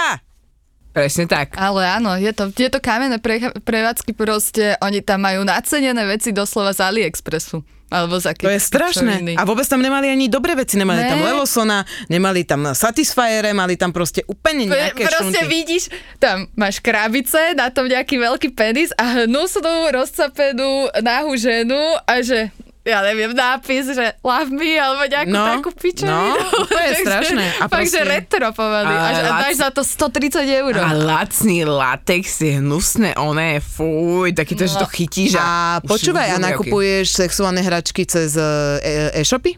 Presne 1.00 1.26
tak. 1.32 1.56
Ale 1.56 1.88
áno, 1.88 2.20
je 2.20 2.32
to, 2.36 2.52
je 2.52 2.68
to 2.68 2.84
kamenné 2.84 3.24
pre, 3.24 3.40
prevádzky 3.64 4.12
proste, 4.12 4.76
oni 4.84 5.00
tam 5.00 5.24
majú 5.24 5.48
nacenené 5.48 6.04
veci 6.04 6.36
doslova 6.36 6.76
z 6.76 6.84
AliExpressu. 6.84 7.64
Alebo 7.90 8.22
za 8.22 8.38
To 8.38 8.46
je 8.46 8.62
strašné. 8.62 9.34
A 9.34 9.42
vôbec 9.50 9.66
tam 9.66 9.82
nemali 9.82 10.14
ani 10.14 10.30
dobré 10.30 10.54
veci. 10.54 10.78
Nemali 10.78 11.02
Ne. 11.02 11.10
tam 11.10 11.26
Levosona, 11.26 11.82
nemali 12.06 12.46
tam 12.46 12.78
Satisfiere, 12.78 13.50
mali 13.50 13.82
tam 13.82 13.90
proste 13.90 14.22
úplne 14.30 14.70
nejaké 14.70 15.10
Proste 15.10 15.42
šunty. 15.42 15.50
vidíš, 15.50 15.84
tam 16.22 16.46
máš 16.54 16.86
krabice, 16.86 17.58
na 17.58 17.74
tom 17.74 17.90
nejaký 17.90 18.22
veľký 18.22 18.54
penis 18.54 18.94
a 18.94 19.26
hnusnú, 19.26 19.90
rozcapenú, 19.90 20.94
nahú 21.02 21.34
ženu 21.34 21.82
a 22.06 22.22
že 22.22 22.54
ja 22.90 23.00
neviem, 23.00 23.32
nápis, 23.32 23.86
že 23.88 24.18
love 24.20 24.50
me, 24.50 24.74
alebo 24.74 25.06
nejakú 25.06 25.30
No, 25.30 25.46
takú 25.54 25.70
pičovinu. 25.72 26.10
no, 26.10 26.34
úplne 26.60 26.90
Takže 26.92 27.02
strašné. 27.02 27.46
A 27.56 27.66
Fakt, 27.66 27.86
že 27.86 27.96
proste- 27.96 28.10
retro 28.10 28.48
pomaly. 28.52 28.90
A, 28.90 29.06
a 29.14 29.32
dáš 29.40 29.56
za 29.56 29.70
to 29.70 29.82
130 29.82 30.42
eur. 30.60 30.74
A 30.76 30.92
lacný 30.92 31.64
latex 31.64 32.26
je 32.40 32.58
hnusné, 32.58 33.14
oné, 33.16 33.60
fuj, 33.60 34.34
taký 34.34 34.54
to, 34.54 34.66
že 34.66 34.76
to 34.76 34.88
chytíš 34.88 35.32
a... 35.34 35.42
A 35.42 35.52
počúvaj, 35.80 36.34
a 36.34 36.42
nakupuješ 36.42 37.14
sexuálne 37.16 37.60
hračky 37.60 38.04
cez 38.04 38.34
e- 38.34 38.82
e-shopy? 39.14 39.56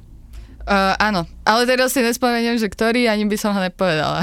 Uh, 0.62 0.94
áno, 0.96 1.26
ale 1.42 1.66
teraz 1.66 1.90
si 1.90 2.00
nespomeniem, 2.00 2.54
že 2.54 2.68
ktorý, 2.68 3.06
ani 3.06 3.26
by 3.26 3.34
som 3.34 3.50
ho 3.50 3.60
nepovedala. 3.60 4.22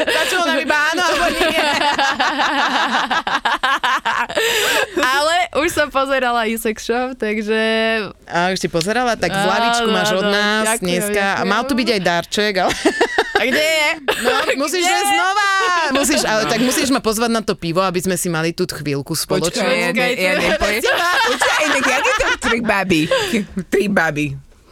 Začalo 0.00 0.42
nám 0.44 0.58
iba 0.58 0.76
áno, 0.90 1.02
alebo 1.02 1.26
nie. 1.30 1.54
som 5.80 5.88
pozerala 5.88 6.44
Isex 6.44 6.76
Shop, 6.84 7.16
takže 7.16 7.56
A 8.28 8.52
už 8.52 8.60
si 8.60 8.68
pozerala, 8.68 9.16
tak 9.16 9.32
v 9.32 9.44
lavičku 9.48 9.88
máš 9.88 10.12
od 10.12 10.28
nás 10.28 10.76
ďakujem, 10.76 10.84
dneska. 10.84 11.24
A 11.24 11.28
ďakujem. 11.40 11.48
mal 11.48 11.62
tu 11.64 11.72
byť 11.72 11.88
aj 11.88 12.00
darček, 12.04 12.52
ale... 12.60 12.72
a 13.40 13.42
kde 13.48 13.64
je? 13.64 13.88
No, 14.20 14.30
musíš 14.62 14.84
Kde? 14.84 15.00
znova. 15.08 15.48
Musíš, 15.96 16.20
ale 16.28 16.42
tak 16.44 16.60
musíš 16.60 16.88
ma 16.92 17.00
pozvať 17.00 17.30
na 17.32 17.40
to 17.40 17.56
pivo, 17.56 17.80
aby 17.80 17.96
sme 17.96 18.20
si 18.20 18.28
mali 18.28 18.52
tú 18.52 18.68
chvíľku 18.68 19.16
Počkaj, 19.16 19.24
spoločne. 19.24 19.64
ja, 19.64 19.90
ne, 19.96 20.08
ja 20.12 20.32
nepoviem. 20.36 20.82
Počkaj, 20.84 21.58
inak 21.64 21.84
jak 21.88 22.04
je 22.04 22.14
to 22.14 22.28
tri 22.44 22.58
baby? 22.60 23.00
Tri 23.72 23.84
baby. 23.88 24.26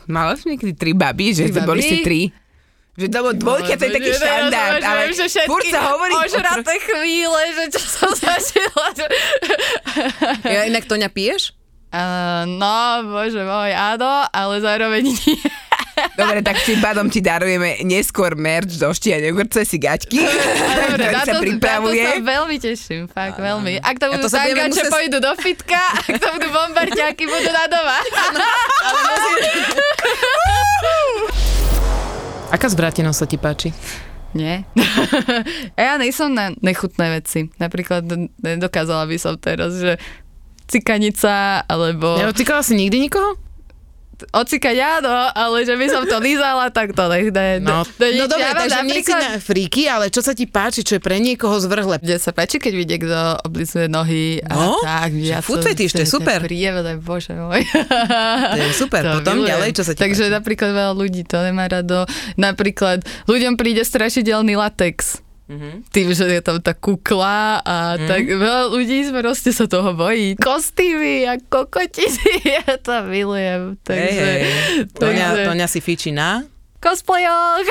Mala 0.04 0.36
som 0.36 0.52
niekedy 0.52 0.76
tri 0.76 0.92
baby, 0.92 1.32
že 1.32 1.48
Tri 1.48 1.56
to 1.56 1.60
boli 1.64 1.80
ste 1.80 2.04
tri? 2.04 2.28
Že 2.98 3.06
to 3.08 3.18
bol 3.22 3.32
dvojka, 3.32 3.72
to 3.72 3.80
je 3.80 3.92
taký 3.92 4.10
Teraz 4.10 4.20
štandard, 4.20 4.82
ale 4.82 5.00
furt 5.46 5.66
sa 5.70 5.80
hovorí... 5.88 6.12
ožraté 6.18 6.74
chvíle, 6.82 7.40
že 7.54 7.64
čo 7.70 7.80
som 7.80 8.10
zažila. 8.18 8.86
Ja, 10.42 10.66
inak 10.66 10.84
Toňa 10.84 11.06
piješ? 11.06 11.54
Uh, 11.88 12.44
no, 12.44 12.76
bože 13.08 13.38
môj, 13.38 13.72
áno, 13.72 14.26
ale 14.28 14.58
zároveň 14.58 15.08
nie. 15.08 15.38
Dobre, 16.14 16.42
tak 16.42 16.58
tým 16.60 16.78
pádom 16.78 17.06
ti 17.06 17.18
darujeme 17.18 17.80
neskôr 17.82 18.34
merch 18.34 18.76
do 18.76 18.88
štia 18.88 19.18
neugorce 19.18 19.62
si 19.62 19.78
gaťky, 19.78 20.18
Dobre, 20.18 21.06
na 21.08 21.22
sa 21.22 21.24
to, 21.24 21.32
na 21.32 21.32
to 21.32 21.40
pripravuje. 21.40 22.04
sa 22.04 22.18
veľmi 22.18 22.56
teším, 22.58 23.02
fakt 23.06 23.36
veľmi. 23.36 23.78
Ak 23.78 23.96
to 23.96 24.04
to 24.04 24.12
budú 24.12 24.26
budeme 24.26 24.58
tangače, 24.58 24.68
musieť- 24.74 24.92
pôjdu 24.92 25.18
do 25.18 25.32
fitka, 25.38 25.82
ak 26.02 26.14
to 26.14 26.28
budú 26.34 26.48
bombardiaky, 26.50 27.24
budú 27.24 27.48
na 27.48 27.64
doma. 27.66 27.98
Aká 32.48 32.66
zbratenosť 32.72 33.18
sa 33.18 33.26
ti 33.28 33.36
páči? 33.36 33.68
Nie. 34.36 34.64
A 35.76 35.80
ja 35.80 35.94
nejsem 35.96 36.32
na 36.32 36.52
nechutné 36.60 37.20
veci. 37.20 37.48
Napríklad 37.56 38.04
nedokázala 38.40 39.08
by 39.08 39.16
som 39.16 39.36
teraz, 39.40 39.76
že 39.80 39.96
cikanica, 40.68 41.64
alebo... 41.64 42.20
Neotýkala 42.20 42.60
si 42.60 42.76
nikdy 42.76 43.08
nikoho? 43.08 43.40
Ocikať 44.28 44.76
áno, 44.98 45.08
ale 45.28 45.62
že 45.62 45.72
by 45.72 45.86
som 45.86 46.02
to 46.02 46.18
lízala, 46.18 46.68
tak 46.68 46.90
to 46.90 47.06
nech 47.06 47.28
ne. 47.28 47.58
No, 47.58 47.86
to, 47.86 48.04
no 48.08 48.24
dobre, 48.24 48.42
ja 48.42 48.52
takže 48.52 48.80
nie 48.82 48.98
si 48.98 49.10
na 49.10 49.36
fríky, 49.36 49.82
ale 49.84 50.08
čo 50.08 50.18
sa 50.18 50.32
ti 50.32 50.44
páči, 50.44 50.80
čo 50.80 50.96
je 50.96 51.00
pre 51.00 51.16
niekoho 51.16 51.54
zvrhle? 51.56 51.98
Mne 51.98 52.16
sa 52.16 52.30
páči, 52.30 52.56
keď 52.56 52.72
mi 52.72 52.84
niekto 52.84 53.14
oblizuje 53.40 53.86
nohy 53.86 54.40
a 54.40 54.50
No, 54.50 54.74
tak. 54.80 55.14
že 55.14 55.38
food 55.38 55.62
fetish, 55.62 55.92
to 55.92 56.02
je 56.02 56.10
super. 56.10 56.40
Príjemné, 56.40 56.96
bože 56.96 57.30
môj. 57.32 57.62
To 58.50 58.58
je 58.60 58.72
super. 58.72 59.02
To 59.04 59.12
Potom 59.18 59.38
milujem. 59.38 59.50
ďalej, 59.50 59.70
čo 59.72 59.82
sa 59.82 59.92
ti 59.92 60.00
Takže 60.00 60.24
páči? 60.24 60.34
napríklad 60.34 60.70
veľa 60.72 60.94
ľudí 60.94 61.22
to 61.22 61.38
nemá 61.38 61.64
rado. 61.64 62.02
Napríklad 62.34 62.98
ľuďom 63.24 63.54
príde 63.54 63.82
strašidelný 63.82 64.54
latex. 64.54 65.22
Mhm. 65.48 65.88
Tým, 65.88 66.12
že 66.12 66.28
je 66.28 66.42
tam 66.44 66.60
tá 66.60 66.76
kukla 66.76 67.64
a 67.64 67.96
tak 67.96 68.28
veľa 68.28 68.68
ľudí 68.68 69.08
proste 69.10 69.48
sa 69.48 69.64
toho 69.64 69.96
bojí. 69.96 70.36
Kostýmy 70.36 71.24
a 71.24 71.40
kokotiny, 71.40 72.36
ja 72.60 72.76
to 72.76 73.08
milujem. 73.08 73.80
Takže, 73.80 74.04
Hej, 74.20 74.40
hej. 74.44 74.52
Toňa, 74.92 75.24
takže 75.26 75.42
Toňa 75.48 75.66
si 75.66 75.80
fičí 75.80 76.12
na? 76.12 76.44
cosplayoch. 76.78 77.66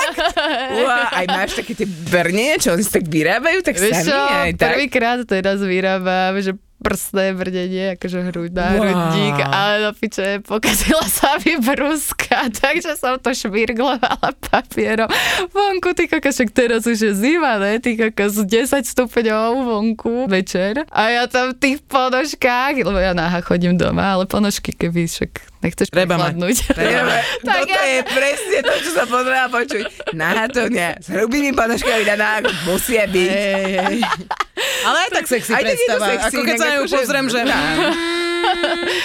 Uá, 0.80 1.12
aj 1.12 1.26
máš 1.28 1.60
také 1.60 1.76
tie 1.76 1.84
brne, 1.84 2.56
čo 2.56 2.72
oni 2.72 2.80
si 2.80 2.88
tak 2.88 3.04
vyrábajú, 3.04 3.60
tak 3.60 3.76
Vieš 3.76 3.92
sami 3.92 4.08
čo, 4.08 4.16
aj 4.16 4.50
tak. 4.56 4.68
prvýkrát 4.72 5.18
teraz 5.28 5.60
vyrábam, 5.60 6.40
že 6.40 6.56
prsné 6.80 7.36
brdenie, 7.36 7.94
akože 7.94 8.18
hruď 8.32 8.50
na 8.56 8.66
Wow. 8.70 8.80
hrudník, 8.80 9.36
ale 9.44 9.74
do 9.84 9.90
piče 9.92 10.40
pokazila 10.40 11.04
sa 11.04 11.36
mi 11.38 11.60
brúska, 11.60 12.48
takže 12.60 12.96
som 12.96 13.20
to 13.20 13.36
švirglovala 13.36 14.32
papierom. 14.40 15.08
Vonku, 15.52 15.92
ty 15.92 16.08
kokos, 16.08 16.40
však 16.40 16.50
teraz 16.50 16.88
už 16.88 16.98
je 16.98 17.12
zima, 17.12 17.60
ne? 17.60 17.76
Ty 17.76 18.08
kokos 18.08 18.40
10 18.40 18.86
stupňov 18.86 19.50
vonku 19.60 20.24
večer. 20.26 20.88
A 20.88 21.12
ja 21.12 21.24
tam 21.28 21.52
v 21.52 21.58
tých 21.58 21.78
ponožkách, 21.84 22.80
lebo 22.80 22.96
ja 22.96 23.12
náha 23.12 23.44
chodím 23.44 23.76
doma, 23.76 24.16
ale 24.16 24.24
ponožky, 24.24 24.72
keby 24.72 25.04
však 25.04 25.49
nechceš 25.60 25.88
Treba 25.88 26.16
prechladnúť. 26.16 26.56
Treba. 26.72 27.14
Tak 27.46 27.60
Toto 27.62 27.72
ja- 27.72 27.86
je 27.86 28.00
presne 28.06 28.58
to, 28.60 28.74
čo 28.80 28.90
sa 28.92 29.04
potreba 29.04 29.46
počuť. 29.48 29.84
Nahatovňa 30.12 30.88
s 31.00 31.06
hrubými 31.08 31.52
ponožkami 31.52 32.04
na 32.06 32.40
musia 32.64 33.04
byť. 33.04 33.28
Hej, 33.28 33.72
hej. 33.78 33.98
Ale 34.86 34.96
aj 34.98 35.10
tak 35.12 35.24
sexy 35.26 35.50
Aj 35.52 35.62
predstava. 35.62 36.04
sexy, 36.06 36.26
ako 36.26 36.40
keď 36.42 36.54
sa 36.54 36.64
na 36.64 36.70
ňu 36.70 36.82
akože- 36.82 36.96
pozriem, 36.96 37.26
že... 37.28 37.40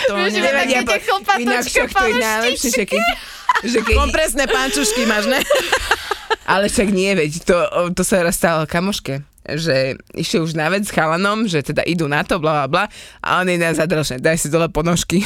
To 0.08 0.16
Vieš, 0.16 0.32
tie 0.32 0.99
po- 1.03 1.36
Inak 1.38 1.64
však 1.68 1.89
to 1.91 2.06
je 2.08 2.16
najlepšie, 2.16 2.70
že 2.72 2.84
keď, 2.88 3.03
že 3.68 3.80
keď, 3.84 3.95
Kompresné 3.99 4.43
pančušky 4.47 5.03
máš, 5.03 5.28
ne? 5.28 5.43
ale 6.47 6.72
však 6.72 6.88
nie, 6.88 7.12
veď, 7.12 7.43
to, 7.43 7.58
to 7.91 8.01
sa 8.01 8.24
raz 8.24 8.39
stalo 8.39 8.64
kamoške 8.64 9.28
že 9.45 9.93
išli 10.10 10.41
už 10.41 10.58
na 10.58 10.74
vec 10.74 10.89
s 10.89 10.95
chalanom, 10.95 11.45
že 11.45 11.62
teda 11.62 11.86
idú 11.86 12.10
na 12.10 12.26
to, 12.26 12.41
bla, 12.41 12.66
bla, 12.66 12.68
bla, 12.68 12.84
a 13.22 13.30
on 13.38 13.45
je 13.45 13.62
na 13.62 13.78
zadrošne, 13.78 14.18
daj 14.18 14.41
si 14.41 14.49
dole 14.49 14.66
ponožky. 14.66 15.22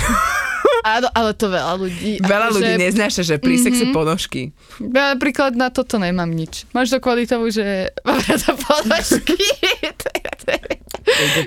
Áno, 0.82 1.07
ale 1.11 1.32
to 1.34 1.47
veľa 1.47 1.73
ľudí. 1.75 2.11
Veľa 2.19 2.47
akože- 2.47 2.55
ľudí 2.55 2.73
neznáša, 2.80 3.21
že 3.21 3.36
pri 3.36 3.55
sexe 3.57 3.91
ponožky. 3.91 4.55
Ja 4.80 5.11
napríklad 5.11 5.53
na 5.53 5.67
toto 5.67 5.97
nemám 5.97 6.27
nič. 6.27 6.63
Možno 6.71 6.97
kvôli 6.97 7.25
tomu, 7.25 7.49
že 7.49 7.91
mám 8.01 8.19
rada 8.21 8.51
ponožky. 8.55 9.36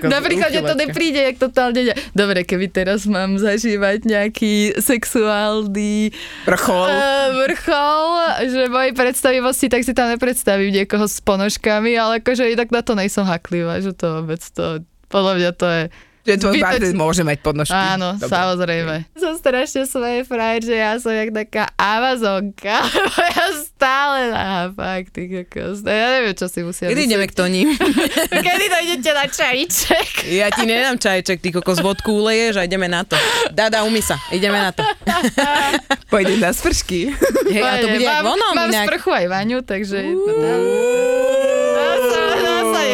Napríklad 0.03 0.49
mne 0.51 0.61
to 0.65 0.75
nepríde, 0.75 1.21
jak 1.23 1.37
totálne... 1.39 1.81
ne- 1.83 1.97
Dobre, 2.11 2.43
keby 2.43 2.67
teraz 2.67 3.07
mám 3.07 3.39
zažívať 3.39 4.03
nejaký 4.03 4.75
sexuálny 4.77 6.11
Vrchol. 6.43 6.87
uh, 6.87 7.29
vrchol, 7.43 8.05
že 8.43 8.61
mojej 8.67 8.93
predstavivosti, 8.93 9.67
tak 9.67 9.81
si 9.81 9.95
tam 9.95 10.11
nepredstavím 10.11 10.73
niekoho 10.73 11.07
s 11.07 11.23
ponožkami, 11.23 11.95
ale 11.95 12.19
akože 12.19 12.51
inak 12.51 12.69
na 12.69 12.81
to 12.83 12.93
nejsom 12.93 13.23
haklivá, 13.23 13.79
že 13.79 13.95
to 13.95 14.21
vôbec 14.21 14.41
to... 14.51 14.83
Podľa 15.07 15.33
mňa 15.37 15.51
to 15.53 15.67
je 15.69 15.83
Že 16.23 16.39
tvoj 16.39 16.55
partner 16.57 16.91
môže 16.93 17.21
mať 17.21 17.37
ponožky. 17.39 17.75
Áno, 17.75 18.15
Dobre. 18.15 18.31
samozrejme. 18.31 18.95
Som 19.13 19.35
strašne 19.35 19.83
svoje 19.83 20.23
frajer, 20.23 20.61
že 20.63 20.75
ja 20.75 20.95
som 20.95 21.11
jak 21.11 21.35
taká 21.35 21.67
Amazonka, 21.75 22.79
ja 23.35 23.45
stále 23.59 24.31
na 24.31 24.71
fakt, 24.71 25.11
ty 25.11 25.27
kokos. 25.27 25.83
No, 25.83 25.91
Ja 25.91 26.15
neviem, 26.15 26.31
čo 26.31 26.47
si 26.47 26.63
musia 26.63 26.87
Kedy 26.87 27.01
ideme 27.05 27.27
k 27.27 27.33
Toni? 27.33 27.67
Kedy 28.47 28.65
dojdete 28.65 29.11
na 29.11 29.25
čajíček? 29.27 30.07
Ja 30.33 30.47
ti 30.47 30.63
nedám 30.63 30.95
čajček, 30.95 31.43
ty 31.43 31.51
kokos 31.51 31.83
vodku 31.83 32.15
uleješ 32.15 32.55
a 32.55 32.63
ideme 32.63 32.87
na 32.87 33.03
to. 33.03 33.19
Dada, 33.51 33.83
umy 33.83 33.99
sa, 33.99 34.15
ideme 34.29 34.55
na 34.55 34.71
to. 34.71 34.79
Pôjde 36.07 36.39
na 36.39 36.49
spršky. 36.49 37.11
Hej, 37.51 37.59
a 37.59 37.75
to 37.77 37.87
bude 37.91 38.01
jak 38.01 38.23
mám, 38.23 38.39
mám 38.55 38.71
inak. 38.71 38.87
sprchu 38.87 39.11
aj 39.11 39.25
vaňu, 39.27 39.59
takže... 39.61 39.99
Sa, 39.99 40.55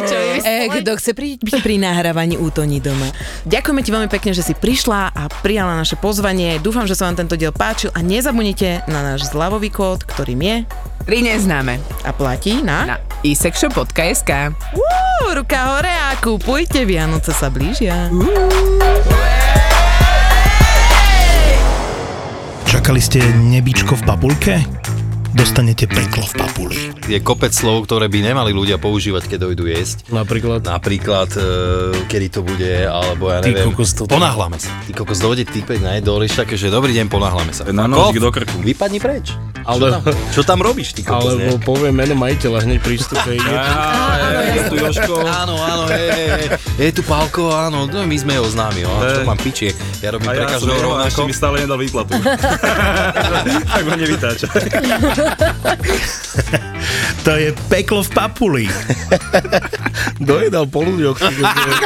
sa 0.10 0.18
niečo 0.18 0.48
E, 0.50 0.82
kto 0.82 0.92
chce 0.98 1.12
pri, 1.14 1.30
byť 1.38 1.56
pri 1.62 1.76
nahrávaní 1.78 2.36
útoní 2.36 2.82
doma. 2.82 3.08
Ďakujeme 3.46 3.82
ti 3.82 3.90
veľmi 3.94 4.10
pekne, 4.10 4.32
že 4.34 4.42
si 4.42 4.58
prišla 4.58 5.14
a 5.14 5.30
prijala 5.42 5.78
naše 5.78 5.96
pozvanie. 5.96 6.58
Dúfam, 6.58 6.90
že 6.90 6.98
sa 6.98 7.06
vám 7.06 7.22
tento 7.22 7.38
diel 7.38 7.54
páčil 7.54 7.94
a 7.94 8.02
nezabudnite 8.02 8.90
na 8.90 9.14
náš 9.14 9.30
zľavový 9.30 9.70
kód, 9.70 10.04
ktorým 10.04 10.42
je 10.42 10.56
Tri 11.06 11.26
neznáme. 11.26 11.82
a 12.06 12.12
platí 12.14 12.62
na... 12.62 12.86
Na 12.86 12.98
isexshop.sk 13.20 14.32
Uú, 14.72 15.26
ruka 15.34 15.60
hore 15.76 15.90
a 15.90 16.14
kúpujte, 16.22 16.86
Vianoce 16.86 17.34
sa 17.34 17.50
blížia. 17.50 18.08
Čakali 22.64 23.02
ste 23.02 23.20
nebičko 23.26 23.98
v 23.98 24.04
papulke? 24.06 24.56
Dostanete 25.30 25.86
peklo 25.86 26.26
v 26.26 26.34
papuli. 26.34 26.78
Je 27.06 27.22
kopec 27.22 27.54
slov, 27.54 27.86
ktoré 27.86 28.10
by 28.10 28.34
nemali 28.34 28.50
ľudia 28.50 28.82
používať, 28.82 29.30
keď 29.30 29.40
dojdu 29.46 29.70
jesť. 29.70 30.10
Napríklad 30.10 30.66
Napríklad, 30.66 31.30
e, 31.32 31.46
kedy 32.10 32.28
to 32.34 32.42
bude, 32.42 32.66
alebo 32.82 33.30
ja 33.30 33.38
Ty 33.38 33.54
neviem. 33.54 33.70
kokos, 33.70 33.94
toto- 33.94 34.10
Ponáhľame 34.10 34.58
sa. 34.58 34.74
Ty 34.90 34.92
kokos 34.98 35.22
dojde 35.22 35.46
typek 35.46 35.78
na 35.80 36.02
jedol, 36.02 36.26
také, 36.26 36.58
že 36.58 36.74
dobrý 36.74 36.98
deň, 36.98 37.14
ponáhľame 37.14 37.54
sa. 37.54 37.62
Na 37.70 37.86
nožík 37.86 38.18
do 38.18 38.34
krku. 38.34 38.58
Vypadni 38.60 38.98
preč. 38.98 39.30
Ale- 39.70 39.94
Čo, 39.94 40.02
tam, 40.02 40.02
čo 40.34 40.42
tam 40.42 40.60
robíš, 40.66 40.98
ty 40.98 41.06
kokos, 41.06 41.38
alebo 41.38 41.62
poviem 41.62 41.94
meno 41.94 42.18
majiteľa 42.18 42.66
hneď 42.66 42.80
pri 42.82 42.96
vstupe. 42.98 43.30
Je, 43.38 43.42
je 44.50 44.62
tu 44.66 44.76
Joško. 44.82 45.14
Áno, 45.22 45.62
áno, 45.62 45.84
hej, 45.94 46.10
hej, 46.10 46.30
hej. 46.32 46.48
Je 46.80 46.90
tu 46.90 47.02
Pálko, 47.06 47.54
áno, 47.54 47.86
no, 47.86 48.02
my 48.02 48.18
sme 48.18 48.42
ho 48.42 48.50
známi, 48.50 48.82
jo. 48.82 48.90
Čo 48.90 49.22
mám 49.30 49.38
piči, 49.38 49.70
ja 50.02 50.10
robím 50.10 50.34
pre 50.34 50.48
každého 50.48 50.80
rovnako. 50.80 51.20
mi 51.30 51.36
stále 51.38 51.56
nedal 51.62 51.78
výplatu. 51.78 52.18
tak 53.70 53.84
ho 53.86 53.94
nevytáča. 53.94 54.48
To 57.28 57.36
je 57.36 57.52
peklo 57.68 58.02
v 58.02 58.10
papuli. 58.16 58.64
Dojedal 60.30 60.66
po 60.72 60.82
ľuďoch. 60.88 61.20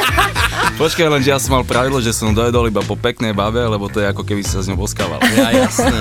Počkaj, 0.80 1.06
len 1.10 1.22
že 1.22 1.34
ja 1.34 1.38
som 1.42 1.58
mal 1.58 1.64
pravidlo, 1.66 1.98
že 2.02 2.14
som 2.14 2.34
dojedol 2.34 2.66
iba 2.66 2.82
po 2.82 2.98
peknej 2.98 3.30
babe, 3.30 3.62
lebo 3.62 3.86
to 3.86 4.02
je 4.02 4.10
ako 4.10 4.26
keby 4.26 4.42
sa 4.42 4.62
s 4.62 4.66
ňou 4.66 4.78
boskával. 4.80 5.22
Ja, 5.38 5.54
jasné. 5.54 6.00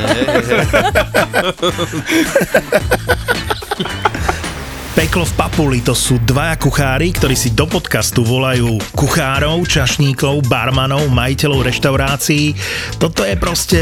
Peklo 4.97 5.25
v 5.29 5.33
papuli 5.37 5.79
to 5.85 5.93
sú 5.93 6.17
dvaja 6.25 6.57
kuchári, 6.57 7.13
ktorí 7.13 7.37
si 7.37 7.53
do 7.53 7.69
podcastu 7.69 8.25
volajú 8.25 8.81
kuchárov, 8.97 9.61
čašníkov, 9.65 10.45
barmanov, 10.49 11.05
majiteľov 11.09 11.69
reštaurácií. 11.69 12.57
Toto 12.97 13.25
je 13.25 13.35
proste 13.37 13.81